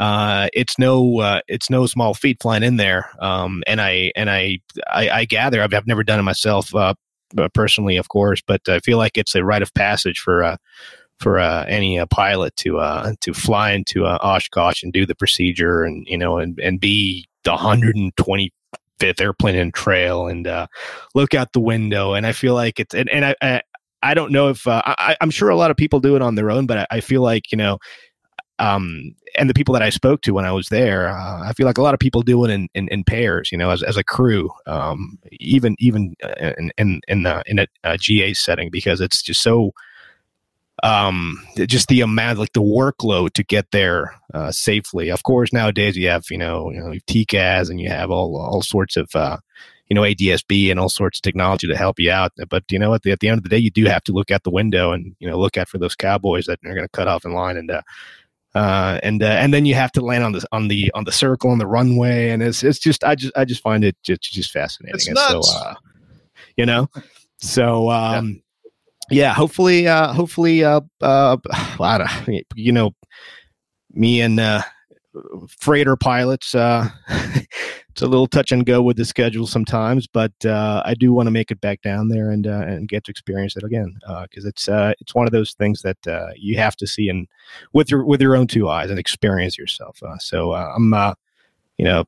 uh, 0.00 0.48
it's 0.54 0.78
no 0.78 1.20
uh, 1.20 1.40
it's 1.46 1.68
no 1.68 1.84
small 1.86 2.14
feat 2.14 2.38
flying 2.40 2.62
in 2.62 2.78
there. 2.78 3.10
Um, 3.20 3.62
and 3.66 3.82
I 3.82 4.12
and 4.16 4.30
I 4.30 4.58
I, 4.88 5.10
I 5.10 5.24
gather 5.26 5.62
I've, 5.62 5.74
I've 5.74 5.86
never 5.86 6.02
done 6.02 6.18
it 6.18 6.22
myself 6.22 6.74
uh, 6.74 6.94
uh, 7.36 7.48
personally, 7.52 7.98
of 7.98 8.08
course, 8.08 8.40
but 8.40 8.66
I 8.66 8.78
feel 8.80 8.96
like 8.96 9.18
it's 9.18 9.34
a 9.34 9.44
rite 9.44 9.60
of 9.60 9.74
passage 9.74 10.18
for 10.18 10.42
uh, 10.42 10.56
for 11.18 11.38
uh, 11.38 11.66
any 11.66 12.02
pilot 12.06 12.56
to 12.56 13.14
to 13.20 13.34
fly 13.34 13.72
into 13.72 14.06
Oshkosh 14.06 14.82
and 14.82 14.90
do 14.90 15.04
the 15.04 15.14
procedure 15.14 15.84
and 15.84 16.06
you 16.08 16.16
know 16.16 16.38
and 16.38 16.58
and 16.60 16.80
be 16.80 17.28
the 17.44 17.56
125th 19.00 19.20
airplane 19.20 19.56
and 19.56 19.74
trail 19.74 20.26
and 20.26 20.46
uh, 20.46 20.66
look 21.14 21.34
out 21.34 21.52
the 21.52 21.60
window. 21.60 22.14
And 22.14 22.26
I 22.26 22.32
feel 22.32 22.54
like 22.54 22.80
it's 22.80 22.94
and, 22.94 23.08
and 23.10 23.24
I, 23.24 23.34
I 23.42 23.62
I 24.02 24.14
don't 24.14 24.32
know 24.32 24.48
if 24.48 24.66
uh, 24.66 24.82
I, 24.84 25.16
I'm 25.20 25.30
sure 25.30 25.50
a 25.50 25.56
lot 25.56 25.70
of 25.70 25.76
people 25.76 26.00
do 26.00 26.16
it 26.16 26.22
on 26.22 26.34
their 26.34 26.50
own, 26.50 26.66
but 26.66 26.78
I, 26.78 26.86
I 26.90 27.00
feel 27.00 27.22
like 27.22 27.52
you 27.52 27.58
know 27.58 27.78
um, 28.60 29.14
and 29.38 29.48
the 29.48 29.54
people 29.54 29.72
that 29.72 29.82
I 29.82 29.90
spoke 29.90 30.20
to 30.22 30.32
when 30.32 30.44
I 30.44 30.52
was 30.52 30.68
there, 30.68 31.08
uh, 31.08 31.48
I 31.48 31.54
feel 31.54 31.66
like 31.66 31.78
a 31.78 31.82
lot 31.82 31.94
of 31.94 32.00
people 32.00 32.20
do 32.20 32.44
it 32.44 32.50
in, 32.50 32.68
in, 32.74 32.88
in 32.88 33.04
pairs, 33.04 33.50
you 33.50 33.56
know, 33.56 33.70
as, 33.70 33.82
as 33.82 33.96
a 33.96 34.04
crew, 34.04 34.50
um, 34.66 35.18
even 35.40 35.76
even 35.78 36.14
uh, 36.22 36.52
in 36.58 36.70
in 36.76 37.00
in, 37.08 37.26
uh, 37.26 37.42
in 37.46 37.58
a, 37.58 37.66
a 37.84 37.96
GA 37.96 38.34
setting 38.34 38.70
because 38.70 39.00
it's 39.00 39.22
just 39.22 39.40
so 39.42 39.72
um 40.82 41.42
just 41.66 41.88
the 41.88 42.00
amount 42.00 42.38
like 42.38 42.52
the 42.52 42.62
workload 42.62 43.32
to 43.32 43.42
get 43.42 43.70
there 43.70 44.14
uh, 44.34 44.50
safely 44.50 45.08
of 45.10 45.22
course 45.22 45.52
nowadays 45.52 45.96
you 45.96 46.08
have 46.08 46.24
you 46.30 46.38
know 46.38 46.70
you 46.70 46.80
know 46.80 46.92
TCAS 47.06 47.70
and 47.70 47.80
you 47.80 47.88
have 47.88 48.10
all 48.10 48.36
all 48.36 48.62
sorts 48.62 48.96
of 48.96 49.10
uh 49.14 49.36
you 49.88 49.94
know 49.94 50.04
ADS-B 50.04 50.70
and 50.70 50.78
all 50.78 50.88
sorts 50.88 51.18
of 51.18 51.22
technology 51.22 51.66
to 51.66 51.76
help 51.76 51.98
you 51.98 52.10
out 52.10 52.32
but 52.48 52.64
you 52.70 52.78
know 52.78 52.94
at 52.94 53.02
the, 53.02 53.10
at 53.10 53.20
the 53.20 53.28
end 53.28 53.38
of 53.38 53.42
the 53.42 53.50
day 53.50 53.58
you 53.58 53.70
do 53.70 53.84
have 53.86 54.04
to 54.04 54.12
look 54.12 54.30
out 54.30 54.44
the 54.44 54.50
window 54.50 54.92
and 54.92 55.14
you 55.18 55.28
know 55.28 55.38
look 55.38 55.56
out 55.56 55.68
for 55.68 55.78
those 55.78 55.94
cowboys 55.94 56.46
that 56.46 56.58
are 56.64 56.74
going 56.74 56.86
to 56.86 56.88
cut 56.88 57.08
off 57.08 57.24
in 57.24 57.32
line 57.32 57.56
and 57.56 57.70
uh 57.70 57.82
uh, 58.54 58.98
and 59.02 59.22
uh, 59.22 59.26
and 59.26 59.54
then 59.54 59.64
you 59.64 59.74
have 59.74 59.92
to 59.92 60.00
land 60.00 60.24
on 60.24 60.32
the 60.32 60.44
on 60.50 60.68
the 60.68 60.90
on 60.94 61.04
the 61.04 61.12
circle 61.12 61.50
on 61.50 61.58
the 61.58 61.66
runway, 61.66 62.30
and 62.30 62.42
it's 62.42 62.64
it's 62.64 62.80
just 62.80 63.04
I 63.04 63.14
just 63.14 63.36
I 63.36 63.44
just 63.44 63.62
find 63.62 63.84
it 63.84 63.96
just 64.02 64.22
just 64.22 64.50
fascinating. 64.50 64.96
It's 64.96 65.06
and 65.06 65.14
nuts. 65.14 65.52
so 65.52 65.58
uh, 65.58 65.74
you 66.56 66.66
know, 66.66 66.88
so 67.38 67.90
um, 67.90 68.28
yeah. 68.28 68.40
Hopefully, 69.34 69.86
uh, 69.86 70.12
hopefully, 70.12 70.64
uh, 70.64 70.80
uh, 71.00 71.36
you 72.54 72.72
know, 72.72 72.92
me 73.92 74.20
and 74.20 74.38
uh, 74.38 74.62
freighter 75.58 75.96
pilots, 75.96 76.54
uh, 76.54 76.88
it's 77.08 78.02
a 78.02 78.06
little 78.06 78.26
touch 78.26 78.52
and 78.52 78.66
go 78.66 78.82
with 78.82 78.96
the 78.96 79.04
schedule 79.04 79.46
sometimes, 79.46 80.06
but 80.06 80.32
uh, 80.44 80.82
I 80.84 80.94
do 80.94 81.12
want 81.12 81.26
to 81.26 81.32
make 81.32 81.50
it 81.50 81.60
back 81.60 81.82
down 81.82 82.08
there 82.08 82.30
and 82.30 82.46
uh, 82.46 82.64
and 82.66 82.88
get 82.88 83.04
to 83.04 83.10
experience 83.10 83.56
it 83.56 83.64
again 83.64 83.94
because 84.22 84.44
it's 84.44 84.68
uh, 84.68 84.94
it's 85.00 85.14
one 85.14 85.26
of 85.26 85.32
those 85.32 85.54
things 85.54 85.82
that 85.82 86.06
uh, 86.06 86.28
you 86.36 86.56
have 86.56 86.76
to 86.76 86.86
see 86.86 87.08
and 87.08 87.26
with 87.72 87.90
your 87.90 88.04
with 88.04 88.20
your 88.22 88.36
own 88.36 88.46
two 88.46 88.68
eyes 88.68 88.90
and 88.90 88.98
experience 88.98 89.58
yourself. 89.58 90.02
Uh, 90.02 90.18
so 90.18 90.52
uh, 90.52 90.72
I'm 90.76 90.94
uh, 90.94 91.14
you 91.80 91.84
know 91.84 92.04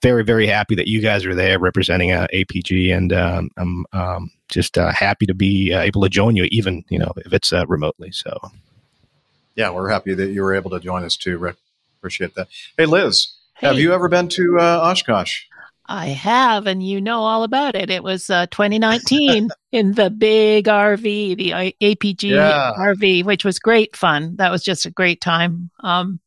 very 0.00 0.22
very 0.22 0.46
happy 0.46 0.76
that 0.76 0.86
you 0.86 1.00
guys 1.00 1.26
are 1.26 1.34
there 1.34 1.58
representing 1.58 2.12
uh, 2.12 2.28
APG 2.32 2.96
and 2.96 3.12
um, 3.12 3.50
I'm 3.56 3.84
um, 3.92 4.30
just 4.48 4.78
uh, 4.78 4.92
happy 4.92 5.26
to 5.26 5.34
be 5.34 5.74
uh, 5.74 5.80
able 5.80 6.02
to 6.02 6.08
join 6.08 6.36
you 6.36 6.44
even 6.52 6.84
you 6.88 7.00
know 7.00 7.12
if 7.16 7.32
it's 7.32 7.52
uh, 7.52 7.66
remotely. 7.66 8.12
So 8.12 8.38
Yeah, 9.56 9.70
we're 9.70 9.88
happy 9.88 10.14
that 10.14 10.28
you 10.28 10.42
were 10.42 10.54
able 10.54 10.70
to 10.70 10.78
join 10.78 11.02
us 11.02 11.16
too, 11.16 11.36
Rick. 11.36 11.56
Appreciate 11.98 12.36
that. 12.36 12.46
Hey, 12.76 12.86
Liz, 12.86 13.32
have 13.54 13.80
you 13.80 13.92
ever 13.92 14.08
been 14.08 14.28
to 14.28 14.58
uh, 14.60 14.80
Oshkosh? 14.84 15.46
I 15.86 16.06
have, 16.08 16.68
and 16.68 16.80
you 16.80 17.00
know 17.00 17.20
all 17.20 17.42
about 17.42 17.74
it. 17.74 17.90
It 17.90 18.04
was 18.04 18.30
uh, 18.30 18.46
2019 18.52 19.48
in 19.72 19.92
the 19.94 20.10
big 20.10 20.66
RV, 20.66 21.36
the 21.36 21.74
APG 21.80 22.22
Yeah. 22.22 22.72
RV, 22.78 23.24
which 23.24 23.44
was 23.44 23.58
great 23.58 23.96
fun. 23.96 24.36
That 24.36 24.52
was 24.52 24.62
just 24.62 24.86
a 24.86 24.92
great 24.92 25.20
time. 25.20 25.70
Um, 25.80 26.20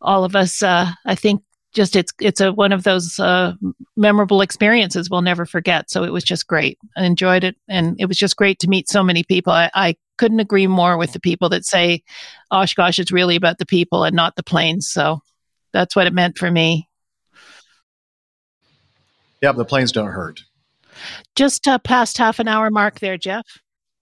all 0.00 0.24
of 0.24 0.36
us, 0.36 0.62
uh, 0.62 0.90
I 1.06 1.14
think, 1.14 1.42
just 1.74 1.96
it's 1.96 2.12
it's 2.20 2.40
a 2.40 2.52
one 2.52 2.72
of 2.72 2.84
those 2.84 3.18
uh, 3.18 3.52
memorable 3.96 4.40
experiences 4.40 5.10
we'll 5.10 5.22
never 5.22 5.46
forget. 5.46 5.90
So 5.90 6.04
it 6.04 6.12
was 6.12 6.24
just 6.24 6.46
great. 6.46 6.78
I 6.96 7.04
enjoyed 7.04 7.44
it, 7.44 7.56
and 7.68 7.96
it 7.98 8.06
was 8.06 8.18
just 8.18 8.36
great 8.36 8.58
to 8.60 8.68
meet 8.68 8.88
so 8.88 9.02
many 9.02 9.22
people. 9.22 9.52
I, 9.52 9.70
I 9.74 9.96
couldn't 10.16 10.40
agree 10.40 10.66
more 10.66 10.96
with 10.96 11.12
the 11.12 11.20
people 11.20 11.48
that 11.50 11.64
say 11.64 12.02
Oshkosh 12.50 12.98
is 12.98 13.12
really 13.12 13.36
about 13.36 13.58
the 13.58 13.66
people 13.66 14.04
and 14.04 14.16
not 14.16 14.36
the 14.36 14.42
planes. 14.42 14.88
So 14.88 15.20
that's 15.72 15.94
what 15.94 16.06
it 16.06 16.12
meant 16.12 16.38
for 16.38 16.50
me. 16.50 16.88
Yeah, 19.40 19.52
the 19.52 19.64
planes 19.64 19.92
don't 19.92 20.08
hurt. 20.08 20.42
Just 21.36 21.68
uh, 21.68 21.78
past 21.78 22.18
half 22.18 22.40
an 22.40 22.48
hour 22.48 22.70
mark 22.70 22.98
there, 22.98 23.16
Jeff. 23.16 23.46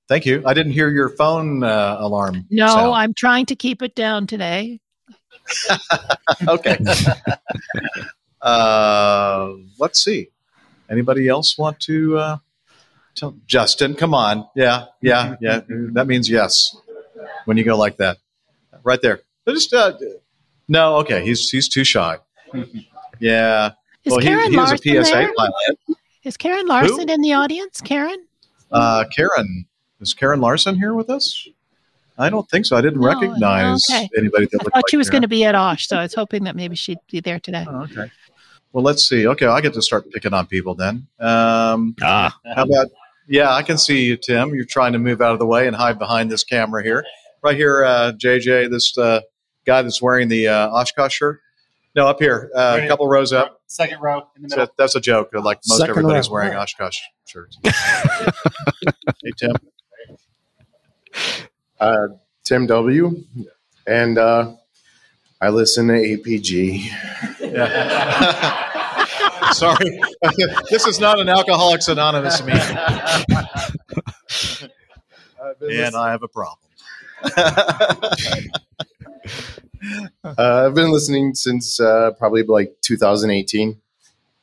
Thank 0.08 0.24
you. 0.24 0.42
I 0.46 0.54
didn't 0.54 0.72
hear 0.72 0.88
your 0.88 1.10
phone 1.10 1.62
uh, 1.62 1.96
alarm. 1.98 2.46
No, 2.48 2.68
sound. 2.68 2.94
I'm 2.94 3.12
trying 3.12 3.46
to 3.46 3.56
keep 3.56 3.82
it 3.82 3.94
down 3.94 4.26
today. 4.26 4.80
okay. 6.48 6.78
Uh, 8.40 9.54
let's 9.78 10.02
see. 10.02 10.28
Anybody 10.88 11.28
else 11.28 11.58
want 11.58 11.80
to 11.80 12.18
uh, 12.18 12.36
tell 13.14 13.36
Justin? 13.46 13.94
Come 13.94 14.14
on. 14.14 14.46
Yeah, 14.54 14.86
yeah, 15.00 15.36
yeah. 15.40 15.60
that 15.92 16.06
means 16.06 16.30
yes 16.30 16.76
when 17.44 17.56
you 17.56 17.64
go 17.64 17.76
like 17.76 17.96
that. 17.96 18.18
Right 18.84 19.00
there. 19.02 19.20
Just 19.48 19.72
uh, 19.72 19.94
no. 20.68 20.96
Okay, 20.98 21.24
he's 21.24 21.50
he's 21.50 21.68
too 21.68 21.84
shy. 21.84 22.18
Yeah. 23.18 23.72
Is 24.04 24.12
well, 24.12 24.20
Karen 24.20 24.44
he, 24.44 24.50
he 24.50 24.56
was 24.56 24.70
a 24.70 24.74
Larson 24.74 25.04
PSA 25.04 25.12
there? 25.12 25.34
pilot. 25.36 25.78
Is 26.22 26.36
Karen 26.36 26.66
Larson 26.66 27.08
in 27.08 27.20
the 27.20 27.32
audience? 27.32 27.80
Karen? 27.80 28.26
Uh, 28.70 29.04
Karen, 29.14 29.66
is 30.00 30.14
Karen 30.14 30.40
Larson 30.40 30.76
here 30.76 30.94
with 30.94 31.08
us? 31.08 31.48
I 32.18 32.30
don't 32.30 32.48
think 32.50 32.66
so. 32.66 32.76
I 32.76 32.80
didn't 32.80 33.00
No, 33.00 33.06
recognize 33.08 33.84
okay. 33.90 34.08
anybody 34.16 34.46
that 34.46 34.54
I 34.60 34.64
looked 34.64 34.74
thought 34.74 34.76
like 34.76 34.84
she 34.90 34.96
was 34.96 35.10
going 35.10 35.22
to 35.22 35.28
be 35.28 35.44
at 35.44 35.54
Osh, 35.54 35.86
so 35.86 35.96
I 35.98 36.02
was 36.02 36.14
hoping 36.14 36.44
that 36.44 36.56
maybe 36.56 36.74
she'd 36.76 36.98
be 37.10 37.20
there 37.20 37.38
today. 37.38 37.64
Oh, 37.68 37.82
okay. 37.82 38.10
Well, 38.72 38.82
let's 38.84 39.06
see. 39.08 39.26
Okay, 39.26 39.46
I 39.46 39.60
get 39.60 39.74
to 39.74 39.82
start 39.82 40.10
picking 40.10 40.32
on 40.34 40.46
people 40.46 40.74
then. 40.74 41.06
Um, 41.18 41.94
ah. 42.02 42.36
How 42.54 42.64
about? 42.64 42.88
Yeah, 43.28 43.52
I 43.54 43.62
can 43.62 43.76
see 43.78 44.04
you, 44.04 44.16
Tim. 44.16 44.54
You're 44.54 44.64
trying 44.64 44.92
to 44.92 44.98
move 44.98 45.20
out 45.20 45.32
of 45.32 45.38
the 45.38 45.46
way 45.46 45.66
and 45.66 45.74
hide 45.74 45.98
behind 45.98 46.30
this 46.30 46.44
camera 46.44 46.82
here. 46.82 47.04
Right 47.42 47.56
here, 47.56 47.84
uh, 47.84 48.12
JJ, 48.12 48.70
this 48.70 48.96
uh, 48.98 49.20
guy 49.66 49.82
that's 49.82 50.00
wearing 50.00 50.28
the 50.28 50.48
uh, 50.48 50.68
Oshkosh 50.70 51.12
shirt. 51.14 51.40
No, 51.94 52.06
up 52.06 52.18
here, 52.20 52.50
uh, 52.54 52.78
a 52.82 52.86
couple 52.86 53.08
rows 53.08 53.32
up. 53.32 53.60
Second 53.66 54.00
row 54.00 54.26
in 54.36 54.42
the 54.42 54.50
So 54.50 54.56
middle. 54.58 54.74
that's 54.76 54.94
a 54.94 55.00
joke. 55.00 55.30
Like 55.32 55.58
most 55.66 55.78
Second 55.78 55.90
everybody's 55.98 56.28
row. 56.28 56.34
wearing 56.34 56.54
Oshkosh 56.54 56.98
shirts. 57.26 57.58
hey, 57.64 59.32
Tim. 59.38 59.52
Uh, 61.78 62.08
Tim 62.44 62.66
W. 62.66 63.22
And 63.86 64.18
uh, 64.18 64.52
I 65.40 65.48
listen 65.50 65.88
to 65.88 65.94
APG. 65.94 66.88
Sorry, 69.52 70.00
this 70.70 70.86
is 70.86 70.98
not 70.98 71.20
an 71.20 71.28
Alcoholics 71.28 71.88
Anonymous 71.88 72.42
meeting, 72.42 72.76
and 75.60 75.96
I 75.96 76.10
have 76.10 76.22
a 76.22 76.28
problem. 76.28 76.58
Uh, 80.24 80.64
I've 80.66 80.74
been 80.74 80.90
listening 80.90 81.34
since 81.34 81.78
uh, 81.78 82.10
probably 82.18 82.42
like 82.42 82.74
2018. 82.80 83.76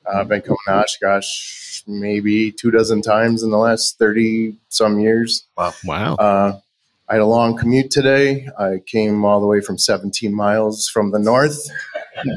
Uh, 0.06 0.20
I've 0.20 0.30
been 0.30 0.42
coming 0.42 0.58
to 0.68 0.74
Oshkosh 0.74 1.82
maybe 1.86 2.52
two 2.52 2.72
dozen 2.72 3.02
times 3.02 3.44
in 3.44 3.50
the 3.50 3.58
last 3.58 3.98
30 4.00 4.56
some 4.70 5.00
years. 5.00 5.44
Wow. 5.58 5.74
Wow. 5.84 6.62
I 7.10 7.16
had 7.16 7.22
a 7.22 7.26
long 7.26 7.58
commute 7.58 7.92
today. 7.92 8.48
I 8.58 8.78
came 8.86 9.26
all 9.26 9.42
the 9.42 9.48
way 9.48 9.60
from 9.60 9.78
17 9.78 10.34
miles 10.34 10.88
from 10.88 11.12
the 11.12 11.20
north. 11.20 11.70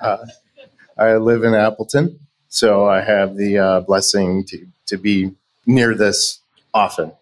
Uh, 0.00 0.24
I 0.96 1.16
live 1.16 1.42
in 1.42 1.54
Appleton, 1.54 2.20
so 2.48 2.86
I 2.86 3.00
have 3.00 3.36
the 3.36 3.58
uh, 3.58 3.80
blessing 3.80 4.44
to, 4.44 4.66
to 4.86 4.98
be 4.98 5.32
near 5.66 5.94
this 5.94 6.40
often, 6.72 7.12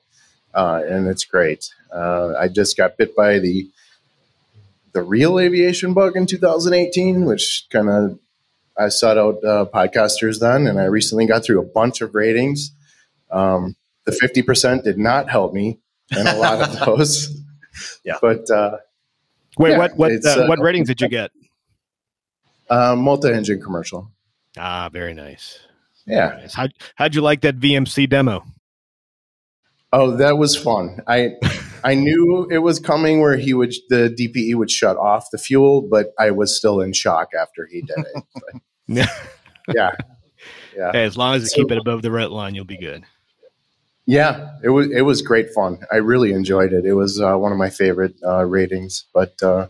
uh, 0.52 0.82
and 0.86 1.06
it's 1.06 1.24
great. 1.24 1.72
Uh, 1.92 2.34
I 2.38 2.48
just 2.48 2.76
got 2.76 2.96
bit 2.96 3.16
by 3.16 3.38
the 3.38 3.70
the 4.92 5.02
real 5.02 5.38
aviation 5.38 5.94
bug 5.94 6.16
in 6.16 6.26
2018, 6.26 7.24
which 7.24 7.66
kind 7.70 7.88
of 7.88 8.18
I 8.76 8.88
sought 8.88 9.18
out 9.18 9.44
uh, 9.44 9.66
podcasters 9.72 10.40
then, 10.40 10.66
and 10.66 10.78
I 10.80 10.84
recently 10.84 11.26
got 11.26 11.44
through 11.44 11.60
a 11.60 11.66
bunch 11.66 12.00
of 12.00 12.14
ratings. 12.14 12.72
Um, 13.30 13.76
the 14.04 14.12
50% 14.12 14.82
did 14.84 14.98
not 14.98 15.30
help 15.30 15.54
me 15.54 15.78
in 16.10 16.26
a 16.26 16.36
lot 16.36 16.60
of 16.60 16.78
those. 16.86 17.28
yeah. 18.04 18.16
But 18.20 18.48
uh, 18.50 18.78
Wait, 19.58 19.70
yeah, 19.70 19.78
what 19.78 19.96
what 19.96 20.12
uh, 20.24 20.28
uh, 20.28 20.46
what 20.46 20.58
ratings 20.60 20.88
did 20.88 21.00
you 21.00 21.08
get? 21.08 21.30
Uh, 22.68 22.96
multi-engine 22.96 23.60
commercial. 23.62 24.10
Ah, 24.58 24.88
very 24.92 25.14
nice. 25.14 25.58
Yeah. 26.06 26.38
Nice. 26.40 26.54
How 26.54 26.68
how'd 26.96 27.14
you 27.14 27.20
like 27.20 27.40
that 27.42 27.58
VMC 27.58 28.08
demo? 28.08 28.44
Oh, 29.92 30.16
that 30.16 30.38
was 30.38 30.56
fun. 30.56 31.00
I 31.06 31.32
I 31.84 31.94
knew 31.94 32.48
it 32.50 32.58
was 32.58 32.78
coming 32.80 33.20
where 33.20 33.36
he 33.36 33.54
would 33.54 33.74
the 33.90 34.14
DPE 34.18 34.54
would 34.56 34.70
shut 34.70 34.96
off 34.96 35.30
the 35.30 35.38
fuel, 35.38 35.82
but 35.82 36.08
I 36.18 36.30
was 36.30 36.56
still 36.56 36.80
in 36.80 36.92
shock 36.92 37.28
after 37.38 37.66
he 37.70 37.82
did 37.82 37.98
it. 37.98 38.24
But, 38.34 38.62
Yeah. 38.96 39.06
yeah. 39.74 39.90
Yeah. 40.76 40.92
Hey, 40.92 41.04
as 41.04 41.16
long 41.16 41.36
as 41.36 41.42
you 41.42 41.48
So- 41.48 41.56
keep 41.62 41.70
it 41.70 41.78
above 41.78 42.02
the 42.02 42.10
red 42.10 42.30
line, 42.30 42.54
you'll 42.54 42.64
be 42.64 42.76
good. 42.76 43.04
Yeah, 44.06 44.56
it 44.62 44.68
was 44.68 44.90
it 44.90 45.02
was 45.02 45.22
great 45.22 45.50
fun. 45.54 45.78
I 45.90 45.96
really 45.96 46.32
enjoyed 46.32 46.72
it. 46.72 46.84
It 46.84 46.94
was 46.94 47.20
uh, 47.20 47.36
one 47.36 47.52
of 47.52 47.58
my 47.58 47.70
favorite 47.70 48.14
uh, 48.22 48.44
ratings. 48.44 49.06
But 49.14 49.42
uh, 49.42 49.68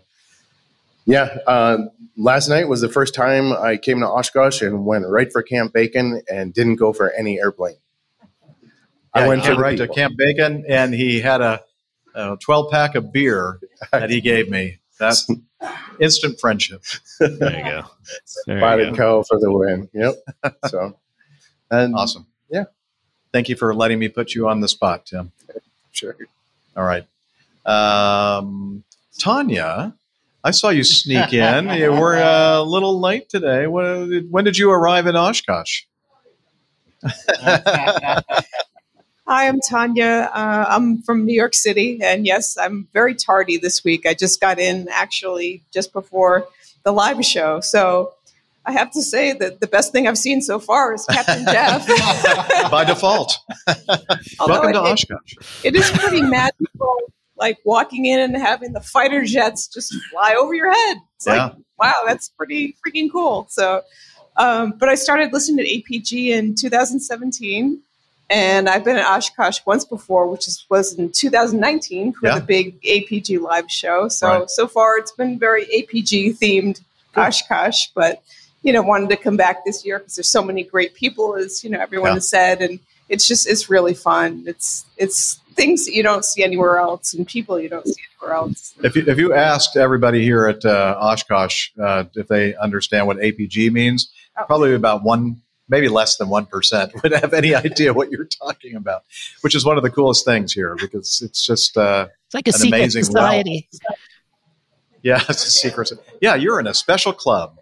yeah, 1.07 1.39
uh, 1.47 1.79
last 2.17 2.49
night 2.49 2.69
was 2.69 2.81
the 2.81 2.89
first 2.89 3.15
time 3.15 3.53
I 3.53 3.77
came 3.77 4.01
to 4.01 4.09
Oshkosh 4.09 4.63
and 4.63 4.85
went 4.85 5.07
right 5.07 5.31
for 5.31 5.43
Camp 5.43 5.73
Bacon 5.73 6.23
and 6.29 6.53
didn't 6.53 6.77
go 6.77 6.93
for 6.93 7.13
any 7.13 7.39
airplane. 7.39 7.77
I 9.13 9.29
went 9.29 9.43
he 9.43 9.47
for 9.47 9.53
came 9.53 9.57
the 9.57 9.63
right 9.63 9.79
to. 9.79 9.89
Camp 9.89 10.15
Bacon, 10.17 10.65
and 10.69 10.93
he 10.93 11.21
had 11.21 11.41
a, 11.41 11.63
a 12.17 12.37
12 12.41 12.71
pack 12.73 12.97
of 12.97 13.13
beer 13.13 13.61
that 13.93 14.11
he 14.11 14.21
gave 14.21 14.51
me. 14.51 14.81
That's 14.99 15.29
instant 16.01 16.41
friendship. 16.41 16.83
There 17.21 17.31
you 17.31 17.65
go. 17.65 17.85
There 18.47 18.61
Bought 18.61 18.79
you 18.79 18.87
and 18.87 18.97
go. 18.97 19.23
Co 19.23 19.23
for 19.25 19.39
the 19.39 19.53
win. 19.53 19.89
Yep. 19.93 20.15
So, 20.69 20.99
and 21.71 21.95
awesome. 21.95 22.27
Yeah. 23.35 23.39
Thank 23.39 23.49
you 23.49 23.57
for 23.57 23.75
letting 23.75 23.99
me 23.99 24.09
put 24.09 24.35
you 24.35 24.49
on 24.49 24.61
the 24.61 24.69
spot, 24.69 25.07
Tim. 25.07 25.33
Sure. 25.93 26.17
All 26.77 26.85
right. 26.85 27.05
Um, 27.67 28.85
Tanya, 29.19 29.95
I 30.45 30.51
saw 30.53 30.69
you 30.69 30.85
sneak 30.85 31.33
in. 31.33 31.69
You 31.71 31.93
were 32.01 32.17
a 32.17 32.63
little 32.63 33.01
late 33.01 33.29
today. 33.29 33.67
When 33.67 34.29
when 34.31 34.45
did 34.45 34.57
you 34.57 34.71
arrive 34.71 35.07
in 35.07 35.17
Oshkosh? 35.17 35.83
Hi, 39.27 39.49
I'm 39.49 39.61
Tanya. 39.61 40.31
Uh, 40.33 40.67
I'm 40.69 41.03
from 41.03 41.25
New 41.27 41.35
York 41.35 41.55
City, 41.55 42.01
and 42.03 42.27
yes, 42.27 42.57
I'm 42.59 42.89
very 42.93 43.15
tardy 43.15 43.57
this 43.57 43.83
week. 43.83 44.07
I 44.07 44.15
just 44.15 44.41
got 44.41 44.59
in 44.59 44.89
actually 44.91 45.63
just 45.73 45.93
before 45.93 46.47
the 46.85 46.93
live 46.93 47.25
show, 47.25 47.61
so 47.61 48.14
I 48.67 48.73
have 48.73 48.91
to 48.93 49.03
say 49.03 49.33
that 49.35 49.61
the 49.61 49.67
best 49.67 49.93
thing 49.93 50.09
I've 50.09 50.19
seen 50.19 50.41
so 50.41 50.59
far 50.59 50.95
is 50.95 51.05
Captain 51.07 51.45
Jeff. 51.53 51.87
By 52.71 52.85
default. 52.85 53.39
Although 54.41 54.53
Welcome 54.55 54.73
to 54.73 54.79
it- 54.85 54.93
Oshkosh. 54.93 55.35
It 55.65 55.77
is 55.77 55.91
pretty 55.91 56.23
magical, 56.23 56.97
like 57.37 57.59
walking 57.65 58.07
in 58.07 58.21
and 58.21 58.37
having 58.37 58.73
the 58.73 58.81
fighter 58.81 59.25
jets 59.25 59.67
just 59.69 59.95
fly 60.11 60.35
over 60.39 60.55
your 60.55 60.73
head. 60.73 60.97
It's 61.17 61.27
Yeah. 61.27 61.45
like, 61.47 61.55
wow, 61.79 61.95
that's 62.07 62.29
pretty 62.31 62.77
freaking 62.87 63.11
cool. 63.13 63.47
So, 63.51 63.83
um, 64.37 64.73
but 64.79 64.89
I 64.89 64.95
started 64.95 65.33
listening 65.33 65.65
to 65.65 65.71
APG 65.71 66.29
in 66.29 66.55
2017, 66.55 67.81
and 68.31 68.69
I've 68.69 68.83
been 68.85 68.97
at 68.97 69.05
Oshkosh 69.05 69.59
once 69.67 69.85
before, 69.85 70.27
which 70.29 70.49
is, 70.49 70.65
was 70.71 70.95
in 70.95 71.13
2019 71.13 72.15
for 72.15 72.29
Yeah. 72.29 72.39
the 72.39 72.45
big 72.45 72.81
APG 72.83 73.39
live 73.41 73.71
show. 73.71 74.09
So 74.09 74.27
Right. 74.41 74.51
so 74.51 74.67
far, 74.67 74.97
it's 74.97 75.13
been 75.13 75.39
very 75.39 75.67
APG 75.67 76.39
themed 76.41 76.81
Oshkosh, 77.17 77.89
but 77.95 78.23
you 78.65 78.73
know, 78.73 78.83
wanted 78.83 79.11
to 79.11 79.17
come 79.17 79.37
back 79.37 79.65
this 79.65 79.85
year 79.85 79.99
because 80.01 80.17
there's 80.17 80.29
so 80.29 80.43
many 80.43 80.65
great 80.65 80.95
people, 80.95 81.37
as 81.37 81.63
you 81.63 81.71
know, 81.71 81.79
everyone 81.81 82.09
Yeah. 82.11 82.15
has 82.15 82.29
said, 82.29 82.61
and 82.63 82.81
it's 83.09 83.29
just 83.29 83.47
it's 83.47 83.69
really 83.71 83.95
fun. 83.95 84.43
It's 84.47 84.85
it's 84.97 85.39
things 85.55 85.85
that 85.85 85.93
you 85.95 86.03
don't 86.03 86.25
see 86.25 86.43
anywhere 86.43 86.79
else, 86.79 87.15
and 87.15 87.27
people 87.27 87.61
you 87.61 87.69
don't 87.69 87.87
see 87.87 88.03
anywhere 88.21 88.37
else. 88.37 88.75
If 88.83 88.97
you, 88.97 89.05
if 89.07 89.19
you 89.19 89.35
asked 89.35 89.77
everybody 89.77 90.23
here 90.25 90.47
at 90.49 90.65
uh, 90.65 90.97
Oshkosh 90.99 91.69
uh, 91.81 92.05
if 92.15 92.27
they 92.29 92.55
understand 92.57 93.07
what 93.07 93.19
APG 93.19 93.71
means, 93.71 94.11
probably 94.47 94.75
about 94.75 95.05
one, 95.05 95.43
maybe 95.69 95.89
less 95.89 96.17
than 96.17 96.29
1% 96.29 97.03
would 97.03 97.13
have 97.13 97.33
any 97.35 97.55
idea 97.55 97.93
what 97.93 98.11
you're 98.11 98.25
talking 98.25 98.75
about, 98.75 99.05
which 99.43 99.55
is 99.55 99.65
one 99.65 99.77
of 99.77 99.83
the 99.83 99.91
coolest 99.91 100.25
things 100.25 100.53
here 100.53 100.75
because 100.81 101.21
it's 101.23 101.47
just 101.47 101.77
uh, 101.77 102.07
It's 102.27 102.35
like 102.35 102.49
a 102.49 102.51
an 102.51 102.55
secret 102.55 102.79
amazing 102.79 103.03
realm. 103.13 103.13
society. 103.27 103.69
Yeah, 105.03 105.23
it's 105.29 105.45
a 105.47 105.51
secret. 105.51 105.93
Yeah, 106.23 106.35
you're 106.35 106.59
in 106.59 106.67
a 106.67 106.73
special 106.75 107.13
club. 107.13 107.59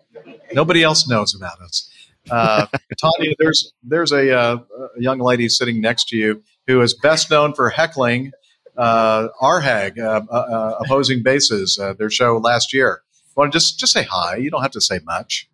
Nobody 0.52 0.82
else 0.82 1.08
knows 1.08 1.34
about 1.34 1.60
us. 1.60 1.90
Uh, 2.30 2.66
Tanya, 3.00 3.34
there's 3.38 3.72
there's 3.82 4.12
a, 4.12 4.36
uh, 4.36 4.56
a 4.96 5.00
young 5.00 5.18
lady 5.18 5.48
sitting 5.48 5.80
next 5.80 6.08
to 6.08 6.16
you 6.16 6.42
who 6.66 6.80
is 6.80 6.94
best 6.94 7.30
known 7.30 7.52
for 7.54 7.68
heckling 7.70 8.32
uh, 8.76 9.28
RHAG, 9.40 9.98
uh, 9.98 10.22
uh, 10.30 10.34
uh, 10.34 10.78
opposing 10.84 11.22
bases, 11.22 11.78
uh, 11.78 11.94
their 11.94 12.10
show 12.10 12.38
last 12.38 12.72
year. 12.72 13.02
Want 13.36 13.52
to 13.52 13.56
just 13.56 13.78
just 13.78 13.92
say 13.92 14.02
hi? 14.02 14.36
You 14.36 14.50
don't 14.50 14.62
have 14.62 14.72
to 14.72 14.80
say 14.80 15.00
much. 15.04 15.48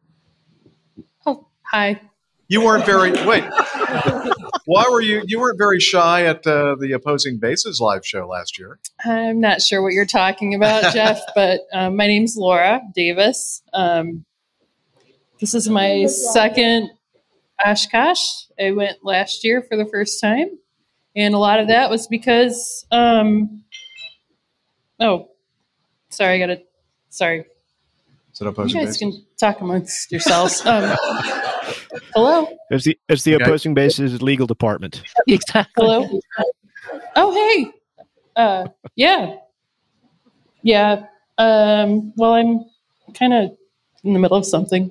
Oh, 1.26 1.46
hi. 1.62 2.00
You 2.48 2.64
weren't 2.64 2.86
very 2.86 3.12
wait. 3.26 3.44
Why 4.64 4.84
were 4.90 5.00
you? 5.00 5.22
You 5.26 5.38
weren't 5.38 5.58
very 5.58 5.80
shy 5.80 6.24
at 6.24 6.46
uh, 6.46 6.76
the 6.76 6.92
opposing 6.92 7.38
bases 7.38 7.80
live 7.80 8.06
show 8.06 8.26
last 8.26 8.58
year. 8.58 8.78
I'm 9.04 9.40
not 9.40 9.62
sure 9.62 9.82
what 9.82 9.92
you're 9.92 10.06
talking 10.06 10.54
about, 10.54 10.92
Jeff, 10.92 11.20
but 11.34 11.60
um, 11.72 11.96
my 11.96 12.06
name's 12.06 12.36
Laura 12.36 12.80
Davis. 12.94 13.62
Um, 13.72 14.24
this 15.40 15.54
is 15.54 15.68
my 15.68 16.06
second 16.06 16.90
Oshkosh. 17.64 18.20
I 18.60 18.72
went 18.72 19.04
last 19.04 19.44
year 19.44 19.62
for 19.62 19.76
the 19.76 19.86
first 19.86 20.20
time, 20.20 20.48
and 21.16 21.34
a 21.34 21.38
lot 21.38 21.60
of 21.60 21.68
that 21.68 21.90
was 21.90 22.06
because, 22.06 22.86
um, 22.90 23.64
oh, 25.00 25.30
sorry, 26.10 26.34
I 26.42 26.46
got 26.46 26.54
to, 26.54 26.62
sorry. 27.10 27.44
Is 28.32 28.40
it 28.40 28.44
You 28.46 28.52
guys 28.54 28.72
base? 28.72 28.96
can 28.98 29.24
talk 29.38 29.60
amongst 29.60 30.10
yourselves. 30.12 30.62
Um, 30.66 30.96
hello. 32.14 32.46
It's 32.70 32.84
the 32.84 32.98
it's 33.08 33.22
the 33.24 33.34
Okay. 33.34 33.44
opposing 33.44 33.74
base's 33.74 34.22
legal 34.22 34.46
department. 34.46 35.02
Exactly. 35.26 35.84
Hello. 35.84 36.20
Oh, 37.16 37.32
hey. 37.34 37.72
Uh, 38.36 38.68
yeah. 38.94 39.36
Yeah. 40.62 41.06
Um, 41.36 42.12
well, 42.16 42.34
I'm 42.34 42.64
kind 43.14 43.32
of 43.34 43.57
in 44.04 44.12
the 44.12 44.18
middle 44.18 44.36
of 44.36 44.46
something. 44.46 44.90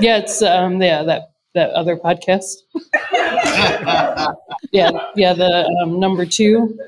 Yeah, 0.00 0.18
it's 0.18 0.42
um, 0.42 0.80
yeah 0.82 1.02
that 1.04 1.30
that 1.54 1.70
other 1.70 1.96
podcast. 1.96 2.56
yeah, 4.72 4.90
yeah, 5.16 5.32
the 5.32 5.66
um, 5.82 5.98
number 5.98 6.26
two 6.26 6.78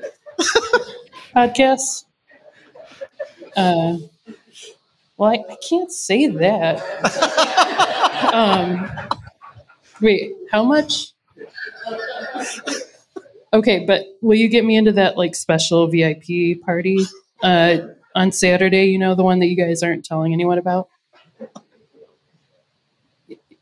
podcast. 1.35 2.05
Uh, 3.57 3.97
well, 5.17 5.31
I, 5.31 5.43
I 5.51 5.57
can't 5.67 5.91
say 5.91 6.27
that. 6.27 6.79
um, 8.33 8.89
wait, 10.01 10.33
how 10.51 10.63
much? 10.63 11.13
Okay, 13.51 13.85
but 13.85 14.05
will 14.21 14.37
you 14.37 14.47
get 14.47 14.63
me 14.63 14.75
into 14.77 14.91
that 14.93 15.17
like 15.17 15.33
special 15.35 15.87
VIP 15.87 16.61
party 16.63 16.99
uh, 17.41 17.77
on 18.15 18.31
Saturday? 18.31 18.85
You 18.85 18.99
know, 18.99 19.15
the 19.15 19.23
one 19.23 19.39
that 19.39 19.47
you 19.47 19.55
guys 19.55 19.81
aren't 19.81 20.05
telling 20.05 20.33
anyone 20.33 20.59
about. 20.59 20.87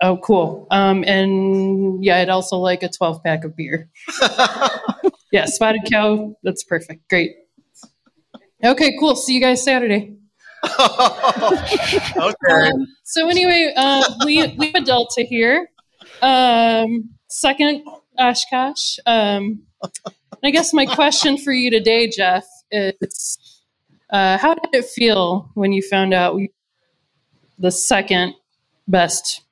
Oh, 0.02 0.18
cool. 0.18 0.68
Um, 0.70 1.04
and 1.06 2.04
yeah, 2.04 2.18
I'd 2.18 2.30
also 2.30 2.58
like 2.58 2.84
a 2.84 2.90
12 2.90 3.24
pack 3.24 3.44
of 3.44 3.56
beer. 3.56 3.90
yeah, 5.32 5.46
spotted 5.46 5.82
cow. 5.92 6.36
That's 6.44 6.64
perfect. 6.64 7.10
Great. 7.10 7.36
Okay, 8.64 8.96
cool. 9.00 9.16
See 9.16 9.34
you 9.34 9.42
guys 9.42 9.64
Saturday. 9.64 10.16
okay. 10.80 12.00
Um, 12.50 12.88
so 13.04 13.30
anyway, 13.30 13.74
uh, 13.76 14.04
we 14.26 14.48
we 14.58 14.72
have 14.72 14.84
a 14.84 14.86
Delta 14.86 15.22
here. 15.22 15.70
Um, 16.22 17.12
second 17.28 17.84
Oshkosh. 18.18 18.98
Um, 19.06 19.62
I 20.44 20.52
guess 20.52 20.74
my 20.74 20.86
question 20.86 21.38
for 21.38 21.52
you 21.52 21.70
today, 21.70 22.10
Jeff, 22.10 22.46
is 22.72 23.62
uh, 24.10 24.38
how 24.38 24.56
did 24.56 24.74
it 24.74 24.86
feel 24.86 25.52
when 25.54 25.72
you 25.72 25.82
found 25.82 26.14
out 26.14 26.36
we 26.36 26.52
the 27.60 27.72
second 27.72 28.34
best 28.88 29.44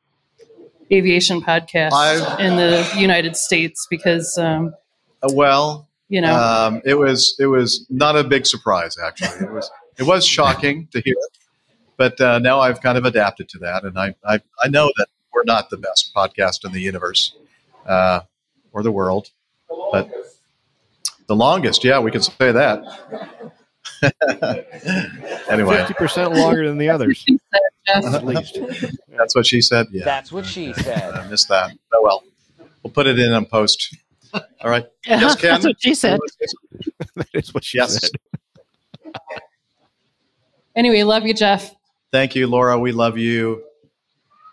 aviation 0.92 1.42
podcast 1.42 1.94
I've- 1.94 2.44
in 2.44 2.56
the 2.56 2.88
United 2.98 3.36
States? 3.36 3.88
Because 3.90 4.38
um, 4.38 4.74
Uh, 5.24 5.30
well, 5.34 5.88
You 6.10 6.22
know. 6.22 6.36
um, 6.36 6.82
it 6.86 6.96
was 6.96 7.36
it 7.40 7.48
was 7.48 7.86
not 7.90 8.16
a 8.16 8.24
big 8.24 8.46
surprise 8.46 8.98
actually. 8.98 9.46
It 9.48 9.52
was 9.52 9.72
it 9.98 10.04
was 10.04 10.26
shocking 10.26 10.88
to 10.92 11.02
hear, 11.06 11.16
but 11.98 12.20
uh, 12.22 12.40
now 12.40 12.60
I've 12.60 12.82
kind 12.82 12.98
of 12.98 13.06
adapted 13.06 13.48
to 13.50 13.58
that, 13.60 13.84
and 13.84 13.98
I, 13.98 14.14
I 14.28 14.40
I 14.64 14.68
know 14.68 14.92
that 14.98 15.08
we're 15.34 15.44
not 15.46 15.70
the 15.70 15.78
best 15.78 16.14
podcast 16.16 16.64
in 16.66 16.72
the 16.72 16.82
universe 16.82 17.34
uh, 17.88 18.22
or 18.72 18.84
the 18.84 18.92
world, 18.92 19.32
but 19.92 20.10
the 21.28 21.36
longest, 21.36 21.84
yeah, 21.84 21.98
we 22.00 22.12
can 22.12 22.22
say 22.22 22.52
that. 22.52 22.84
anyway, 25.50 25.78
fifty 25.78 25.94
percent 25.94 26.34
longer 26.34 26.68
than 26.68 26.78
the 26.78 26.90
others. 26.90 27.26
at 27.88 28.26
least. 28.26 28.60
That's 29.18 29.36
what 29.36 29.46
she 29.46 29.62
said. 29.62 29.88
Yeah, 29.92 30.06
That's 30.06 30.32
what 30.32 30.46
she 30.46 30.74
said. 30.74 31.14
I 31.14 31.28
missed 31.28 31.50
that. 31.50 31.72
Oh 31.94 32.02
well, 32.04 32.24
we'll 32.84 32.92
put 32.92 33.08
it 33.08 33.20
in 33.20 33.32
on 33.32 33.46
post. 33.46 33.96
All 34.34 34.70
right. 34.70 34.86
Yes, 35.06 35.36
Ken. 35.36 35.52
That's 35.52 35.66
what 35.66 35.76
she 35.80 35.96
said. 35.96 36.20
that 37.16 37.28
is 37.34 37.54
what 37.54 37.64
she 37.64 37.78
yes. 37.78 38.00
said. 38.00 38.12
anyway, 40.76 41.04
love 41.04 41.26
you, 41.26 41.34
Jeff. 41.34 41.74
Thank 42.12 42.36
you, 42.36 42.48
Laura. 42.48 42.78
We 42.78 42.92
love 42.92 43.18
you. 43.18 43.64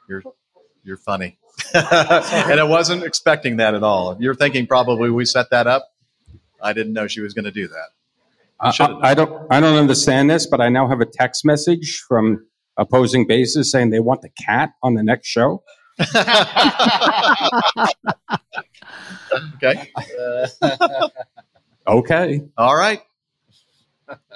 You're 0.08 0.22
you're 0.84 0.96
funny. 0.96 1.38
and 1.74 2.60
I 2.60 2.64
wasn't 2.64 3.04
expecting 3.04 3.58
that 3.58 3.74
at 3.74 3.82
all. 3.82 4.16
You're 4.20 4.34
thinking 4.34 4.66
probably 4.66 5.10
we 5.10 5.24
set 5.24 5.50
that 5.50 5.66
up. 5.66 5.88
I 6.62 6.72
didn't 6.72 6.92
know 6.92 7.06
she 7.08 7.20
was 7.20 7.34
going 7.34 7.44
to 7.44 7.50
do 7.50 7.68
that. 7.68 7.88
I, 8.62 8.68
I- 8.80 9.10
I 9.10 9.14
don't. 9.14 9.46
I 9.50 9.60
don't 9.60 9.76
understand 9.76 10.30
this, 10.30 10.46
but 10.46 10.60
I 10.60 10.68
now 10.68 10.86
have 10.88 11.00
a 11.00 11.06
text 11.06 11.44
message 11.44 12.02
from 12.08 12.46
opposing 12.76 13.26
bases 13.26 13.70
saying 13.70 13.90
they 13.90 14.00
want 14.00 14.22
the 14.22 14.30
cat 14.30 14.70
on 14.82 14.94
the 14.94 15.02
next 15.02 15.26
show. 15.28 15.62
Okay. 19.56 19.90
Okay. 21.84 22.40
All 22.56 22.76
right. 22.76 23.02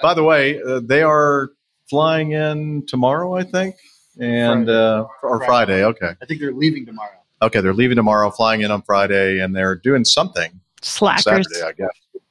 By 0.01 0.13
the 0.13 0.21
way, 0.23 0.61
uh, 0.61 0.81
they 0.83 1.01
are 1.01 1.51
flying 1.89 2.33
in 2.33 2.85
tomorrow, 2.87 3.35
I 3.35 3.43
think, 3.43 3.75
and 4.19 4.69
uh, 4.69 5.05
or 5.23 5.41
Friday. 5.45 5.85
Okay. 5.85 6.11
I 6.21 6.25
think 6.25 6.41
they're 6.41 6.51
leaving 6.51 6.85
tomorrow. 6.85 7.15
Okay, 7.41 7.61
they're 7.61 7.73
leaving 7.73 7.95
tomorrow, 7.95 8.31
flying 8.31 8.61
in 8.61 8.71
on 8.71 8.81
Friday, 8.81 9.39
and 9.39 9.55
they're 9.55 9.75
doing 9.77 10.03
something 10.03 10.59
Slackers. 10.81 11.23
Saturday, 11.23 11.61
I 11.63 11.71
guess. 11.71 12.21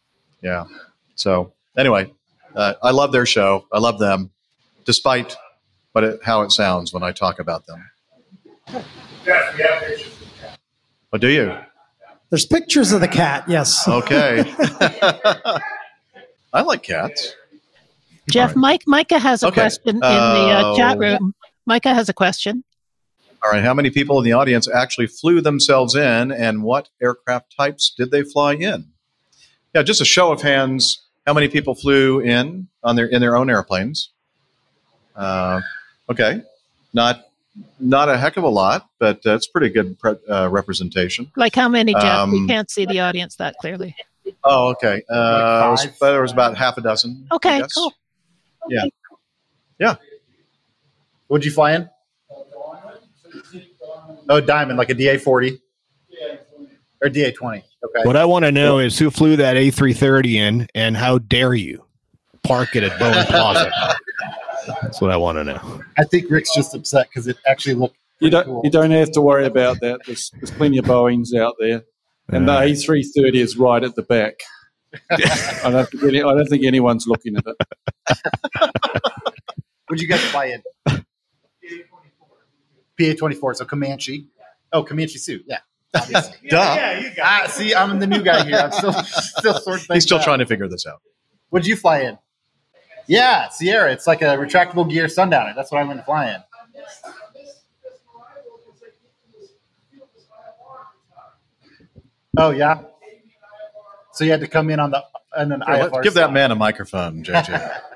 Yeah. 0.42 0.64
So 1.14 1.54
anyway, 1.76 2.12
uh, 2.54 2.74
I 2.82 2.90
love 2.90 3.12
their 3.12 3.26
show. 3.26 3.66
I 3.72 3.78
love 3.78 3.98
them, 3.98 4.30
despite 4.84 5.36
what 5.92 6.04
it, 6.04 6.20
how 6.24 6.42
it 6.42 6.52
sounds 6.52 6.92
when 6.92 7.02
I 7.02 7.12
talk 7.12 7.38
about 7.38 7.66
them. 7.66 7.84
Oh, 11.12 11.18
do 11.18 11.28
you? 11.28 11.56
There's 12.30 12.46
pictures 12.46 12.92
of 12.92 13.00
the 13.00 13.08
cat. 13.08 13.44
Yes. 13.48 13.86
Okay. 13.86 14.44
I 16.52 16.62
like 16.62 16.82
cats. 16.82 17.34
Jeff, 18.28 18.56
Mike, 18.56 18.82
Micah 18.86 19.18
has 19.18 19.42
a 19.42 19.46
Okay. 19.48 19.60
question 19.60 19.96
in 19.96 20.00
the 20.02 20.50
uh, 20.50 20.76
chat 20.76 20.96
Uh, 20.96 21.00
room. 21.00 21.34
Micah 21.64 21.94
has 21.94 22.08
a 22.08 22.12
question. 22.12 22.64
All 23.44 23.52
right. 23.52 23.62
How 23.62 23.74
many 23.74 23.90
people 23.90 24.18
in 24.18 24.24
the 24.24 24.32
audience 24.32 24.68
actually 24.68 25.06
flew 25.06 25.40
themselves 25.40 25.94
in, 25.94 26.32
and 26.32 26.64
what 26.64 26.88
aircraft 27.00 27.54
types 27.56 27.94
did 27.96 28.10
they 28.10 28.22
fly 28.24 28.54
in? 28.54 28.88
Yeah, 29.74 29.82
just 29.82 30.00
a 30.00 30.04
show 30.04 30.32
of 30.32 30.42
hands. 30.42 31.05
How 31.26 31.34
many 31.34 31.48
people 31.48 31.74
flew 31.74 32.20
in 32.20 32.68
on 32.84 32.94
their 32.94 33.06
in 33.06 33.20
their 33.20 33.36
own 33.36 33.50
airplanes? 33.50 34.10
Uh, 35.16 35.60
okay, 36.08 36.42
not 36.94 37.24
not 37.80 38.08
a 38.08 38.16
heck 38.16 38.36
of 38.36 38.44
a 38.44 38.48
lot, 38.48 38.88
but 39.00 39.26
uh, 39.26 39.34
it's 39.34 39.48
pretty 39.48 39.70
good 39.70 39.98
pre- 39.98 40.14
uh, 40.30 40.48
representation. 40.48 41.32
Like 41.36 41.54
how 41.54 41.68
many, 41.68 41.94
Jeff? 41.94 42.28
we 42.28 42.38
Um, 42.40 42.46
can't 42.48 42.70
see 42.70 42.86
the 42.86 43.00
audience 43.00 43.36
that 43.36 43.56
clearly. 43.60 43.96
Oh, 44.44 44.68
okay. 44.70 45.02
Uh, 45.10 45.64
it 45.66 45.70
was- 45.70 45.86
but 45.98 46.12
there 46.12 46.22
was 46.22 46.32
about 46.32 46.56
half 46.56 46.78
a 46.78 46.80
dozen. 46.80 47.26
Okay, 47.32 47.58
guess. 47.60 47.72
cool. 47.72 47.92
Yeah. 48.68 48.84
Yeah. 49.80 49.94
What'd 51.26 51.44
you 51.44 51.50
fly 51.50 51.72
in? 51.72 51.90
Oh, 54.28 54.40
diamond, 54.40 54.78
like 54.78 54.90
a 54.90 54.94
DA 54.94 55.18
forty 55.18 55.60
or 57.02 57.08
DA 57.08 57.32
twenty. 57.32 57.64
Okay. 57.86 58.06
What 58.06 58.16
I 58.16 58.24
want 58.24 58.44
to 58.44 58.52
know 58.52 58.78
is 58.78 58.98
who 58.98 59.10
flew 59.10 59.36
that 59.36 59.56
A330 59.56 60.34
in, 60.34 60.68
and 60.74 60.96
how 60.96 61.18
dare 61.18 61.54
you 61.54 61.84
park 62.42 62.74
it 62.76 62.82
at 62.82 62.92
Boeing 63.00 63.26
Plaza? 63.28 63.70
That's 64.82 65.00
what 65.00 65.10
I 65.10 65.16
want 65.16 65.38
to 65.38 65.44
know. 65.44 65.82
I 65.98 66.04
think 66.04 66.30
Rick's 66.30 66.54
just 66.54 66.74
upset 66.74 67.08
because 67.08 67.26
it 67.28 67.36
actually 67.46 67.74
looked. 67.74 67.96
You 68.20 68.30
don't 68.30 68.46
cool. 68.46 68.60
you 68.64 68.70
don't 68.70 68.90
have 68.92 69.12
to 69.12 69.20
worry 69.20 69.44
about 69.46 69.80
that. 69.80 70.00
There's, 70.06 70.30
there's 70.30 70.50
plenty 70.50 70.78
of 70.78 70.86
Boeings 70.86 71.34
out 71.34 71.54
there, 71.60 71.84
and 72.28 72.48
the 72.48 72.52
A330 72.52 73.34
is 73.34 73.56
right 73.56 73.84
at 73.84 73.94
the 73.94 74.02
back. 74.02 74.40
I 75.10 75.70
don't 75.70 75.88
think 75.90 76.02
any, 76.02 76.22
I 76.22 76.34
don't 76.34 76.46
think 76.48 76.64
anyone's 76.64 77.06
looking 77.06 77.36
at 77.36 77.44
it. 77.46 77.56
What'd 79.88 80.00
you 80.02 80.08
guys 80.08 80.22
fly 80.24 80.46
in? 80.46 80.62
PA 82.98 83.12
twenty 83.18 83.34
four. 83.34 83.52
So 83.54 83.64
Comanche. 83.66 84.26
Oh, 84.72 84.82
Comanche 84.82 85.18
suit. 85.18 85.44
Yeah. 85.46 85.58
Obviously. 86.02 86.36
Duh. 86.50 86.56
Yeah, 86.76 86.98
you 87.00 87.14
got. 87.14 87.42
Ah, 87.44 87.46
see, 87.48 87.74
I'm 87.74 87.98
the 87.98 88.06
new 88.06 88.22
guy 88.22 88.44
here. 88.44 88.56
I'm 88.58 88.72
still 88.72 88.92
still 89.02 89.54
sorting 89.54 89.84
things 89.86 89.94
He's 89.94 90.02
still 90.04 90.18
out. 90.18 90.24
trying 90.24 90.38
to 90.40 90.46
figure 90.46 90.68
this 90.68 90.86
out. 90.86 91.00
What'd 91.50 91.66
you 91.66 91.76
fly 91.76 92.00
in? 92.00 92.18
Yeah, 93.08 93.48
Sierra. 93.50 93.92
It's 93.92 94.06
like 94.06 94.20
a 94.22 94.36
retractable 94.36 94.90
gear 94.90 95.08
sundowner. 95.08 95.52
That's 95.54 95.70
what 95.70 95.78
I'm 95.80 95.86
going 95.86 95.98
to 95.98 96.04
fly 96.04 96.30
in. 96.32 96.42
Oh 102.38 102.50
yeah. 102.50 102.80
So 104.12 104.24
you 104.24 104.30
had 104.30 104.40
to 104.40 104.48
come 104.48 104.70
in 104.70 104.80
on 104.80 104.90
the 104.90 105.02
and 105.36 105.52
an 105.52 105.62
Here, 105.66 105.76
let- 105.76 105.92
IFR. 105.92 106.02
give 106.02 106.14
that 106.14 106.32
man 106.32 106.50
a 106.50 106.54
microphone, 106.54 107.22
JJ. 107.22 107.80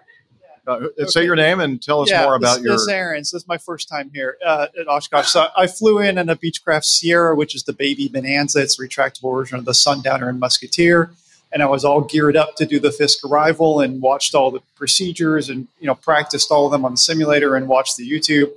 uh, 0.66 1.06
say 1.06 1.24
your 1.24 1.36
name 1.36 1.61
and 1.61 1.82
tell 1.82 2.00
us 2.00 2.11
yeah, 2.11 2.24
more 2.24 2.34
about 2.34 2.56
this, 2.56 2.64
your. 2.64 2.74
This 2.74 2.82
is 2.82 2.88
Aaron's. 2.88 3.30
This 3.30 3.42
is 3.42 3.48
my 3.48 3.58
first 3.58 3.88
time 3.88 4.11
here 4.14 4.36
uh, 4.44 4.66
at 4.78 4.88
Oshkosh. 4.88 5.28
So 5.30 5.48
I 5.56 5.66
flew 5.66 5.98
in 5.98 6.18
in 6.18 6.28
a 6.28 6.36
Beechcraft 6.36 6.84
Sierra, 6.84 7.34
which 7.34 7.54
is 7.54 7.64
the 7.64 7.72
baby 7.72 8.08
Bonanza. 8.08 8.61
It's 8.61 8.78
a 8.78 8.82
retractable 8.82 9.34
version 9.34 9.58
of 9.58 9.64
the 9.64 9.74
Sundowner 9.74 10.28
and 10.28 10.40
Musketeer. 10.40 11.11
And 11.52 11.62
I 11.62 11.66
was 11.66 11.84
all 11.84 12.00
geared 12.00 12.36
up 12.36 12.56
to 12.56 12.66
do 12.66 12.78
the 12.78 12.92
Fisk 12.92 13.24
arrival 13.24 13.80
and 13.80 14.00
watched 14.00 14.34
all 14.34 14.50
the 14.50 14.61
procedures 14.76 15.48
and 15.48 15.68
you 15.80 15.86
know 15.86 15.94
practiced 15.94 16.50
all 16.50 16.66
of 16.66 16.72
them 16.72 16.84
on 16.84 16.92
the 16.92 16.98
simulator 16.98 17.56
and 17.56 17.68
watched 17.68 17.96
the 17.96 18.08
YouTube 18.08 18.50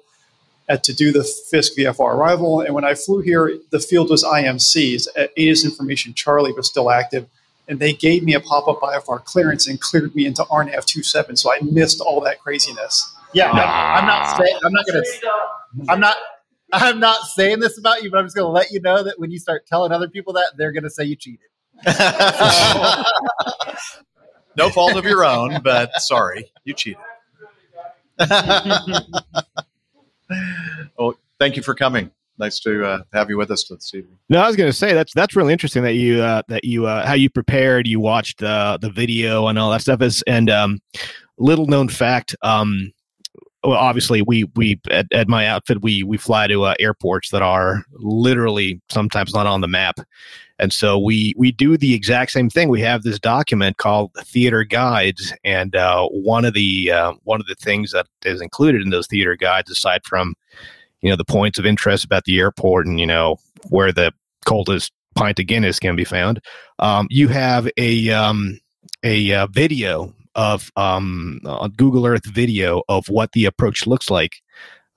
at, 0.70 0.84
to 0.84 0.94
do 0.94 1.12
the 1.12 1.24
Fisk 1.24 1.74
VFR 1.78 2.16
arrival. 2.16 2.62
And 2.62 2.74
when 2.74 2.86
I 2.86 2.94
flew 2.94 3.22
here, 3.22 3.58
the 3.72 3.80
field 3.80 4.10
was 4.10 4.24
IMCs. 4.24 5.08
ATIS 5.16 5.66
information 5.66 6.14
Charlie 6.14 6.54
was 6.54 6.68
still 6.68 6.90
active 6.90 7.28
and 7.68 7.80
they 7.80 7.94
gave 7.94 8.24
me 8.24 8.34
a 8.34 8.40
pop-up 8.40 8.80
IFR 8.82 9.24
clearance 9.24 9.68
and 9.68 9.80
cleared 9.80 10.16
me 10.16 10.26
into 10.26 10.44
RNAV 10.44 10.92
27. 10.92 11.38
So 11.38 11.52
I 11.52 11.60
missed 11.62 12.02
all 12.02 12.20
that 12.22 12.42
craziness. 12.42 13.16
Yeah, 13.34 13.50
I'm, 13.52 14.04
I'm 14.04 14.08
not 14.08 14.38
saying. 14.38 14.60
I'm 14.64 14.72
not 14.72 14.86
gonna. 14.86 15.02
I'm 15.90 16.00
not. 16.00 16.16
I'm 16.72 17.00
not 17.00 17.26
saying 17.28 17.60
this 17.60 17.78
about 17.78 18.04
you, 18.04 18.12
but 18.12 18.20
I'm 18.20 18.26
just 18.26 18.36
gonna 18.36 18.50
let 18.50 18.72
you 18.72 18.80
know 18.80 19.04
that 19.04 19.20
when 19.20 19.32
you 19.32 19.40
start 19.40 19.66
telling 19.66 19.92
other 19.92 20.08
people 20.08 20.34
that, 20.34 20.54
they're 20.58 20.72
gonna 20.72 20.90
say 20.90 21.04
you 21.04 21.16
cheated. 21.16 21.40
no 24.56 24.70
fault 24.70 24.96
of 24.96 25.06
your 25.06 25.26
own, 25.26 25.62
but 25.64 26.00
sorry, 26.02 26.52
you 26.64 26.74
cheated. 26.74 27.02
well, 30.98 31.16
thank 31.40 31.56
you 31.58 31.64
for 31.64 31.74
coming. 31.74 32.12
Nice 32.40 32.60
to 32.62 32.84
uh, 32.84 33.00
have 33.14 33.30
you 33.30 33.38
with 33.38 33.52
us 33.52 33.68
this 33.70 33.94
evening. 33.94 34.18
No, 34.30 34.42
I 34.42 34.48
was 34.48 34.56
going 34.56 34.70
to 34.70 34.76
say 34.76 34.94
that's 34.94 35.14
that's 35.14 35.36
really 35.36 35.54
interesting 35.54 35.84
that 35.84 35.94
you 35.94 36.22
uh, 36.22 36.42
that 36.48 36.64
you 36.64 36.88
uh, 36.88 37.06
how 37.06 37.14
you 37.14 37.30
prepared, 37.30 37.88
you 37.88 38.00
watched 38.00 38.40
the 38.40 38.80
the 38.82 38.90
video 38.90 39.48
and 39.48 39.60
all 39.60 39.70
that 39.72 39.82
stuff 39.82 40.02
is 40.02 40.24
and 40.24 40.50
um, 40.50 40.82
little 41.38 41.68
known 41.68 41.90
fact. 41.90 42.36
Um, 42.42 42.92
well, 43.64 43.78
obviously 43.78 44.22
we 44.24 44.46
we 44.56 44.80
at, 44.90 45.06
at 45.14 45.28
my 45.28 45.48
outfit 45.48 45.82
we 45.82 46.04
we 46.04 46.18
fly 46.18 46.48
to 46.48 46.64
uh, 46.64 46.74
airports 46.80 47.30
that 47.30 47.42
are 47.42 47.84
literally 47.94 48.82
sometimes 48.90 49.34
not 49.34 49.48
on 49.48 49.62
the 49.62 49.68
map, 49.68 50.00
and 50.60 50.74
so 50.74 50.98
we 50.98 51.34
we 51.38 51.52
do 51.52 51.78
the 51.78 51.94
exact 51.94 52.32
same 52.32 52.50
thing. 52.50 52.68
We 52.68 52.82
have 52.82 53.04
this 53.04 53.20
document 53.20 53.78
called 53.78 54.12
Theater 54.24 54.64
Guides, 54.64 55.34
and 55.44 55.76
uh, 55.76 56.08
one 56.08 56.46
of 56.46 56.54
the 56.54 56.92
uh, 56.92 57.14
one 57.24 57.40
of 57.40 57.48
the 57.48 57.56
things 57.56 57.92
that 57.92 58.08
is 58.26 58.42
included 58.42 58.82
in 58.82 58.90
those 58.90 59.08
theater 59.08 59.36
guides, 59.36 59.70
aside 59.70 60.02
from 60.04 60.36
you 61.04 61.10
know 61.10 61.16
the 61.16 61.26
points 61.26 61.60
of 61.60 61.66
interest 61.66 62.04
about 62.04 62.24
the 62.24 62.40
airport 62.40 62.88
and 62.88 63.00
you 63.00 63.06
know 63.06 63.38
where 63.70 63.92
the 63.92 64.12
coldest 64.46 64.92
pint 65.16 65.40
of 65.40 65.46
Guinness 65.46 65.80
can 65.80 65.96
be 65.96 66.06
found. 66.06 66.40
Um, 66.80 67.08
you 67.12 67.28
have 67.28 67.70
a 67.78 68.10
um, 68.10 68.60
a 69.04 69.34
uh, 69.34 69.48
video 69.48 70.14
of 70.36 70.72
um, 70.76 71.40
a 71.46 71.70
Google 71.70 72.08
Earth 72.08 72.26
video 72.26 72.82
of 72.90 73.06
what 73.08 73.34
the 73.34 73.46
approach 73.46 73.86
looks 73.86 74.10
like 74.10 74.42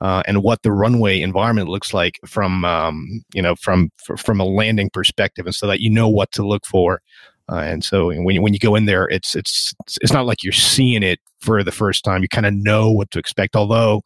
uh, 0.00 0.22
and 0.26 0.42
what 0.42 0.62
the 0.62 0.72
runway 0.72 1.20
environment 1.20 1.68
looks 1.68 1.92
like 1.92 2.18
from 2.24 2.64
um, 2.64 3.24
you 3.34 3.42
know 3.42 3.56
from 3.56 3.90
from 4.16 4.40
a 4.40 4.44
landing 4.44 4.90
perspective, 4.90 5.44
and 5.44 5.54
so 5.54 5.66
that 5.66 5.80
you 5.80 5.90
know 5.90 6.08
what 6.08 6.32
to 6.32 6.46
look 6.46 6.64
for. 6.66 7.02
Uh, 7.48 7.58
and 7.58 7.84
so 7.84 8.08
when 8.08 8.34
you, 8.34 8.42
when 8.42 8.52
you 8.52 8.58
go 8.58 8.74
in 8.74 8.86
there, 8.86 9.08
it's 9.08 9.36
it's 9.36 9.74
it's 10.00 10.12
not 10.12 10.26
like 10.26 10.42
you're 10.42 10.52
seeing 10.52 11.02
it 11.02 11.18
for 11.40 11.62
the 11.62 11.72
first 11.72 12.04
time. 12.04 12.22
You 12.22 12.28
kind 12.28 12.46
of 12.46 12.54
know 12.54 12.90
what 12.90 13.10
to 13.12 13.18
expect, 13.18 13.54
although 13.54 14.02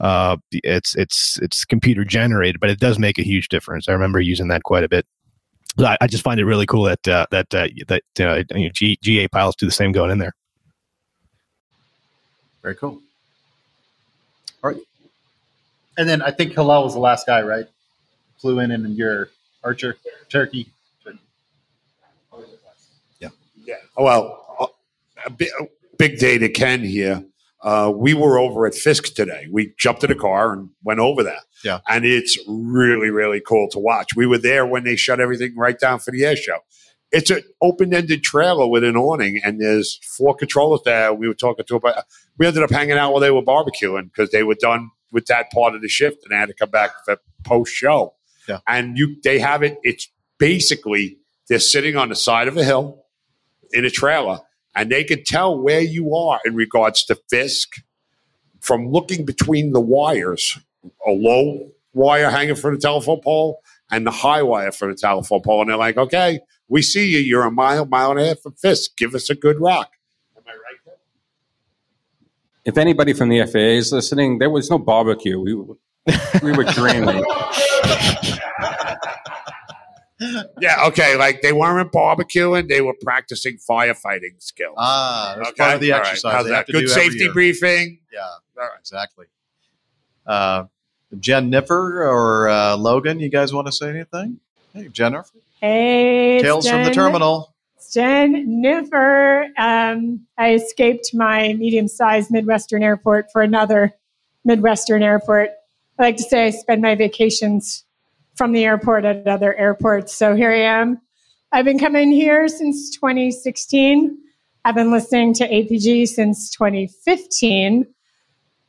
uh, 0.00 0.36
it's 0.52 0.94
it's 0.96 1.38
it's 1.42 1.64
computer 1.64 2.04
generated, 2.04 2.60
but 2.60 2.70
it 2.70 2.78
does 2.78 2.98
make 2.98 3.18
a 3.18 3.22
huge 3.22 3.48
difference. 3.48 3.88
I 3.88 3.92
remember 3.92 4.20
using 4.20 4.48
that 4.48 4.62
quite 4.62 4.84
a 4.84 4.88
bit. 4.88 5.06
I, 5.78 5.96
I 6.00 6.06
just 6.06 6.24
find 6.24 6.40
it 6.40 6.44
really 6.44 6.66
cool 6.66 6.84
that 6.84 7.06
uh, 7.06 7.26
that 7.30 7.54
uh, 7.54 7.68
that 7.88 8.02
uh, 8.20 8.42
you 8.56 8.66
know, 8.66 8.70
G, 8.72 8.98
GA 9.02 9.28
pilots 9.28 9.56
do 9.56 9.66
the 9.66 9.72
same 9.72 9.92
going 9.92 10.10
in 10.10 10.18
there. 10.18 10.34
Very 12.62 12.74
cool. 12.74 13.00
All 14.62 14.70
right. 14.70 14.80
And 15.96 16.08
then 16.08 16.22
I 16.22 16.30
think 16.30 16.52
Hillel 16.52 16.84
was 16.84 16.94
the 16.94 17.00
last 17.00 17.26
guy, 17.26 17.42
right? 17.42 17.66
Flew 18.38 18.60
in 18.60 18.70
and 18.70 18.96
your 18.96 19.30
Archer 19.64 19.96
turkey. 20.28 20.68
Yeah. 23.68 23.76
Oh, 23.98 24.04
well, 24.04 24.74
a 25.26 25.30
big, 25.30 25.50
a 25.60 25.66
big 25.98 26.18
day 26.18 26.38
to 26.38 26.48
Ken 26.48 26.82
here. 26.82 27.22
Uh, 27.62 27.92
we 27.94 28.14
were 28.14 28.38
over 28.38 28.66
at 28.66 28.74
Fisk 28.74 29.14
today. 29.14 29.46
We 29.50 29.74
jumped 29.78 30.04
in 30.04 30.10
a 30.10 30.14
car 30.14 30.52
and 30.52 30.70
went 30.84 31.00
over 31.00 31.22
there. 31.22 31.40
Yeah. 31.64 31.80
And 31.88 32.04
it's 32.04 32.38
really, 32.46 33.10
really 33.10 33.40
cool 33.40 33.68
to 33.70 33.78
watch. 33.78 34.14
We 34.14 34.26
were 34.26 34.38
there 34.38 34.64
when 34.64 34.84
they 34.84 34.94
shut 34.94 35.20
everything 35.20 35.56
right 35.56 35.78
down 35.78 35.98
for 35.98 36.12
the 36.12 36.24
air 36.24 36.36
show. 36.36 36.58
It's 37.10 37.30
an 37.30 37.42
open-ended 37.62 38.22
trailer 38.22 38.68
with 38.68 38.84
an 38.84 38.94
awning, 38.94 39.40
and 39.42 39.60
there's 39.60 39.98
four 40.16 40.36
controllers 40.36 40.82
there. 40.84 41.12
We 41.14 41.26
were 41.26 41.34
talking 41.34 41.64
to 41.64 41.76
about. 41.76 42.04
We 42.36 42.46
ended 42.46 42.62
up 42.62 42.70
hanging 42.70 42.98
out 42.98 43.12
while 43.12 43.20
they 43.20 43.30
were 43.30 43.42
barbecuing 43.42 44.04
because 44.04 44.30
they 44.30 44.42
were 44.42 44.56
done 44.60 44.90
with 45.10 45.24
that 45.26 45.50
part 45.50 45.74
of 45.74 45.80
the 45.80 45.88
shift, 45.88 46.18
and 46.24 46.30
they 46.30 46.36
had 46.36 46.48
to 46.48 46.54
come 46.54 46.70
back 46.70 46.90
for 47.06 47.16
post-show. 47.44 48.14
Yeah. 48.46 48.58
And 48.68 48.98
you, 48.98 49.16
they 49.24 49.38
have 49.38 49.62
it. 49.62 49.78
It's 49.82 50.06
basically 50.38 51.16
they're 51.48 51.58
sitting 51.58 51.96
on 51.96 52.10
the 52.10 52.14
side 52.14 52.46
of 52.46 52.58
a 52.58 52.62
hill 52.62 53.06
in 53.72 53.86
a 53.86 53.90
trailer, 53.90 54.40
and 54.74 54.90
they 54.90 55.04
can 55.04 55.24
tell 55.24 55.58
where 55.58 55.80
you 55.80 56.14
are 56.14 56.40
in 56.44 56.54
regards 56.54 57.04
to 57.06 57.18
Fisk 57.28 57.74
from 58.60 58.88
looking 58.90 59.24
between 59.24 59.72
the 59.72 59.80
wires, 59.80 60.58
a 61.06 61.10
low 61.10 61.70
wire 61.94 62.30
hanging 62.30 62.54
from 62.54 62.74
the 62.74 62.80
telephone 62.80 63.20
pole 63.20 63.60
and 63.90 64.06
the 64.06 64.10
high 64.10 64.42
wire 64.42 64.72
for 64.72 64.88
the 64.88 64.98
telephone 64.98 65.40
pole. 65.42 65.60
And 65.62 65.70
they're 65.70 65.76
like, 65.76 65.96
okay, 65.96 66.40
we 66.68 66.82
see 66.82 67.08
you. 67.08 67.18
You're 67.18 67.44
a 67.44 67.50
mile, 67.50 67.86
mile 67.86 68.10
and 68.12 68.20
a 68.20 68.26
half 68.26 68.40
from 68.40 68.52
Fisk. 68.52 68.96
Give 68.96 69.14
us 69.14 69.30
a 69.30 69.34
good 69.34 69.60
rock. 69.60 69.92
Am 70.36 70.42
I 70.46 70.50
right 70.50 70.78
there? 70.84 70.94
If 72.64 72.76
anybody 72.76 73.12
from 73.12 73.30
the 73.30 73.44
FAA 73.46 73.78
is 73.78 73.92
listening, 73.92 74.38
there 74.38 74.50
was 74.50 74.70
no 74.70 74.78
barbecue. 74.78 75.40
We 75.40 75.54
were, 75.54 75.76
we 76.42 76.52
were 76.52 76.64
dreaming. 76.72 77.24
Yeah, 80.20 80.86
okay. 80.86 81.16
Like 81.16 81.42
they 81.42 81.52
weren't 81.52 81.92
barbecuing, 81.92 82.68
they 82.68 82.80
were 82.80 82.94
practicing 83.02 83.58
firefighting 83.58 84.40
skills. 84.40 84.74
Ah, 84.76 85.36
that's 85.36 85.52
part 85.52 85.74
of 85.74 85.80
the 85.80 85.92
All 85.92 86.00
right. 86.00 86.08
exercise 86.08 86.32
How's 86.32 86.48
that? 86.48 86.66
Good 86.66 86.88
safety 86.88 87.28
briefing. 87.32 88.00
Yeah, 88.12 88.64
exactly. 88.78 89.26
Uh, 90.26 90.64
Jen 91.18 91.50
Nipper 91.50 92.02
or 92.06 92.48
uh, 92.48 92.76
Logan, 92.76 93.20
you 93.20 93.28
guys 93.30 93.52
want 93.52 93.66
to 93.66 93.72
say 93.72 93.90
anything? 93.90 94.40
Hey, 94.74 94.88
Jennifer. 94.88 95.38
Hey, 95.60 96.36
it's 96.36 96.42
Tales 96.42 96.68
from 96.68 96.84
the 96.84 96.90
terminal. 96.90 97.54
it's 97.76 97.92
Jen 97.94 98.62
Niffer. 98.62 99.48
Um, 99.56 100.26
I 100.36 100.54
escaped 100.54 101.14
my 101.14 101.54
medium-sized 101.54 102.30
Midwestern 102.30 102.82
airport 102.82 103.32
for 103.32 103.40
another 103.42 103.94
Midwestern 104.44 105.02
airport. 105.02 105.50
I 105.98 106.02
like 106.02 106.16
to 106.16 106.22
say 106.22 106.46
I 106.46 106.50
spend 106.50 106.82
my 106.82 106.94
vacations 106.94 107.84
from 108.38 108.52
the 108.52 108.64
airport 108.64 109.04
at 109.04 109.26
other 109.26 109.54
airports. 109.54 110.14
So 110.14 110.34
here 110.34 110.52
I 110.52 110.80
am. 110.80 111.00
I've 111.50 111.64
been 111.64 111.78
coming 111.78 112.12
here 112.12 112.46
since 112.46 112.90
2016. 112.90 114.16
I've 114.64 114.76
been 114.76 114.92
listening 114.92 115.34
to 115.34 115.48
APG 115.48 116.06
since 116.06 116.48
2015. 116.50 117.86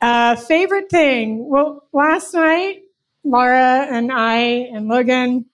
Uh, 0.01 0.35
favorite 0.35 0.89
thing? 0.89 1.47
Well, 1.47 1.87
last 1.93 2.33
night, 2.33 2.81
Laura 3.23 3.85
and 3.91 4.11
I 4.11 4.37
and 4.73 4.87
Logan, 4.87 5.45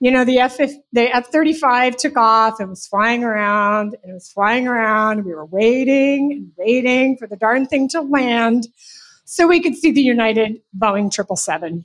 you 0.00 0.10
know, 0.10 0.24
the 0.24 0.38
F 0.38 0.58
the 0.58 1.14
F 1.14 1.28
thirty 1.32 1.52
five 1.52 1.96
took 1.96 2.16
off 2.16 2.60
and 2.60 2.70
was 2.70 2.86
flying 2.86 3.24
around 3.24 3.96
and 4.02 4.10
it 4.10 4.14
was 4.14 4.30
flying 4.30 4.68
around. 4.68 5.24
We 5.24 5.34
were 5.34 5.46
waiting 5.46 6.32
and 6.32 6.52
waiting 6.56 7.16
for 7.16 7.26
the 7.26 7.36
darn 7.36 7.66
thing 7.66 7.88
to 7.88 8.02
land 8.02 8.68
so 9.24 9.48
we 9.48 9.60
could 9.60 9.74
see 9.74 9.90
the 9.90 10.02
United 10.02 10.60
Boeing 10.78 11.10
triple 11.10 11.36
seven. 11.36 11.84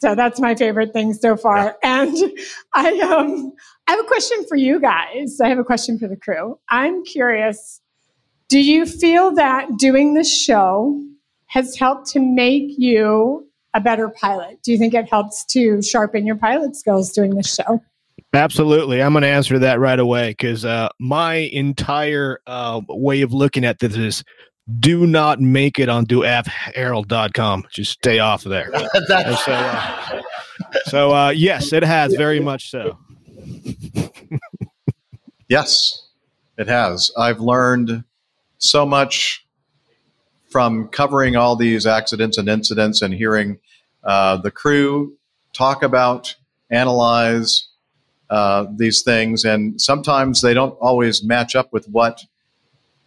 So 0.00 0.14
that's 0.14 0.40
my 0.40 0.54
favorite 0.54 0.92
thing 0.92 1.14
so 1.14 1.36
far. 1.36 1.76
And 1.82 2.16
I 2.74 2.98
um 3.00 3.52
I 3.86 3.92
have 3.92 4.00
a 4.00 4.08
question 4.08 4.44
for 4.48 4.56
you 4.56 4.80
guys. 4.80 5.40
I 5.40 5.48
have 5.48 5.58
a 5.58 5.64
question 5.64 5.98
for 5.98 6.08
the 6.08 6.16
crew. 6.16 6.58
I'm 6.68 7.04
curious, 7.04 7.80
do 8.48 8.58
you 8.58 8.86
feel 8.86 9.32
that 9.34 9.68
doing 9.78 10.14
this 10.14 10.32
show 10.32 11.00
has 11.46 11.76
helped 11.76 12.08
to 12.08 12.20
make 12.20 12.78
you 12.78 13.48
a 13.74 13.80
better 13.80 14.08
pilot? 14.08 14.62
Do 14.62 14.72
you 14.72 14.78
think 14.78 14.94
it 14.94 15.08
helps 15.08 15.44
to 15.46 15.82
sharpen 15.82 16.26
your 16.26 16.36
pilot 16.36 16.74
skills 16.74 17.12
doing 17.12 17.36
this 17.36 17.54
show? 17.54 17.80
Absolutely. 18.32 19.02
I'm 19.02 19.12
going 19.12 19.22
to 19.22 19.28
answer 19.28 19.58
that 19.60 19.78
right 19.78 19.98
away 19.98 20.30
because 20.30 20.64
uh, 20.64 20.88
my 20.98 21.34
entire 21.34 22.40
uh, 22.46 22.80
way 22.88 23.22
of 23.22 23.32
looking 23.32 23.64
at 23.64 23.78
this 23.78 23.96
is 23.96 24.24
do 24.80 25.06
not 25.06 25.40
make 25.40 25.78
it 25.78 25.88
on 25.88 26.04
the 26.04 26.16
avherald.com. 26.16 27.64
Just 27.72 27.92
stay 27.92 28.18
off 28.18 28.44
of 28.44 28.50
there. 28.50 28.70
And 29.08 29.36
so, 29.36 29.52
uh, 29.52 30.22
so 30.86 31.14
uh, 31.14 31.30
yes, 31.30 31.72
it 31.72 31.84
has 31.84 32.14
very 32.14 32.40
much 32.40 32.70
so. 32.70 32.98
Yes, 35.48 36.08
it 36.58 36.66
has. 36.66 37.12
I've 37.16 37.40
learned 37.40 38.02
so 38.58 38.84
much 38.84 39.46
from 40.48 40.88
covering 40.88 41.36
all 41.36 41.54
these 41.54 41.86
accidents 41.86 42.36
and 42.36 42.48
incidents 42.48 43.00
and 43.02 43.14
hearing 43.14 43.58
uh, 44.02 44.38
the 44.38 44.50
crew 44.50 45.16
talk 45.52 45.82
about, 45.82 46.34
analyze 46.70 47.68
uh, 48.28 48.66
these 48.74 49.02
things. 49.02 49.44
And 49.44 49.80
sometimes 49.80 50.42
they 50.42 50.54
don't 50.54 50.76
always 50.80 51.22
match 51.22 51.54
up 51.54 51.72
with 51.72 51.86
what 51.88 52.24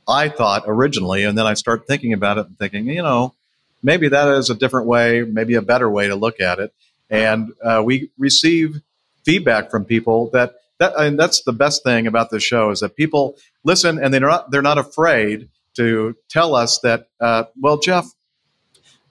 I 0.10 0.30
thought 0.30 0.64
originally. 0.66 1.24
And 1.24 1.38
then 1.38 1.46
I 1.46 1.54
start 1.54 1.88
thinking 1.88 2.14
about 2.14 2.38
it 2.38 2.48
and 2.48 2.58
thinking, 2.58 2.88
you 2.88 3.04
know, 3.04 3.36
maybe 3.84 4.10
that 4.10 4.28
is 4.30 4.50
a 4.50 4.56
different 4.56 4.88
way, 4.88 5.22
maybe 5.22 5.54
a 5.54 5.62
better 5.62 5.90
way 5.90 6.08
to 6.08 6.16
look 6.16 6.42
at 6.42 6.60
it. 6.60 6.74
And 7.10 7.54
uh, 7.64 7.82
we 7.86 8.10
receive 8.18 8.82
feedback 9.24 9.70
from 9.70 9.86
people 9.86 10.30
that 10.32 10.56
that 10.80 10.94
and 10.98 11.20
that's 11.20 11.44
the 11.44 11.54
best 11.54 11.84
thing 11.84 12.08
about 12.08 12.30
the 12.30 12.40
show 12.40 12.72
is 12.72 12.80
that 12.80 12.96
people 12.96 13.36
listen 13.64 14.02
and 14.02 14.14
they're 14.14 14.22
not 14.22 14.50
they're 14.50 14.62
not 14.62 14.78
afraid 14.78 15.50
to 15.76 16.16
tell 16.30 16.56
us 16.56 16.80
that 16.80 17.10
uh, 17.20 17.44
well 17.60 17.78
jeff 17.78 18.06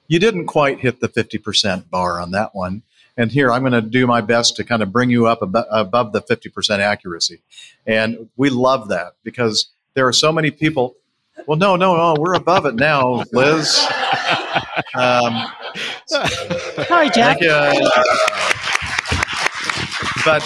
you 0.08 0.18
didn't 0.18 0.46
quite 0.46 0.80
hit 0.80 1.00
the 1.00 1.08
50% 1.08 1.90
bar 1.90 2.18
on 2.18 2.30
that 2.30 2.54
one 2.54 2.82
and 3.16 3.30
here 3.30 3.52
i'm 3.52 3.62
going 3.62 3.72
to 3.72 3.82
do 3.82 4.06
my 4.06 4.20
best 4.20 4.56
to 4.56 4.64
kind 4.64 4.82
of 4.82 4.92
bring 4.92 5.10
you 5.10 5.26
up 5.26 5.40
abo- 5.40 5.66
above 5.70 6.12
the 6.12 6.22
50% 6.22 6.78
accuracy 6.78 7.40
and 7.86 8.28
we 8.36 8.50
love 8.50 8.88
that 8.88 9.14
because 9.22 9.70
there 9.98 10.06
are 10.06 10.12
so 10.12 10.30
many 10.30 10.52
people 10.52 10.94
Well, 11.48 11.58
no, 11.58 11.74
no, 11.74 11.96
no. 11.96 12.14
We're 12.20 12.34
above 12.34 12.66
it 12.66 12.76
now, 12.76 13.24
Liz. 13.32 13.84
Um, 14.94 15.46
Sorry, 16.06 17.10
Jack. 17.10 17.38
thank 17.38 17.42
you. 17.42 17.90
But 20.24 20.44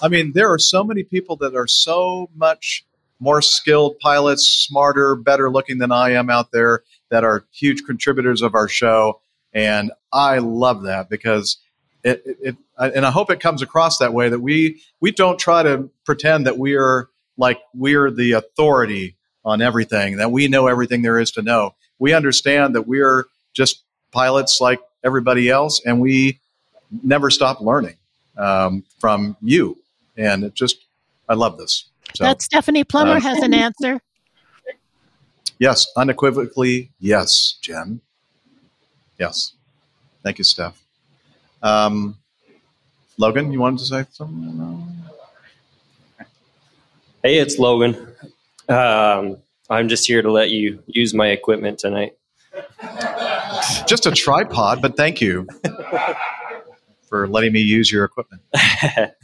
I 0.00 0.08
mean, 0.08 0.32
there 0.32 0.50
are 0.50 0.58
so 0.58 0.82
many 0.82 1.02
people 1.02 1.36
that 1.36 1.54
are 1.54 1.66
so 1.66 2.30
much 2.34 2.86
more 3.20 3.42
skilled 3.42 3.98
pilots, 3.98 4.44
smarter, 4.66 5.14
better 5.14 5.50
looking 5.50 5.76
than 5.78 5.92
I 5.92 6.12
am 6.12 6.30
out 6.30 6.52
there 6.52 6.84
that 7.10 7.24
are 7.24 7.44
huge 7.52 7.84
contributors 7.84 8.40
of 8.40 8.54
our 8.54 8.68
show. 8.68 9.20
And 9.52 9.92
I 10.10 10.38
love 10.38 10.84
that 10.84 11.10
because 11.10 11.58
it, 12.02 12.22
it, 12.24 12.36
it 12.40 12.56
and 12.78 13.04
I 13.04 13.10
hope 13.10 13.30
it 13.30 13.40
comes 13.40 13.60
across 13.60 13.98
that 13.98 14.14
way 14.14 14.30
that 14.30 14.40
we 14.40 14.80
we 15.00 15.10
don't 15.10 15.38
try 15.38 15.62
to 15.62 15.90
pretend 16.04 16.46
that 16.46 16.56
we 16.56 16.76
are 16.76 17.08
like 17.38 17.60
we're 17.74 18.10
the 18.10 18.32
authority 18.32 19.16
on 19.44 19.62
everything, 19.62 20.16
that 20.18 20.30
we 20.30 20.48
know 20.48 20.66
everything 20.66 21.00
there 21.00 21.18
is 21.18 21.30
to 21.32 21.42
know. 21.42 21.74
We 21.98 22.12
understand 22.12 22.74
that 22.74 22.86
we're 22.86 23.24
just 23.54 23.82
pilots 24.12 24.60
like 24.60 24.80
everybody 25.02 25.48
else, 25.48 25.80
and 25.86 26.00
we 26.00 26.40
never 27.02 27.30
stop 27.30 27.60
learning 27.60 27.96
um, 28.36 28.84
from 29.00 29.36
you. 29.40 29.78
And 30.16 30.44
it 30.44 30.54
just, 30.54 30.76
I 31.28 31.34
love 31.34 31.56
this. 31.56 31.86
So, 32.14 32.24
that 32.24 32.42
Stephanie 32.42 32.84
Plummer 32.84 33.16
uh, 33.16 33.20
has 33.20 33.38
an 33.38 33.54
answer. 33.54 34.00
Yes, 35.58 35.86
unequivocally, 35.96 36.90
yes, 37.00 37.58
Jen. 37.60 38.00
Yes. 39.18 39.54
Thank 40.22 40.38
you, 40.38 40.44
Steph. 40.44 40.80
Um, 41.62 42.16
Logan, 43.16 43.50
you 43.52 43.58
wanted 43.60 43.80
to 43.80 43.84
say 43.86 44.06
something? 44.12 45.07
Hey, 47.22 47.38
it's 47.38 47.58
Logan. 47.58 48.14
Um, 48.68 49.38
I'm 49.68 49.88
just 49.88 50.06
here 50.06 50.22
to 50.22 50.30
let 50.30 50.50
you 50.50 50.82
use 50.86 51.12
my 51.14 51.28
equipment 51.28 51.80
tonight. 51.80 52.12
Just 53.86 54.06
a 54.06 54.12
tripod, 54.12 54.80
but 54.80 54.96
thank 54.96 55.20
you 55.20 55.48
for 57.08 57.26
letting 57.26 57.52
me 57.52 57.60
use 57.60 57.90
your 57.90 58.04
equipment. 58.04 58.42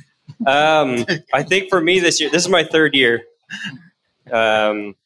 Um, 0.46 1.06
I 1.32 1.42
think 1.42 1.70
for 1.70 1.80
me 1.80 2.00
this 2.00 2.20
year, 2.20 2.28
this 2.28 2.42
is 2.42 2.48
my 2.48 2.64
third 2.64 2.94
year. 2.94 3.22
Um, 4.30 4.96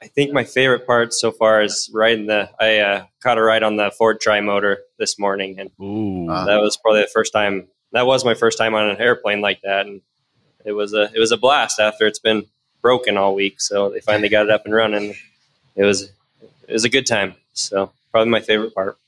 I 0.00 0.06
think 0.06 0.32
my 0.32 0.44
favorite 0.44 0.86
part 0.86 1.12
so 1.12 1.30
far 1.30 1.62
is 1.62 1.90
riding 1.92 2.26
the. 2.26 2.48
I 2.58 2.78
uh, 2.78 3.04
caught 3.22 3.36
a 3.36 3.42
ride 3.42 3.62
on 3.62 3.76
the 3.76 3.90
Ford 3.90 4.20
Tri 4.20 4.40
motor 4.40 4.78
this 4.98 5.18
morning, 5.18 5.58
and 5.60 5.70
that 6.46 6.60
was 6.60 6.76
probably 6.76 7.02
the 7.02 7.10
first 7.12 7.32
time. 7.32 7.68
That 7.92 8.06
was 8.06 8.24
my 8.24 8.34
first 8.34 8.58
time 8.58 8.74
on 8.74 8.88
an 8.88 8.96
airplane 9.00 9.42
like 9.42 9.60
that, 9.62 9.86
and 9.86 10.00
it 10.64 10.72
was 10.72 10.94
a 10.94 11.10
it 11.14 11.18
was 11.18 11.32
a 11.32 11.36
blast. 11.36 11.80
After 11.80 12.06
it's 12.06 12.18
been 12.18 12.46
broken 12.80 13.16
all 13.16 13.34
week, 13.34 13.60
so 13.60 13.90
they 13.90 14.00
finally 14.00 14.28
got 14.28 14.46
it 14.46 14.50
up 14.50 14.64
and 14.64 14.74
running. 14.74 15.14
It 15.76 15.84
was 15.84 16.10
it 16.68 16.72
was 16.72 16.84
a 16.84 16.88
good 16.88 17.06
time. 17.06 17.34
So 17.52 17.92
probably 18.10 18.30
my 18.30 18.40
favorite 18.40 18.74
part. 18.74 18.98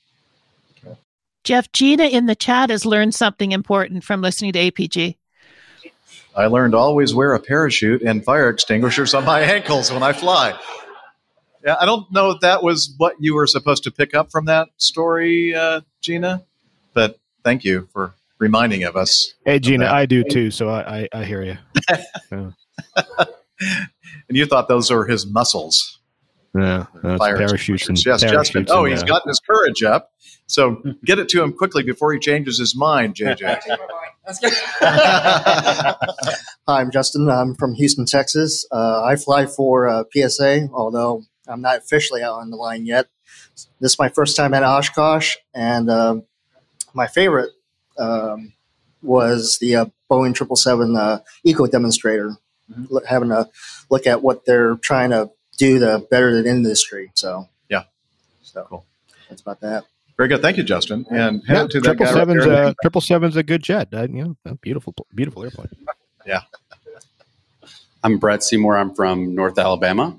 Jeff, 1.44 1.70
Gina 1.72 2.04
in 2.04 2.24
the 2.24 2.34
chat 2.34 2.70
has 2.70 2.86
learned 2.86 3.14
something 3.14 3.52
important 3.52 4.02
from 4.02 4.22
listening 4.22 4.52
to 4.54 4.70
APG. 4.70 5.16
I 6.34 6.46
learned 6.46 6.74
always 6.74 7.14
wear 7.14 7.34
a 7.34 7.40
parachute 7.40 8.02
and 8.02 8.24
fire 8.24 8.48
extinguishers 8.48 9.12
on 9.12 9.24
my 9.24 9.40
ankles 9.40 9.92
when 9.92 10.02
I 10.02 10.12
fly. 10.14 10.58
Yeah, 11.64 11.76
I 11.78 11.84
don't 11.84 12.10
know 12.10 12.30
if 12.30 12.40
that 12.40 12.62
was 12.62 12.94
what 12.96 13.16
you 13.20 13.34
were 13.34 13.46
supposed 13.46 13.84
to 13.84 13.90
pick 13.90 14.14
up 14.14 14.30
from 14.30 14.46
that 14.46 14.68
story, 14.78 15.54
uh, 15.54 15.82
Gina, 16.00 16.42
but 16.92 17.18
thank 17.42 17.62
you 17.64 17.88
for 17.92 18.14
reminding 18.44 18.84
of 18.84 18.94
us. 18.94 19.32
Hey, 19.46 19.58
Gina, 19.58 19.86
I 19.86 20.04
do 20.06 20.22
too. 20.22 20.50
So 20.50 20.68
I, 20.68 21.00
I, 21.00 21.08
I 21.20 21.24
hear 21.24 21.42
you. 21.42 21.56
Yeah. 22.30 23.24
And 24.28 24.36
you 24.36 24.46
thought 24.46 24.68
those 24.68 24.90
were 24.90 25.06
his 25.06 25.26
muscles. 25.26 26.00
Yeah, 26.54 26.86
Fire 27.18 27.36
parachutes 27.36 27.88
and 27.88 27.96
Yes, 27.96 28.20
Justin. 28.20 28.30
parachutes 28.30 28.70
Oh, 28.72 28.84
he's 28.84 29.02
uh, 29.02 29.06
gotten 29.06 29.28
his 29.28 29.40
courage 29.40 29.82
up. 29.82 30.10
So 30.46 30.82
get 31.04 31.18
it 31.18 31.28
to 31.30 31.42
him 31.42 31.52
quickly 31.52 31.82
before 31.82 32.12
he 32.12 32.18
changes 32.18 32.58
his 32.58 32.76
mind, 32.76 33.14
JJ. 33.14 33.60
Hi, 34.80 35.94
I'm 36.68 36.90
Justin. 36.90 37.28
I'm 37.30 37.54
from 37.54 37.74
Houston, 37.74 38.06
Texas. 38.06 38.66
Uh, 38.70 39.02
I 39.04 39.16
fly 39.16 39.46
for 39.46 39.88
uh, 39.88 40.04
PSA, 40.14 40.68
although 40.72 41.22
I'm 41.48 41.60
not 41.60 41.78
officially 41.78 42.22
out 42.22 42.40
on 42.40 42.50
the 42.50 42.56
line 42.56 42.86
yet. 42.86 43.06
This 43.80 43.92
is 43.92 43.98
my 43.98 44.08
first 44.08 44.36
time 44.36 44.52
at 44.52 44.62
Oshkosh, 44.62 45.36
and 45.54 45.88
um 45.90 46.24
my 46.92 47.06
favorite 47.06 47.50
um, 47.98 48.52
was 49.02 49.58
the 49.58 49.76
uh, 49.76 49.84
Boeing 50.10 50.36
777 50.36 50.96
uh, 50.96 51.20
Eco 51.44 51.66
Demonstrator, 51.66 52.36
Look- 52.88 53.06
having 53.06 53.30
a 53.30 53.48
look 53.90 54.06
at 54.06 54.22
what 54.22 54.44
they're 54.46 54.76
trying 54.76 55.10
to 55.10 55.30
do 55.58 55.78
to 55.78 56.04
better 56.10 56.42
the 56.42 56.48
industry. 56.48 57.10
So, 57.14 57.48
yeah. 57.68 57.84
So, 58.42 58.64
cool. 58.68 58.86
That's 59.28 59.42
about 59.42 59.60
that. 59.60 59.84
Very 60.16 60.28
good. 60.28 60.42
Thank 60.42 60.56
you, 60.56 60.62
Justin. 60.62 61.06
And 61.10 61.42
head 61.44 61.54
Yeah, 61.54 61.66
to 61.66 61.80
that 61.80 61.84
triple 61.84 62.06
guy 62.06 62.12
seven's 62.12 62.46
right 62.46 62.68
a 62.68 62.74
triple 62.82 63.00
seven's 63.00 63.36
a 63.36 63.42
good 63.42 63.62
jet. 63.62 63.88
Uh, 63.92 64.02
you 64.02 64.24
know, 64.24 64.36
a 64.44 64.54
beautiful, 64.54 64.94
beautiful 65.14 65.44
airplane. 65.44 65.68
Yeah. 66.26 66.40
I'm 68.02 68.18
Brett 68.18 68.42
Seymour. 68.42 68.78
I'm 68.78 68.94
from 68.94 69.34
North 69.34 69.58
Alabama, 69.58 70.18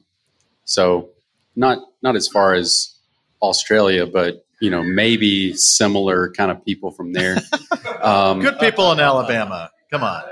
so 0.65 1.09
not 1.55 1.79
not 2.03 2.15
as 2.15 2.27
far 2.27 2.53
as 2.53 2.93
Australia, 3.41 4.05
but 4.05 4.44
you 4.61 4.69
know 4.69 4.83
maybe 4.83 5.53
similar 5.53 6.31
kind 6.31 6.51
of 6.51 6.63
people 6.65 6.91
from 6.91 7.13
there. 7.13 7.37
Um, 8.01 8.41
Good 8.41 8.59
people 8.59 8.91
in 8.91 8.99
Alabama. 8.99 9.71
Come 9.89 10.03
on. 10.03 10.23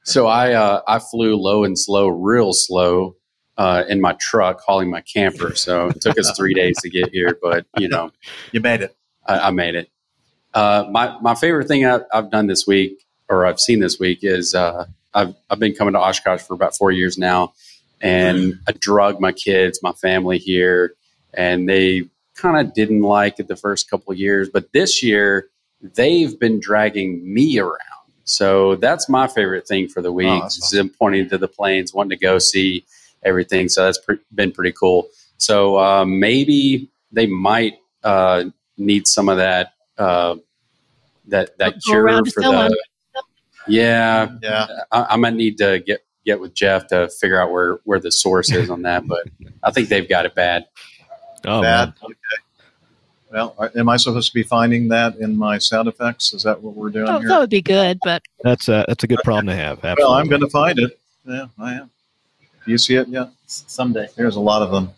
So 0.08 0.26
I 0.26 0.54
uh, 0.54 0.82
I 0.88 1.00
flew 1.00 1.36
low 1.36 1.66
and 1.66 1.78
slow, 1.78 2.08
real 2.08 2.54
slow, 2.54 3.18
uh, 3.58 3.84
in 3.90 4.00
my 4.00 4.16
truck 4.22 4.62
hauling 4.66 4.90
my 4.90 5.02
camper. 5.02 5.54
So 5.54 5.88
it 5.90 6.00
took 6.00 6.18
us 6.18 6.32
three 6.38 6.54
days 6.54 6.78
to 6.82 6.90
get 6.90 7.10
here, 7.10 7.38
but 7.42 7.66
you 7.78 7.90
know, 7.90 8.12
you 8.54 8.62
made 8.62 8.82
it. 8.82 8.96
I, 9.26 9.40
I 9.40 9.52
made 9.52 9.76
it. 9.76 9.92
Uh, 10.54 10.86
my 10.90 11.20
my 11.20 11.36
favorite 11.36 11.68
thing 11.68 11.86
I, 11.86 12.00
I've 12.14 12.32
done 12.32 12.48
this 12.48 12.66
week, 12.66 13.06
or 13.28 13.46
I've 13.46 13.60
seen 13.60 13.82
this 13.82 14.00
week, 14.00 14.20
is 14.22 14.56
uh, 14.56 14.86
I've 15.14 15.36
I've 15.50 15.60
been 15.60 15.74
coming 15.74 15.94
to 15.94 16.00
Oshkosh 16.00 16.40
for 16.40 16.54
about 16.54 16.74
four 16.74 16.94
years 16.94 17.18
now, 17.18 17.52
and 18.02 18.60
I 18.68 18.74
drug 18.74 19.20
my 19.20 19.32
kids, 19.32 19.80
my 19.82 19.92
family 19.94 20.38
here, 20.38 20.94
and 21.34 21.68
they 21.68 22.10
kind 22.36 22.66
of 22.66 22.74
didn't 22.74 23.02
like 23.02 23.40
it 23.40 23.48
the 23.48 23.56
first 23.56 23.90
couple 23.90 24.12
of 24.12 24.20
years, 24.20 24.50
but 24.50 24.72
this 24.72 25.02
year 25.02 25.48
they've 25.82 26.40
been 26.40 26.60
dragging 26.60 27.34
me 27.34 27.60
around. 27.60 27.80
So 28.24 28.76
that's 28.76 29.08
my 29.08 29.28
favorite 29.28 29.68
thing 29.68 29.88
for 29.88 30.02
the 30.02 30.12
week. 30.12 30.28
Oh, 30.28 30.42
that's 30.42 30.64
is 30.64 30.70
them 30.72 30.90
pointing 30.90 31.30
to 31.30 31.38
the 31.38 31.48
planes, 31.48 31.94
wanting 31.94 32.12
to 32.12 32.18
go 32.18 32.40
see 32.40 32.86
everything. 33.24 33.70
So 33.70 33.86
that's 33.86 33.98
pre- 34.00 34.20
been 34.34 34.52
pretty 34.52 34.74
cool. 34.74 35.08
So 35.38 35.80
uh, 35.80 36.06
maybe 36.06 36.90
they 37.12 37.26
might 37.26 37.76
uh, 38.04 38.46
need 38.78 39.08
some 39.08 39.30
of 39.30 39.38
that 39.38 39.74
uh, 39.98 40.36
that 41.28 41.58
that 41.58 41.76
Go 41.76 41.80
cure 41.86 42.26
for 42.26 42.42
Stillman. 42.42 42.72
the. 42.72 42.84
Yeah, 43.68 44.30
yeah. 44.42 44.68
I, 44.92 45.08
I 45.12 45.16
might 45.18 45.34
need 45.34 45.58
to 45.58 45.80
get 45.80 46.06
get 46.28 46.40
with 46.42 46.54
Jeff 46.54 46.88
to 46.88 47.10
figure 47.10 47.42
out 47.42 47.52
where 47.52 47.80
where 47.86 48.00
the 48.00 48.12
source 48.12 48.52
is 48.52 48.70
on 48.70 48.84
that, 48.84 49.08
but 49.08 49.24
I 49.64 49.72
think 49.72 49.88
they've 49.90 50.08
got 50.08 50.26
it 50.26 50.36
bad. 50.36 50.66
Oh, 51.46 51.62
Bad. 51.62 51.94
Okay. 52.04 52.14
Well, 53.32 53.56
am 53.76 53.90
I 53.90 53.98
supposed 53.98 54.28
to 54.30 54.34
be 54.34 54.44
finding 54.44 54.88
that 54.90 55.16
in 55.18 55.38
my 55.38 55.58
sound 55.58 55.88
effects? 55.88 56.34
Is 56.34 56.44
that 56.44 56.62
what 56.62 56.76
we're 56.76 56.90
doing 56.90 57.08
Oh, 57.10 57.20
here? 57.20 57.30
that 57.30 57.40
would 57.40 57.50
be 57.50 57.62
good, 57.62 58.00
but 58.04 58.22
That's 58.44 58.68
a 58.68 58.86
that's 58.88 59.04
a 59.04 59.08
good 59.08 59.20
problem 59.24 59.48
to 59.48 59.56
have. 59.56 59.78
Absolutely. 59.78 60.04
Well, 60.04 60.14
I'm 60.14 60.28
going 60.28 60.42
to 60.42 60.50
find 60.50 60.78
it. 60.80 61.00
Yeah, 61.26 61.48
I 61.60 61.74
am. 61.76 61.90
Do 62.66 62.72
you 62.72 62.78
see 62.78 62.96
it 62.96 63.08
yet? 63.08 63.30
Someday. 63.48 64.08
There's 64.16 64.36
a 64.36 64.42
lot 64.42 64.62
of 64.62 64.72
them. 64.72 64.92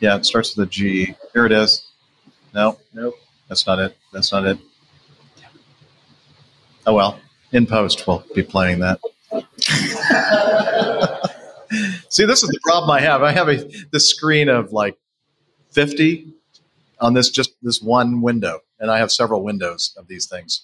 Yeah, 0.00 0.16
it 0.16 0.24
starts 0.26 0.56
with 0.56 0.68
a 0.68 0.70
G. 0.70 1.14
Here 1.32 1.46
it 1.46 1.52
is. 1.52 1.88
No, 2.52 2.78
nope. 2.92 3.14
That's 3.48 3.66
not 3.66 3.78
it. 3.80 3.96
That's 4.12 4.30
not 4.32 4.44
it. 4.44 4.58
Oh 6.86 6.94
well. 6.94 7.18
In 7.52 7.66
post, 7.66 8.06
we'll 8.06 8.24
be 8.34 8.42
playing 8.42 8.80
that. 8.80 9.00
See, 12.08 12.24
this 12.24 12.42
is 12.42 12.48
the 12.48 12.60
problem 12.62 12.90
I 12.90 13.00
have. 13.00 13.22
I 13.22 13.32
have 13.32 13.48
a 13.48 13.56
this 13.90 14.08
screen 14.08 14.48
of 14.48 14.72
like 14.72 14.96
50 15.72 16.32
on 17.00 17.14
this 17.14 17.30
just 17.30 17.54
this 17.62 17.82
one 17.82 18.22
window, 18.22 18.60
and 18.78 18.90
I 18.90 18.98
have 18.98 19.10
several 19.10 19.42
windows 19.42 19.94
of 19.98 20.08
these 20.08 20.26
things. 20.26 20.62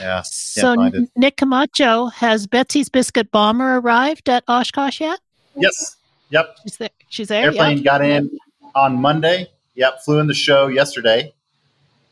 Yeah, 0.00 0.22
so. 0.22 0.90
Nick 1.16 1.36
Camacho 1.36 2.06
has 2.06 2.46
Betsy's 2.46 2.88
Biscuit 2.88 3.30
Bomber 3.30 3.78
arrived 3.78 4.28
at 4.28 4.44
Oshkosh 4.48 5.00
yet? 5.00 5.20
Yes. 5.54 5.96
Yep. 6.30 6.56
She's 6.62 6.76
there. 6.76 6.90
She's 7.08 7.28
there. 7.28 7.44
Airplane 7.44 7.78
yeah. 7.78 7.84
got 7.84 8.02
in 8.02 8.36
on 8.74 9.00
Monday. 9.00 9.48
Yep. 9.74 10.00
Flew 10.04 10.18
in 10.18 10.26
the 10.26 10.34
show 10.34 10.66
yesterday. 10.66 11.32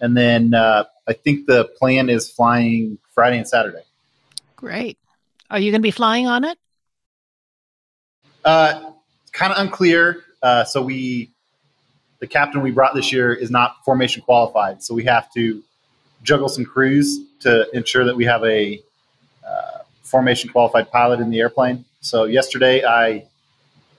And 0.00 0.16
then 0.16 0.54
uh, 0.54 0.84
I 1.06 1.12
think 1.12 1.46
the 1.46 1.64
plan 1.64 2.08
is 2.08 2.30
flying 2.30 2.98
Friday 3.14 3.38
and 3.38 3.48
Saturday. 3.48 3.82
Great. 4.56 4.98
Are 5.50 5.58
you 5.58 5.70
going 5.70 5.80
to 5.80 5.86
be 5.86 5.90
flying 5.90 6.26
on 6.26 6.44
it? 6.44 6.58
Uh, 8.44 8.92
kind 9.32 9.52
of 9.52 9.58
unclear. 9.58 10.24
Uh, 10.42 10.64
so 10.64 10.82
we, 10.82 11.30
the 12.18 12.26
captain 12.26 12.62
we 12.62 12.70
brought 12.70 12.94
this 12.94 13.12
year 13.12 13.32
is 13.32 13.50
not 13.50 13.76
formation 13.84 14.22
qualified. 14.22 14.82
So 14.82 14.94
we 14.94 15.04
have 15.04 15.32
to 15.34 15.62
juggle 16.22 16.48
some 16.48 16.64
crews 16.64 17.20
to 17.40 17.68
ensure 17.76 18.04
that 18.04 18.16
we 18.16 18.24
have 18.24 18.42
a 18.44 18.82
uh, 19.46 19.78
formation 20.02 20.50
qualified 20.50 20.90
pilot 20.90 21.20
in 21.20 21.30
the 21.30 21.40
airplane. 21.40 21.84
So 22.00 22.24
yesterday 22.24 22.84
I 22.84 23.24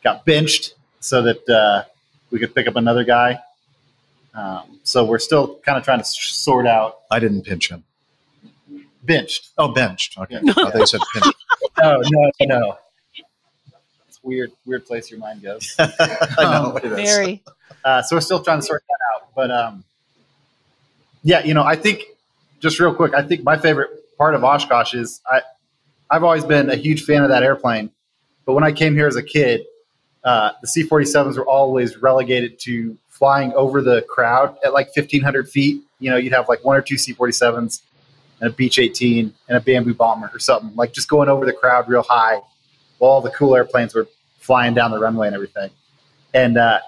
got 0.03 0.25
benched 0.25 0.75
so 0.99 1.21
that 1.21 1.49
uh, 1.49 1.83
we 2.31 2.39
could 2.39 2.53
pick 2.53 2.67
up 2.67 2.75
another 2.75 3.03
guy. 3.03 3.39
Um, 4.33 4.79
so 4.83 5.05
we're 5.05 5.19
still 5.19 5.55
kind 5.65 5.77
of 5.77 5.83
trying 5.83 5.99
to 5.99 6.05
sort 6.05 6.67
out. 6.67 6.99
I 7.09 7.19
didn't 7.19 7.43
pinch 7.43 7.69
him. 7.69 7.83
Benched. 9.05 9.49
Oh, 9.57 9.69
benched. 9.69 10.17
Okay. 10.17 10.37
I 10.47 10.53
thought 10.53 10.75
you 10.75 10.85
said 10.85 11.01
pinched. 11.13 11.37
no, 11.79 12.01
no, 12.03 12.31
no. 12.41 12.77
It's 14.07 14.23
weird, 14.23 14.51
weird 14.65 14.85
place 14.85 15.11
your 15.11 15.19
mind 15.19 15.41
goes. 15.41 15.75
I 15.79 15.91
know, 16.39 16.77
it 16.77 16.85
is. 16.85 16.91
Very. 16.95 17.43
Uh, 17.83 18.01
so 18.01 18.15
we're 18.15 18.21
still 18.21 18.41
trying 18.41 18.59
to 18.59 18.65
sort 18.65 18.83
that 18.87 18.97
out. 19.13 19.29
But 19.35 19.51
um, 19.51 19.83
yeah, 21.23 21.43
you 21.43 21.53
know, 21.53 21.63
I 21.63 21.75
think 21.75 22.03
just 22.59 22.79
real 22.79 22.93
quick, 22.93 23.13
I 23.13 23.21
think 23.21 23.43
my 23.43 23.57
favorite 23.57 23.89
part 24.17 24.35
of 24.35 24.43
Oshkosh 24.43 24.93
is 24.93 25.21
I, 25.29 25.41
I've 26.09 26.23
always 26.23 26.45
been 26.45 26.69
a 26.69 26.75
huge 26.75 27.03
fan 27.03 27.23
of 27.23 27.29
that 27.29 27.43
airplane. 27.43 27.91
But 28.45 28.53
when 28.53 28.63
I 28.63 28.71
came 28.71 28.95
here 28.95 29.07
as 29.07 29.15
a 29.15 29.23
kid, 29.23 29.65
uh, 30.23 30.51
the 30.61 30.67
C 30.67 30.83
47s 30.83 31.37
were 31.37 31.45
always 31.45 31.97
relegated 31.97 32.59
to 32.61 32.97
flying 33.09 33.53
over 33.53 33.81
the 33.81 34.01
crowd 34.03 34.57
at 34.63 34.73
like 34.73 34.95
1,500 34.95 35.49
feet. 35.49 35.81
You 35.99 36.11
know, 36.11 36.17
you'd 36.17 36.33
have 36.33 36.49
like 36.49 36.63
one 36.63 36.75
or 36.75 36.81
two 36.81 36.97
C 36.97 37.13
47s 37.13 37.81
and 38.39 38.49
a 38.49 38.53
Beech 38.53 38.79
18 38.79 39.33
and 39.47 39.57
a 39.57 39.61
Bamboo 39.61 39.93
Bomber 39.93 40.29
or 40.33 40.39
something, 40.39 40.75
like 40.75 40.93
just 40.93 41.07
going 41.07 41.29
over 41.29 41.45
the 41.45 41.53
crowd 41.53 41.87
real 41.87 42.03
high 42.03 42.39
while 42.97 43.11
all 43.11 43.21
the 43.21 43.31
cool 43.31 43.55
airplanes 43.55 43.93
were 43.93 44.07
flying 44.39 44.73
down 44.73 44.91
the 44.91 44.99
runway 44.99 45.27
and 45.27 45.35
everything. 45.35 45.69
And 46.33 46.57
uh, 46.57 46.79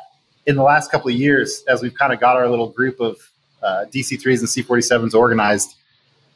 in 0.46 0.56
the 0.56 0.64
last 0.64 0.92
couple 0.92 1.10
of 1.10 1.16
years, 1.16 1.64
as 1.68 1.82
we've 1.82 1.94
kind 1.94 2.14
of 2.14 2.20
got 2.20 2.36
our 2.36 2.50
little 2.50 2.70
group 2.70 3.00
of 3.00 3.18
uh, 3.64 3.86
DC3s 3.92 4.40
and 4.40 4.48
C47s 4.48 5.14
organized, 5.14 5.76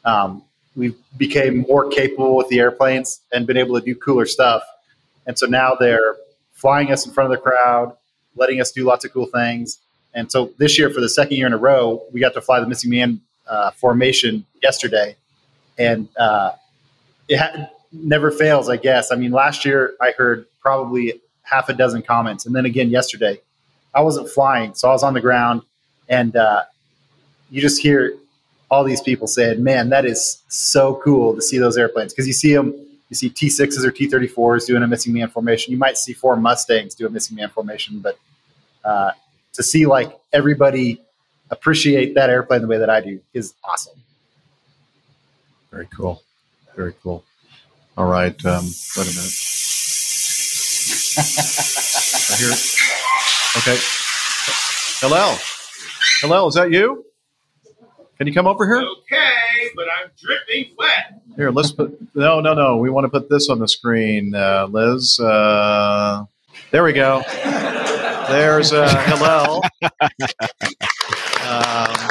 um, 0.04 0.42
we 0.74 0.94
became 1.16 1.60
more 1.68 1.88
capable 1.88 2.36
with 2.36 2.48
the 2.48 2.58
airplanes 2.58 3.20
and 3.32 3.46
been 3.46 3.56
able 3.56 3.78
to 3.78 3.84
do 3.84 3.94
cooler 3.94 4.26
stuff. 4.26 4.62
And 5.26 5.38
so 5.38 5.46
now 5.46 5.74
they're 5.78 6.16
flying 6.52 6.90
us 6.90 7.06
in 7.06 7.12
front 7.12 7.32
of 7.32 7.38
the 7.38 7.42
crowd, 7.42 7.96
letting 8.34 8.60
us 8.60 8.72
do 8.72 8.84
lots 8.84 9.04
of 9.04 9.12
cool 9.12 9.26
things. 9.26 9.78
And 10.14 10.30
so 10.30 10.52
this 10.58 10.78
year, 10.78 10.90
for 10.90 11.00
the 11.00 11.08
second 11.08 11.36
year 11.36 11.46
in 11.46 11.52
a 11.52 11.58
row, 11.58 12.02
we 12.12 12.20
got 12.20 12.34
to 12.34 12.40
fly 12.40 12.60
the 12.60 12.66
missing 12.66 12.90
man 12.90 13.20
uh, 13.52 13.70
formation 13.72 14.46
yesterday, 14.62 15.14
and 15.78 16.08
uh, 16.18 16.52
it 17.28 17.36
ha- 17.36 17.68
never 17.92 18.30
fails. 18.30 18.70
I 18.70 18.76
guess. 18.76 19.12
I 19.12 19.16
mean, 19.16 19.30
last 19.30 19.66
year 19.66 19.94
I 20.00 20.12
heard 20.16 20.46
probably 20.60 21.20
half 21.42 21.68
a 21.68 21.74
dozen 21.74 22.00
comments, 22.02 22.46
and 22.46 22.54
then 22.56 22.64
again 22.64 22.88
yesterday. 22.88 23.40
I 23.94 24.00
wasn't 24.00 24.30
flying, 24.30 24.74
so 24.74 24.88
I 24.88 24.92
was 24.92 25.02
on 25.02 25.12
the 25.12 25.20
ground, 25.20 25.60
and 26.08 26.34
uh, 26.34 26.62
you 27.50 27.60
just 27.60 27.82
hear 27.82 28.14
all 28.70 28.84
these 28.84 29.02
people 29.02 29.26
saying, 29.26 29.62
"Man, 29.62 29.90
that 29.90 30.06
is 30.06 30.42
so 30.48 30.98
cool 31.04 31.34
to 31.34 31.42
see 31.42 31.58
those 31.58 31.76
airplanes." 31.76 32.14
Because 32.14 32.26
you 32.26 32.32
see 32.32 32.54
them, 32.54 32.74
you 33.10 33.16
see 33.16 33.28
T6s 33.28 33.84
or 33.84 33.92
T34s 33.92 34.66
doing 34.66 34.82
a 34.82 34.88
missing 34.88 35.12
man 35.12 35.28
formation. 35.28 35.72
You 35.72 35.78
might 35.78 35.98
see 35.98 36.14
four 36.14 36.36
Mustangs 36.36 36.94
do 36.94 37.06
a 37.06 37.10
missing 37.10 37.36
man 37.36 37.50
formation, 37.50 37.98
but 37.98 38.18
uh, 38.82 39.10
to 39.52 39.62
see 39.62 39.84
like 39.84 40.18
everybody 40.32 41.02
appreciate 41.52 42.14
that 42.14 42.30
airplane 42.30 42.62
the 42.62 42.66
way 42.66 42.78
that 42.78 42.90
I 42.90 43.00
do 43.00 43.20
is 43.32 43.54
awesome. 43.62 44.02
Very 45.70 45.86
cool. 45.94 46.22
Very 46.74 46.94
cool. 47.02 47.24
All 47.96 48.06
right. 48.10 48.34
Um, 48.44 48.64
wait 48.96 49.06
a 49.06 49.14
minute. 49.14 49.32
I 52.30 52.36
hear. 52.36 52.52
Okay. 53.58 53.78
Hello. 55.00 55.36
Hello. 56.20 56.46
is 56.46 56.54
that 56.54 56.70
you? 56.70 57.04
Can 58.16 58.26
you 58.26 58.32
come 58.32 58.46
over 58.46 58.66
here? 58.66 58.76
Okay, 58.76 59.70
but 59.74 59.86
I'm 59.98 60.10
dripping 60.16 60.74
wet. 60.78 61.20
Here, 61.36 61.50
let's 61.50 61.72
put. 61.72 61.98
No, 62.14 62.40
no, 62.40 62.54
no. 62.54 62.76
We 62.76 62.88
want 62.88 63.04
to 63.04 63.08
put 63.08 63.28
this 63.28 63.48
on 63.48 63.58
the 63.58 63.66
screen, 63.68 64.34
uh, 64.34 64.68
Liz. 64.70 65.18
Uh, 65.18 66.24
there 66.70 66.84
we 66.84 66.92
go. 66.92 67.22
There's 68.28 68.72
uh, 68.72 68.88
Hillel 69.06 69.62
um, 71.42 72.10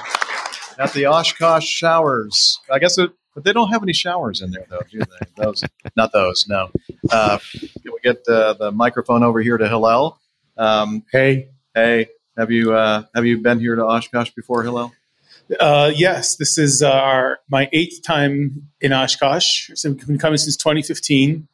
at 0.80 0.94
the 0.94 1.06
Oshkosh 1.08 1.66
showers. 1.66 2.60
I 2.72 2.80
guess 2.80 2.98
it, 2.98 3.12
but 3.34 3.44
they 3.44 3.54
don't 3.54 3.70
have 3.70 3.84
any 3.84 3.94
showers 3.94 4.42
in 4.42 4.52
there, 4.52 4.66
though, 4.70 4.82
do 4.90 5.00
they? 5.00 5.44
Those, 5.44 5.64
not 5.96 6.12
those. 6.12 6.46
No. 6.48 6.70
Uh, 7.12 7.40
can 7.60 7.70
we 7.86 8.00
get 8.04 8.28
uh, 8.28 8.54
the 8.54 8.72
microphone 8.72 9.24
over 9.24 9.42
here 9.42 9.58
to 9.58 9.68
Hillel? 9.68 10.20
Um, 10.58 11.04
hey, 11.12 11.50
hey. 11.74 12.08
Have 12.38 12.50
you 12.50 12.74
uh, 12.74 13.04
have 13.14 13.26
you 13.26 13.40
been 13.40 13.60
here 13.60 13.76
to 13.76 13.86
Oshkosh 13.86 14.32
before, 14.32 14.64
Hillel? 14.64 14.94
Uh, 15.60 15.92
yes, 15.94 16.38
this 16.38 16.58
is 16.58 16.82
uh, 16.82 16.90
our 16.90 17.40
my 17.50 17.70
eighth 17.74 18.02
time 18.04 18.70
in 18.80 18.94
Oshkosh. 18.94 19.72
So 19.76 19.90
we've 19.90 20.08
been 20.08 20.18
coming 20.18 20.38
since 20.38 20.56
2015, 20.56 21.48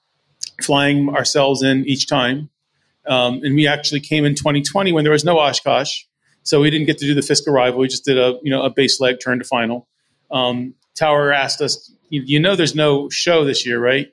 flying 0.62 1.10
ourselves 1.10 1.64
in 1.64 1.86
each 1.86 2.08
time. 2.08 2.50
Um, 3.08 3.42
and 3.44 3.56
we 3.56 3.68
actually 3.68 4.02
came 4.02 4.24
in 4.26 4.36
2020 4.36 4.92
when 4.92 5.04
there 5.04 5.14
was 5.14 5.26
no 5.26 5.40
Oshkosh, 5.40 6.04
so 6.48 6.62
we 6.62 6.70
didn't 6.70 6.88
get 6.88 6.98
to 7.00 7.06
do 7.06 7.14
the 7.14 7.22
Fisk 7.22 7.46
arrival. 7.46 7.80
We 7.80 7.90
just 7.90 8.06
did 8.06 8.18
a 8.18 8.40
you 8.42 8.50
know 8.50 8.64
a 8.64 8.70
base 8.70 9.02
leg 9.02 9.18
turn 9.22 9.40
to 9.40 9.46
final. 9.46 9.88
Um, 10.32 10.76
Tower 10.96 11.34
asked 11.34 11.62
us, 11.62 11.92
you, 12.10 12.40
know, 12.40 12.56
there's 12.56 12.74
no 12.74 13.10
show 13.10 13.46
this 13.46 13.66
year, 13.66 13.80
right? 13.80 14.12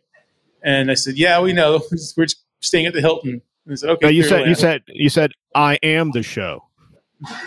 And 0.62 0.90
I 0.90 0.94
said, 0.94 1.16
yeah, 1.16 1.40
we 1.40 1.52
know. 1.52 1.80
We're 2.16 2.26
just 2.26 2.42
staying 2.60 2.86
at 2.86 2.92
the 2.92 3.00
Hilton. 3.00 3.40
And 3.64 3.72
I 3.72 3.76
said, 3.76 3.90
okay. 3.90 4.06
No, 4.06 4.10
you 4.10 4.22
said 4.24 4.48
you 4.48 4.54
said 4.54 4.82
you 4.88 5.08
said 5.08 5.32
I 5.54 5.78
am 5.82 6.10
the 6.10 6.22
show. 6.22 6.64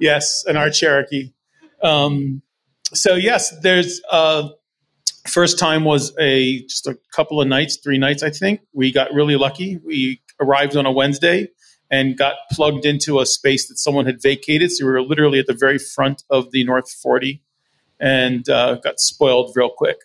yes, 0.00 0.44
and 0.46 0.56
our 0.56 0.70
Cherokee. 0.70 1.32
Um, 1.82 2.40
so 2.94 3.16
yes, 3.16 3.52
there's 3.60 4.00
uh, 4.10 4.48
first 5.26 5.58
time 5.58 5.84
was 5.84 6.14
a 6.18 6.62
just 6.62 6.86
a 6.86 6.96
couple 7.12 7.40
of 7.40 7.48
nights, 7.48 7.76
three 7.76 7.98
nights, 7.98 8.22
I 8.22 8.30
think. 8.30 8.60
We 8.72 8.92
got 8.92 9.12
really 9.12 9.36
lucky. 9.36 9.78
We 9.84 10.22
arrived 10.40 10.76
on 10.76 10.86
a 10.86 10.92
Wednesday 10.92 11.48
and 11.90 12.16
got 12.16 12.34
plugged 12.52 12.86
into 12.86 13.20
a 13.20 13.26
space 13.26 13.68
that 13.68 13.76
someone 13.76 14.06
had 14.06 14.22
vacated. 14.22 14.70
So 14.70 14.86
we 14.86 14.92
were 14.92 15.02
literally 15.02 15.40
at 15.40 15.46
the 15.46 15.54
very 15.54 15.78
front 15.78 16.22
of 16.30 16.50
the 16.52 16.62
North 16.64 16.90
40 16.90 17.42
and 17.98 18.48
uh, 18.48 18.76
got 18.76 19.00
spoiled 19.00 19.52
real 19.56 19.70
quick. 19.70 19.98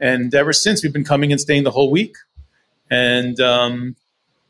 And 0.00 0.32
ever 0.34 0.52
since, 0.52 0.82
we've 0.82 0.92
been 0.92 1.04
coming 1.04 1.32
and 1.32 1.40
staying 1.40 1.64
the 1.64 1.72
whole 1.72 1.90
week. 1.90 2.14
And 2.90 3.38
um, 3.40 3.96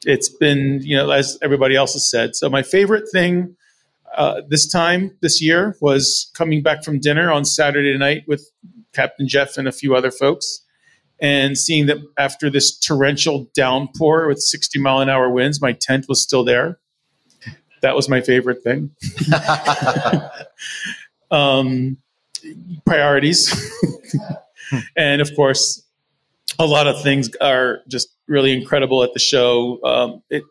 it's 0.04 0.28
been, 0.28 0.80
you 0.82 0.96
know, 0.96 1.10
as 1.10 1.38
everybody 1.42 1.74
else 1.74 1.94
has 1.94 2.10
said. 2.10 2.36
So 2.36 2.50
my 2.50 2.62
favorite 2.62 3.08
thing 3.10 3.56
uh, 4.16 4.42
this 4.48 4.66
time 4.66 5.16
this 5.20 5.42
year 5.42 5.76
was 5.80 6.30
coming 6.34 6.62
back 6.62 6.84
from 6.84 7.00
dinner 7.00 7.30
on 7.30 7.44
Saturday 7.44 7.96
night 7.96 8.24
with 8.26 8.50
Captain 8.92 9.28
Jeff 9.28 9.56
and 9.56 9.68
a 9.68 9.72
few 9.72 9.94
other 9.94 10.10
folks, 10.10 10.62
and 11.20 11.58
seeing 11.58 11.86
that 11.86 11.98
after 12.16 12.50
this 12.50 12.78
torrential 12.78 13.50
downpour 13.54 14.28
with 14.28 14.40
60 14.40 14.78
mile 14.78 15.00
an 15.00 15.08
hour 15.08 15.30
winds, 15.30 15.60
my 15.60 15.72
tent 15.72 16.06
was 16.08 16.22
still 16.22 16.44
there. 16.44 16.78
That 17.80 17.94
was 17.94 18.08
my 18.08 18.20
favorite 18.20 18.62
thing. 18.62 18.90
um, 21.30 21.96
priorities, 22.84 23.54
and 24.96 25.20
of 25.20 25.30
course, 25.36 25.84
a 26.58 26.66
lot 26.66 26.86
of 26.86 27.00
things 27.02 27.30
are 27.40 27.80
just 27.88 28.08
really 28.26 28.52
incredible 28.52 29.02
at 29.02 29.12
the 29.12 29.20
show. 29.20 29.80
Um, 29.84 30.22
it, 30.28 30.42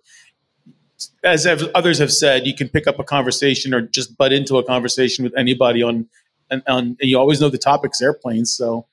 as 1.24 1.46
others 1.76 2.00
have 2.00 2.12
said, 2.12 2.48
you 2.48 2.56
can 2.56 2.70
pick 2.70 2.88
up 2.88 3.00
a 3.00 3.04
conversation 3.04 3.74
or 3.74 3.82
just 3.82 4.18
butt 4.18 4.34
into 4.34 4.58
a 4.58 4.64
conversation 4.64 5.24
with 5.24 5.38
anybody 5.38 5.84
on, 5.84 6.08
and, 6.50 6.64
on, 6.68 6.98
and 7.00 7.10
you 7.10 7.20
always 7.20 7.42
know 7.42 7.50
the 7.50 7.58
topic's 7.58 8.02
airplanes. 8.02 8.56
So, 8.56 8.88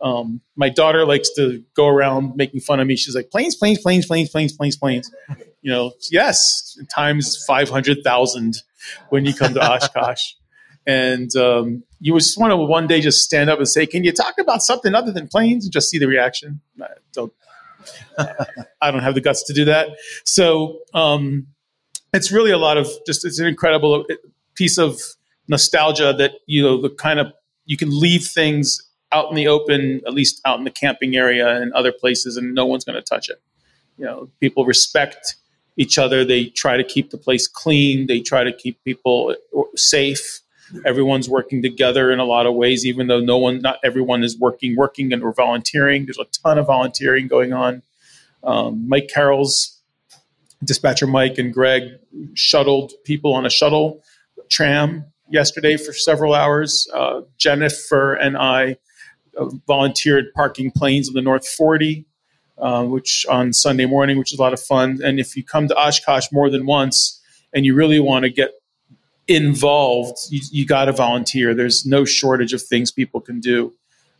um, 0.00 0.40
my 0.56 0.68
daughter 0.68 1.04
likes 1.04 1.30
to 1.36 1.62
go 1.74 1.86
around 1.86 2.36
making 2.36 2.60
fun 2.60 2.80
of 2.80 2.86
me. 2.86 2.96
She's 2.96 3.14
like, 3.14 3.30
planes, 3.30 3.56
planes, 3.56 3.80
planes, 3.80 4.06
planes, 4.06 4.30
planes, 4.30 4.52
planes, 4.56 4.76
planes. 4.76 5.10
You 5.60 5.72
know, 5.72 5.92
yes, 6.12 6.78
times 6.94 7.44
500,000 7.44 8.62
when 9.08 9.26
you 9.26 9.34
come 9.34 9.54
to 9.54 9.60
Oshkosh. 9.60 10.22
And 10.86 11.34
um, 11.36 11.82
you 12.00 12.14
just 12.14 12.38
want 12.38 12.50
to 12.52 12.56
one 12.56 12.86
day 12.86 13.02
just 13.02 13.22
stand 13.22 13.50
up 13.50 13.58
and 13.58 13.68
say, 13.68 13.84
"Can 13.84 14.04
you 14.04 14.12
talk 14.12 14.36
about 14.40 14.62
something 14.62 14.94
other 14.94 15.12
than 15.12 15.28
planes?" 15.28 15.66
and 15.66 15.72
just 15.72 15.90
see 15.90 15.98
the 15.98 16.06
reaction. 16.06 16.62
I 16.80 16.86
don't, 17.12 17.32
I 18.80 18.90
don't 18.90 19.02
have 19.02 19.14
the 19.14 19.20
guts 19.20 19.42
to 19.48 19.52
do 19.52 19.66
that. 19.66 19.90
So 20.24 20.78
um, 20.94 21.48
it's 22.14 22.32
really 22.32 22.52
a 22.52 22.56
lot 22.56 22.78
of 22.78 22.88
just 23.06 23.26
it's 23.26 23.38
an 23.38 23.46
incredible 23.46 24.06
piece 24.54 24.78
of 24.78 24.98
nostalgia 25.46 26.14
that 26.16 26.32
you 26.46 26.62
know 26.62 26.80
the 26.80 26.88
kind 26.88 27.20
of 27.20 27.34
you 27.66 27.76
can 27.76 27.90
leave 27.90 28.24
things 28.24 28.87
out 29.12 29.30
in 29.30 29.36
the 29.36 29.48
open, 29.48 30.00
at 30.06 30.12
least 30.14 30.40
out 30.44 30.58
in 30.58 30.64
the 30.64 30.70
camping 30.70 31.16
area 31.16 31.60
and 31.60 31.72
other 31.72 31.92
places, 31.92 32.36
and 32.36 32.54
no 32.54 32.66
one's 32.66 32.84
going 32.84 32.96
to 32.96 33.02
touch 33.02 33.28
it. 33.28 33.40
You 33.96 34.04
know, 34.04 34.30
people 34.40 34.64
respect 34.64 35.36
each 35.76 35.98
other. 35.98 36.24
They 36.24 36.46
try 36.46 36.76
to 36.76 36.84
keep 36.84 37.10
the 37.10 37.18
place 37.18 37.46
clean. 37.46 38.06
They 38.06 38.20
try 38.20 38.44
to 38.44 38.52
keep 38.52 38.82
people 38.84 39.34
safe 39.76 40.40
everyone's 40.84 41.28
working 41.28 41.62
together 41.62 42.10
in 42.10 42.18
a 42.18 42.24
lot 42.24 42.46
of 42.46 42.54
ways 42.54 42.84
even 42.84 43.06
though 43.06 43.20
no 43.20 43.38
one 43.38 43.60
not 43.60 43.78
everyone 43.82 44.22
is 44.22 44.38
working 44.38 44.76
working 44.76 45.12
and 45.12 45.22
or 45.22 45.32
volunteering 45.32 46.04
there's 46.04 46.18
a 46.18 46.24
ton 46.42 46.58
of 46.58 46.66
volunteering 46.66 47.26
going 47.26 47.52
on 47.52 47.82
um, 48.44 48.86
mike 48.88 49.08
carroll's 49.12 49.80
dispatcher 50.64 51.06
mike 51.06 51.38
and 51.38 51.54
greg 51.54 51.82
shuttled 52.34 52.92
people 53.04 53.32
on 53.34 53.46
a 53.46 53.50
shuttle 53.50 54.02
tram 54.48 55.04
yesterday 55.30 55.76
for 55.76 55.92
several 55.92 56.34
hours 56.34 56.86
uh, 56.94 57.20
jennifer 57.38 58.14
and 58.14 58.36
i 58.36 58.72
uh, 58.72 58.74
volunteered 59.66 60.32
parking 60.34 60.70
planes 60.70 61.08
on 61.08 61.14
the 61.14 61.22
North 61.22 61.46
40, 61.46 62.04
uh, 62.58 62.84
which 62.84 63.26
on 63.28 63.52
Sunday 63.52 63.86
morning, 63.86 64.18
which 64.18 64.32
is 64.32 64.38
a 64.38 64.42
lot 64.42 64.52
of 64.52 64.60
fun. 64.60 64.98
And 65.02 65.20
if 65.20 65.36
you 65.36 65.44
come 65.44 65.68
to 65.68 65.76
Oshkosh 65.76 66.28
more 66.32 66.50
than 66.50 66.66
once 66.66 67.20
and 67.54 67.64
you 67.64 67.74
really 67.74 68.00
want 68.00 68.24
to 68.24 68.30
get 68.30 68.52
involved, 69.28 70.18
you, 70.30 70.40
you 70.50 70.66
got 70.66 70.86
to 70.86 70.92
volunteer. 70.92 71.54
There's 71.54 71.86
no 71.86 72.04
shortage 72.04 72.52
of 72.52 72.62
things 72.62 72.90
people 72.90 73.20
can 73.20 73.40
do. 73.40 73.72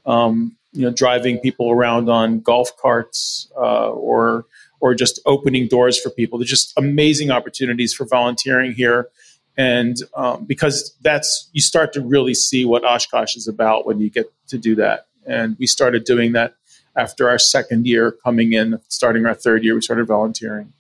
Um, 0.07 0.57
you 0.73 0.83
know, 0.83 0.91
driving 0.91 1.39
people 1.39 1.71
around 1.71 2.09
on 2.09 2.41
golf 2.41 2.77
carts 2.77 3.51
uh, 3.57 3.91
or 3.91 4.47
or 4.81 4.95
just 4.95 5.19
opening 5.27 5.67
doors 5.67 6.01
for 6.01 6.11
people. 6.11 6.39
There's 6.39 6.51
just 6.51 6.73
amazing 6.77 7.31
opportunities 7.31 7.93
for 7.93 8.05
volunteering 8.07 8.73
here, 8.73 9.09
and 9.57 9.97
um, 10.15 10.45
because 10.45 10.95
that's 11.01 11.49
you 11.53 11.61
start 11.61 11.93
to 11.95 12.01
really 12.01 12.35
see 12.35 12.65
what 12.65 12.85
Oshkosh 12.85 13.35
is 13.35 13.49
about 13.49 13.87
when 13.87 13.99
you 13.99 14.11
get 14.11 14.33
to 14.49 14.59
do 14.59 14.75
that. 14.77 15.08
And 15.29 15.57
we 15.59 15.67
started 15.67 16.05
doing 16.05 16.33
that 16.33 16.55
after 16.97 17.29
our 17.29 17.39
second 17.39 17.87
year 17.87 18.13
coming 18.25 18.53
in, 18.53 18.81
starting 18.89 19.27
our 19.27 19.35
third 19.35 19.63
year, 19.65 19.75
we 19.75 19.81
started 19.81 20.07
volunteering. 20.07 20.73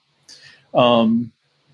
Um, 0.74 1.32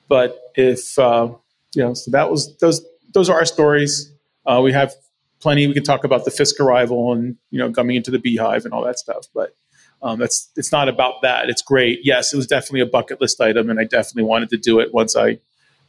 but 0.08 0.38
if 0.54 0.98
uh, 0.98 1.28
you 1.74 1.82
know, 1.82 1.94
so 1.94 2.10
that 2.10 2.30
was 2.30 2.56
those 2.58 2.84
those 3.12 3.30
are 3.30 3.36
our 3.36 3.44
stories. 3.44 4.12
Uh, 4.46 4.60
we 4.62 4.72
have 4.72 4.94
plenty. 5.40 5.66
We 5.66 5.74
can 5.74 5.82
talk 5.82 6.04
about 6.04 6.24
the 6.24 6.30
Fisk 6.30 6.60
arrival 6.60 7.12
and 7.12 7.36
you 7.50 7.58
know 7.58 7.72
coming 7.72 7.96
into 7.96 8.10
the 8.10 8.18
beehive 8.18 8.64
and 8.64 8.74
all 8.74 8.84
that 8.84 8.98
stuff. 8.98 9.26
But 9.34 9.54
um, 10.02 10.18
that's 10.18 10.50
it's 10.56 10.70
not 10.70 10.88
about 10.88 11.22
that. 11.22 11.48
It's 11.48 11.62
great. 11.62 12.00
Yes, 12.02 12.32
it 12.32 12.36
was 12.36 12.46
definitely 12.46 12.80
a 12.80 12.86
bucket 12.86 13.20
list 13.20 13.40
item, 13.40 13.70
and 13.70 13.80
I 13.80 13.84
definitely 13.84 14.24
wanted 14.24 14.50
to 14.50 14.56
do 14.56 14.78
it 14.80 14.92
once 14.92 15.16
I 15.16 15.38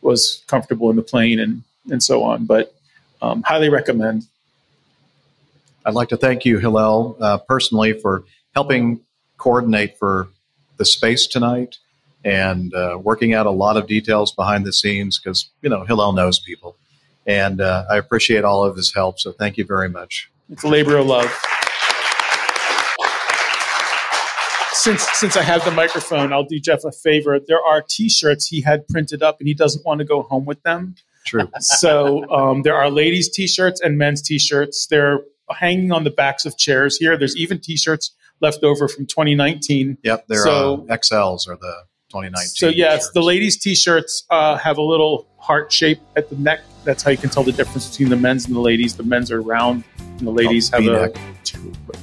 was 0.02 0.44
comfortable 0.48 0.90
in 0.90 0.96
the 0.96 1.04
plane 1.04 1.40
and 1.40 1.64
and 1.92 2.02
so 2.02 2.24
on. 2.24 2.46
But 2.46 2.74
um, 3.22 3.44
highly 3.44 3.70
recommend. 3.70 4.28
I'd 5.86 5.94
like 5.94 6.10
to 6.10 6.18
thank 6.18 6.46
you, 6.46 6.58
Hillel, 6.58 7.16
uh, 7.22 7.38
personally 7.38 7.94
for 7.94 8.24
helping 8.56 9.02
coordinate 9.38 10.00
for 10.00 10.30
the 10.78 10.86
space 10.86 11.28
tonight 11.28 11.78
and 12.24 12.74
uh, 12.74 12.98
working 13.00 13.36
out 13.36 13.46
a 13.46 13.52
lot 13.52 13.78
of 13.78 13.86
details 13.86 14.32
behind 14.32 14.66
the 14.66 14.74
scenes 14.74 15.20
because 15.20 15.52
you 15.62 15.70
know 15.70 15.86
Hillel 15.86 16.14
knows 16.14 16.40
people, 16.40 16.76
and 17.28 17.62
uh, 17.62 17.86
I 17.90 17.98
appreciate 17.98 18.44
all 18.44 18.66
of 18.66 18.76
his 18.76 18.94
help. 18.94 19.20
So 19.20 19.32
thank 19.32 19.58
you 19.58 19.66
very 19.66 19.88
much. 19.88 20.32
It's 20.50 20.64
a 20.64 20.68
labor 20.68 20.98
of 20.98 21.06
love. 21.06 21.32
Since 24.74 25.04
since 25.12 25.38
I 25.38 25.44
have 25.44 25.64
the 25.66 25.72
microphone, 25.72 26.34
I'll 26.34 26.44
do 26.44 26.60
Jeff 26.60 26.84
a 26.84 26.92
favor. 26.92 27.40
There 27.40 27.62
are 27.64 27.84
T-shirts 27.88 28.48
he 28.48 28.62
had 28.62 28.88
printed 28.88 29.22
up, 29.22 29.40
and 29.40 29.48
he 29.48 29.54
doesn't 29.54 29.86
want 29.86 30.00
to 30.00 30.06
go 30.06 30.24
home 30.24 30.46
with 30.46 30.64
them. 30.64 30.96
True. 31.28 31.48
So 31.60 32.28
um, 32.32 32.64
there 32.64 32.76
are 32.76 32.90
ladies' 32.90 33.30
T-shirts 33.30 33.82
and 33.82 34.00
men's 34.00 34.22
T-shirts. 34.24 34.88
They're 34.88 35.22
hanging 35.54 35.92
on 35.92 36.04
the 36.04 36.10
backs 36.12 36.46
of 36.46 36.58
chairs 36.58 36.98
here. 36.98 37.18
There's 37.18 37.36
even 37.38 37.60
T-shirts 37.60 38.12
left 38.42 38.64
over 38.64 38.88
from 38.88 39.06
2019. 39.06 39.98
Yep, 40.04 40.26
they're 40.28 40.44
So- 40.44 40.86
uh, 40.90 40.96
XLs 40.98 41.48
or 41.48 41.56
the 41.56 41.74
2019. 42.10 42.48
So 42.50 42.68
yes, 42.70 43.10
the 43.12 43.22
ladies' 43.22 43.58
T-shirts 43.58 44.26
uh, 44.30 44.58
have 44.58 44.78
a 44.78 44.82
little 44.82 45.28
heart 45.38 45.72
shape 45.72 46.00
at 46.16 46.30
the 46.30 46.36
neck. 46.38 46.62
That's 46.84 47.02
how 47.04 47.12
you 47.12 47.18
can 47.18 47.30
tell 47.30 47.44
the 47.44 47.52
difference 47.52 47.90
between 47.90 48.10
the 48.10 48.16
men's 48.16 48.46
and 48.46 48.56
the 48.56 48.60
ladies. 48.60 48.96
The 48.96 49.04
men's 49.04 49.32
are 49.32 49.42
round, 49.42 49.84
and 50.00 50.28
the 50.28 50.32
ladies 50.32 50.70
have 50.70 50.82
V-neck. 50.84 51.16
a 51.16 51.58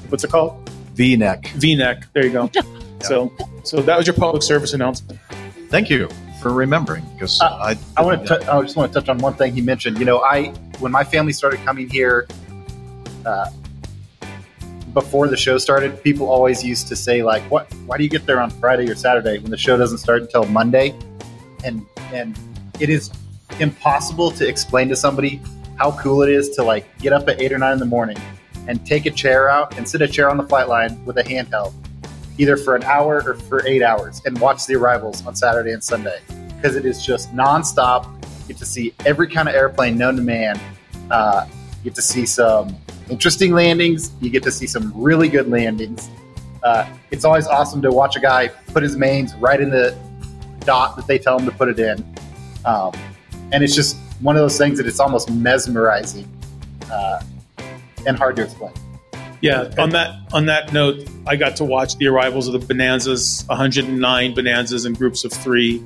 what's 0.08 0.24
it 0.24 0.30
called? 0.30 0.68
V-neck. 0.94 1.48
V-neck. 1.56 2.06
There 2.12 2.24
you 2.26 2.32
go. 2.32 2.50
So, 3.02 3.32
so 3.64 3.82
that 3.82 3.98
was 3.98 4.06
your 4.06 4.14
public 4.14 4.44
service 4.44 4.74
announcement. 4.74 5.18
Thank 5.70 5.90
you 5.90 6.08
for 6.40 6.52
remembering 6.52 7.04
because 7.14 7.40
Uh, 7.40 7.46
I 7.46 7.76
I 7.96 8.02
want 8.04 8.24
to. 8.28 8.36
I 8.52 8.62
just 8.62 8.76
want 8.76 8.92
to 8.92 9.00
touch 9.00 9.08
on 9.08 9.18
one 9.18 9.34
thing 9.34 9.52
he 9.54 9.60
mentioned. 9.60 9.98
You 9.98 10.04
know, 10.04 10.20
I 10.22 10.50
when 10.78 10.92
my 10.92 11.02
family 11.02 11.32
started 11.32 11.58
coming 11.64 11.88
here, 11.90 12.28
uh, 13.26 13.50
before 14.92 15.28
the 15.28 15.36
show 15.36 15.58
started, 15.58 16.02
people 16.02 16.28
always 16.28 16.62
used 16.64 16.88
to 16.88 16.96
say 16.96 17.22
like, 17.22 17.42
"What? 17.50 17.72
Why 17.86 17.96
do 17.96 18.04
you 18.04 18.10
get 18.10 18.26
there 18.26 18.40
on 18.40 18.50
Friday 18.50 18.90
or 18.90 18.94
Saturday 18.94 19.38
when 19.38 19.50
the 19.50 19.56
show 19.56 19.76
doesn't 19.76 19.98
start 19.98 20.22
until 20.22 20.44
Monday?" 20.44 20.94
And 21.64 21.86
and 22.12 22.38
it 22.80 22.90
is 22.90 23.10
impossible 23.60 24.30
to 24.32 24.46
explain 24.46 24.88
to 24.88 24.96
somebody 24.96 25.40
how 25.76 25.92
cool 25.98 26.22
it 26.22 26.30
is 26.30 26.50
to 26.50 26.62
like 26.62 26.86
get 26.98 27.12
up 27.12 27.28
at 27.28 27.40
eight 27.40 27.52
or 27.52 27.58
nine 27.58 27.74
in 27.74 27.78
the 27.78 27.86
morning 27.86 28.18
and 28.68 28.84
take 28.86 29.06
a 29.06 29.10
chair 29.10 29.48
out 29.48 29.76
and 29.76 29.88
sit 29.88 30.02
a 30.02 30.08
chair 30.08 30.30
on 30.30 30.36
the 30.36 30.44
flight 30.44 30.68
line 30.68 31.04
with 31.04 31.18
a 31.18 31.24
handheld, 31.24 31.72
either 32.38 32.56
for 32.56 32.76
an 32.76 32.84
hour 32.84 33.22
or 33.26 33.34
for 33.34 33.66
eight 33.66 33.82
hours, 33.82 34.22
and 34.24 34.38
watch 34.38 34.66
the 34.66 34.74
arrivals 34.76 35.26
on 35.26 35.34
Saturday 35.34 35.72
and 35.72 35.82
Sunday 35.82 36.20
because 36.56 36.76
it 36.76 36.84
is 36.84 37.04
just 37.04 37.34
nonstop. 37.34 38.04
You 38.42 38.48
get 38.48 38.58
to 38.58 38.66
see 38.66 38.94
every 39.04 39.28
kind 39.28 39.48
of 39.48 39.54
airplane 39.54 39.96
known 39.96 40.16
to 40.16 40.22
man. 40.22 40.60
Uh, 41.10 41.46
you 41.78 41.90
get 41.90 41.94
to 41.96 42.02
see 42.02 42.26
some 42.26 42.76
interesting 43.12 43.52
landings. 43.52 44.10
You 44.20 44.30
get 44.30 44.42
to 44.44 44.50
see 44.50 44.66
some 44.66 44.92
really 44.96 45.28
good 45.28 45.48
landings. 45.48 46.08
Uh, 46.62 46.88
it's 47.10 47.24
always 47.24 47.46
awesome 47.46 47.82
to 47.82 47.90
watch 47.90 48.16
a 48.16 48.20
guy 48.20 48.48
put 48.48 48.82
his 48.82 48.96
mains 48.96 49.34
right 49.36 49.60
in 49.60 49.70
the 49.70 49.96
dot 50.60 50.96
that 50.96 51.06
they 51.06 51.18
tell 51.18 51.38
him 51.38 51.44
to 51.44 51.52
put 51.52 51.68
it 51.68 51.78
in. 51.78 52.02
Um, 52.64 52.92
and 53.52 53.62
it's 53.62 53.74
just 53.74 53.96
one 54.20 54.36
of 54.36 54.42
those 54.42 54.56
things 54.56 54.78
that 54.78 54.86
it's 54.86 55.00
almost 55.00 55.30
mesmerizing 55.30 56.28
uh, 56.90 57.22
and 58.06 58.16
hard 58.16 58.36
to 58.36 58.44
explain. 58.44 58.72
Yeah. 59.42 59.70
On 59.78 59.90
that 59.90 60.14
on 60.32 60.46
that 60.46 60.72
note, 60.72 61.06
I 61.26 61.36
got 61.36 61.56
to 61.56 61.64
watch 61.64 61.96
the 61.96 62.06
arrivals 62.06 62.46
of 62.46 62.52
the 62.52 62.74
Bonanzas, 62.74 63.44
109 63.48 64.34
Bonanzas 64.34 64.86
in 64.86 64.94
groups 64.94 65.24
of 65.24 65.32
three 65.32 65.84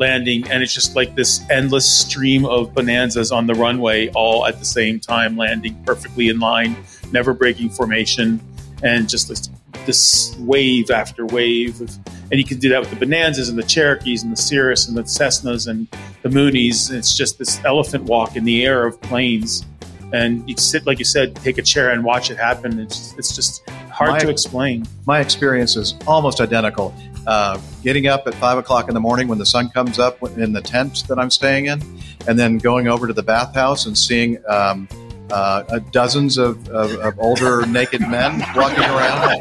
landing, 0.00 0.50
and 0.50 0.62
it's 0.62 0.74
just 0.74 0.96
like 0.96 1.14
this 1.14 1.42
endless 1.50 1.88
stream 1.88 2.44
of 2.46 2.74
Bonanzas 2.74 3.30
on 3.30 3.46
the 3.46 3.54
runway, 3.54 4.08
all 4.10 4.46
at 4.46 4.58
the 4.58 4.64
same 4.64 4.98
time, 4.98 5.36
landing 5.36 5.80
perfectly 5.84 6.30
in 6.30 6.40
line, 6.40 6.74
never 7.12 7.32
breaking 7.32 7.70
formation, 7.70 8.40
and 8.82 9.08
just 9.08 9.28
this, 9.28 9.50
this 9.86 10.34
wave 10.40 10.90
after 10.90 11.26
wave. 11.26 11.80
Of, 11.80 11.96
and 12.30 12.40
you 12.40 12.44
can 12.44 12.58
do 12.58 12.70
that 12.70 12.80
with 12.80 12.90
the 12.90 12.96
Bonanzas 12.96 13.48
and 13.50 13.58
the 13.58 13.62
Cherokees 13.62 14.22
and 14.22 14.32
the 14.32 14.40
Cirrus 14.40 14.88
and 14.88 14.96
the 14.96 15.02
Cessnas 15.02 15.68
and 15.68 15.86
the 16.22 16.30
Mooneys. 16.30 16.90
It's 16.90 17.16
just 17.16 17.38
this 17.38 17.62
elephant 17.64 18.04
walk 18.04 18.34
in 18.34 18.44
the 18.44 18.64
air 18.64 18.86
of 18.86 19.00
planes. 19.02 19.64
And 20.12 20.48
you 20.48 20.56
sit, 20.56 20.86
like 20.86 20.98
you 20.98 21.04
said, 21.04 21.36
take 21.36 21.58
a 21.58 21.62
chair 21.62 21.90
and 21.90 22.02
watch 22.04 22.30
it 22.30 22.36
happen. 22.36 22.78
It's, 22.80 23.14
it's 23.16 23.34
just 23.34 23.68
hard 23.90 24.10
My- 24.12 24.18
to 24.20 24.28
explain. 24.30 24.86
my 25.06 25.20
experience 25.20 25.76
is 25.76 25.94
almost 26.06 26.40
identical. 26.40 26.94
Uh, 27.26 27.60
getting 27.82 28.06
up 28.06 28.26
at 28.26 28.34
five 28.36 28.56
o'clock 28.58 28.88
in 28.88 28.94
the 28.94 29.00
morning 29.00 29.28
when 29.28 29.38
the 29.38 29.44
sun 29.46 29.68
comes 29.68 29.98
up 29.98 30.20
in 30.38 30.52
the 30.52 30.60
tent 30.62 31.04
that 31.06 31.18
I'm 31.18 31.30
staying 31.30 31.66
in, 31.66 31.82
and 32.26 32.38
then 32.38 32.56
going 32.58 32.88
over 32.88 33.06
to 33.06 33.12
the 33.12 33.22
bathhouse 33.22 33.84
and 33.86 33.96
seeing 33.96 34.38
um, 34.48 34.88
uh, 35.30 35.62
uh, 35.68 35.78
dozens 35.92 36.38
of, 36.38 36.66
of, 36.70 36.92
of 36.94 37.18
older 37.20 37.64
naked 37.66 38.00
men 38.00 38.40
walking 38.56 38.82
around 38.82 39.38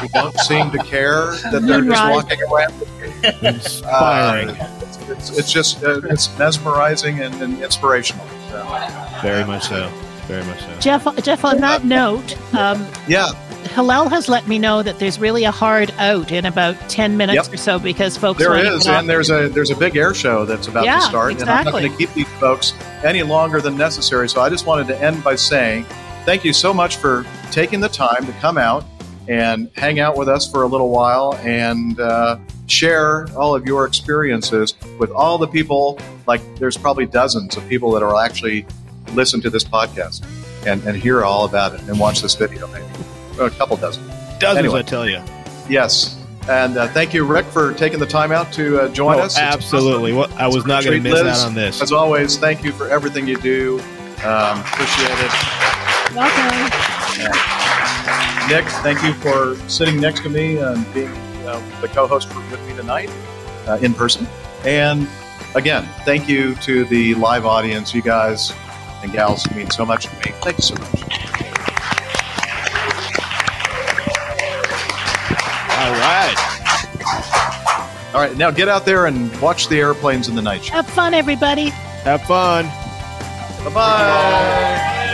who 0.00 0.08
don't 0.08 0.38
seem 0.40 0.70
to 0.72 0.78
care 0.78 1.32
that 1.50 1.62
they're 1.66 1.80
just 1.80 2.02
Right. 2.02 2.10
walking 2.12 2.42
around. 2.42 2.74
Inspiring. 3.42 4.50
Uh, 4.50 4.80
it's, 4.82 4.98
it's, 5.08 5.38
it's 5.38 5.52
just 5.52 5.82
uh, 5.82 6.00
it's 6.04 6.38
mesmerizing 6.38 7.20
and, 7.20 7.34
and 7.42 7.62
inspirational. 7.62 8.26
Very 9.22 9.44
much 9.44 9.64
so. 9.64 9.90
Very 10.26 10.44
much 10.44 10.60
so. 10.60 10.80
Jeff, 10.80 11.22
Jeff, 11.22 11.44
on 11.44 11.58
that 11.58 11.84
note, 11.84 12.36
um, 12.54 12.86
yeah, 13.06 13.32
Hillel 13.74 14.08
has 14.08 14.28
let 14.28 14.46
me 14.46 14.58
know 14.58 14.82
that 14.82 14.98
there's 14.98 15.18
really 15.18 15.44
a 15.44 15.50
hard 15.50 15.92
out 15.98 16.32
in 16.32 16.46
about 16.46 16.76
10 16.88 17.16
minutes 17.16 17.46
Yep. 17.48 17.54
or 17.54 17.56
so 17.56 17.78
because 17.78 18.16
folks 18.16 18.38
There 18.38 18.50
want 18.50 18.62
is, 18.66 18.86
and 18.86 19.08
there's 19.08 19.30
a 19.30 19.48
there's 19.48 19.70
a 19.70 19.76
big 19.76 19.96
air 19.96 20.14
show 20.14 20.44
that's 20.44 20.68
about 20.68 20.84
Yeah, 20.84 21.00
to 21.00 21.02
start, 21.02 21.40
and 21.40 21.50
I'm 21.50 21.64
not 21.64 21.72
going 21.72 21.90
to 21.90 21.96
keep 21.98 22.12
these 22.14 22.28
folks 22.34 22.72
any 23.02 23.22
longer 23.22 23.60
than 23.60 23.76
necessary. 23.76 24.28
So 24.28 24.40
I 24.40 24.48
just 24.48 24.66
wanted 24.66 24.86
to 24.88 25.02
end 25.02 25.22
by 25.24 25.34
saying 25.34 25.84
thank 26.24 26.44
you 26.44 26.52
so 26.52 26.72
much 26.72 26.96
for 26.96 27.26
taking 27.50 27.80
the 27.80 27.88
time 27.88 28.24
to 28.26 28.32
come 28.34 28.56
out 28.56 28.84
and 29.28 29.70
hang 29.74 30.00
out 30.00 30.16
with 30.16 30.28
us 30.28 30.50
for 30.50 30.62
a 30.62 30.66
little 30.66 30.90
while 30.90 31.34
and 31.42 31.98
uh, 32.00 32.38
share 32.66 33.26
all 33.36 33.54
of 33.54 33.66
your 33.66 33.86
experiences 33.86 34.74
with 34.98 35.10
all 35.10 35.38
the 35.38 35.46
people. 35.48 35.98
Like 36.26 36.40
there's 36.56 36.76
probably 36.76 37.06
dozens 37.06 37.56
of 37.56 37.68
people 37.68 37.90
that 37.92 38.02
will 38.02 38.18
actually 38.18 38.66
listen 39.12 39.40
to 39.42 39.50
this 39.50 39.64
podcast 39.64 40.24
and, 40.66 40.82
and 40.84 40.96
hear 40.96 41.24
all 41.24 41.44
about 41.44 41.74
it 41.74 41.80
and 41.82 41.98
watch 42.00 42.22
this 42.22 42.34
video, 42.34 42.66
maybe 42.68 42.86
a 43.40 43.50
couple 43.50 43.76
dozen. 43.76 44.02
Dozens, 44.38 44.58
Anyway. 44.64 44.78
I 44.80 44.82
tell 44.82 45.08
you. 45.08 45.22
Yes. 45.68 46.20
And 46.48 46.76
uh, 46.76 46.88
thank 46.88 47.14
you, 47.14 47.24
Rick, 47.24 47.46
for 47.46 47.72
taking 47.74 47.98
the 47.98 48.06
time 48.06 48.30
out 48.32 48.52
to 48.54 48.80
uh, 48.82 48.88
join 48.88 49.16
Oh, 49.16 49.20
us. 49.20 49.32
It's 49.32 49.38
absolutely. 49.38 50.12
awesome. 50.12 50.32
What 50.32 50.40
I 50.40 50.46
was 50.46 50.66
not 50.66 50.84
going 50.84 51.02
to 51.02 51.10
miss 51.10 51.22
Liz. 51.22 51.38
out 51.40 51.46
on 51.46 51.54
this. 51.54 51.80
As 51.80 51.90
always, 51.92 52.36
thank 52.36 52.62
you 52.62 52.72
for 52.72 52.88
everything 52.88 53.26
you 53.26 53.38
do. 53.38 53.78
Um, 54.24 54.60
appreciate 54.60 55.10
it. 55.10 55.32
Welcome. 56.14 56.70
Nick, 58.48 58.66
thank 58.82 59.02
you 59.02 59.14
for 59.14 59.56
sitting 59.70 59.98
next 59.98 60.20
to 60.22 60.28
me 60.28 60.58
and 60.58 60.84
being 60.92 61.10
uh, 61.54 61.80
the 61.80 61.88
co-host 61.88 62.28
for, 62.28 62.40
with 62.50 62.66
me 62.66 62.74
tonight 62.74 63.10
uh, 63.66 63.78
in 63.80 63.94
person. 63.94 64.26
And 64.64 65.08
again, 65.54 65.84
thank 66.04 66.28
you 66.28 66.54
to 66.56 66.84
the 66.84 67.14
live 67.14 67.46
audience. 67.46 67.94
You 67.94 68.02
guys 68.02 68.52
and 69.02 69.12
gals 69.12 69.48
you 69.50 69.56
mean 69.56 69.70
so 69.70 69.84
much 69.84 70.06
to 70.06 70.14
me. 70.16 70.32
Thank 70.42 70.58
you 70.58 70.62
so 70.62 70.74
much. 70.74 71.02
All 75.76 75.92
right. 75.92 76.50
All 78.14 78.20
right, 78.20 78.36
now 78.36 78.50
get 78.52 78.68
out 78.68 78.84
there 78.84 79.06
and 79.06 79.34
watch 79.40 79.68
the 79.68 79.80
airplanes 79.80 80.28
in 80.28 80.36
the 80.36 80.42
night 80.42 80.64
show. 80.64 80.74
Have 80.74 80.88
fun, 80.88 81.14
everybody. 81.14 81.70
Have 82.04 82.22
fun. 82.22 82.66
Bye 83.64 83.74
bye. 83.74 85.10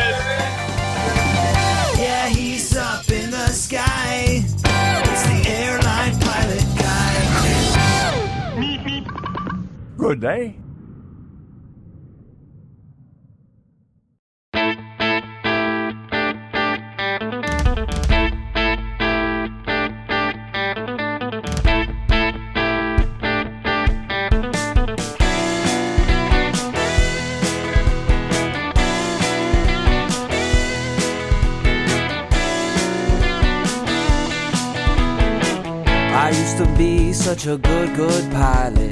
To 36.61 36.67
be 36.77 37.15
such 37.15 37.47
a 37.47 37.57
good, 37.57 37.97
good 37.97 38.31
pilot 38.33 38.90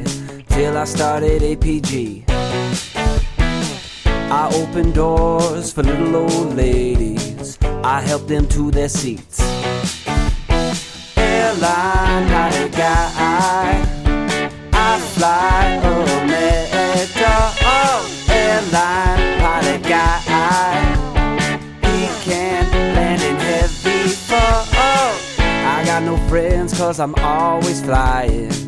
I 0.79 0.85
started 0.85 1.43
APG. 1.43 2.23
I 4.31 4.49
opened 4.55 4.95
doors 4.95 5.73
for 5.73 5.83
little 5.83 6.15
old 6.15 6.55
ladies, 6.55 7.59
I 7.83 8.01
helped 8.01 8.29
them 8.29 8.47
to 8.51 8.71
their 8.71 8.89
seats. 8.89 9.41
Airline 11.17 12.29
pilot 12.29 12.71
guy, 12.71 13.83
I 14.73 15.01
fly 15.15 15.81
America. 16.23 17.35
Oh, 17.67 18.07
airline 18.31 19.83
guy, 19.83 20.23
land 22.95 23.23
in 23.23 23.35
heavy 23.35 24.09
fall. 24.11 24.65
Oh, 24.75 25.21
I 25.41 25.83
got 25.85 26.05
no 26.05 26.17
friends 26.29 26.79
cause 26.79 27.01
I'm 27.01 27.17
always 27.17 27.83
flying. 27.83 28.68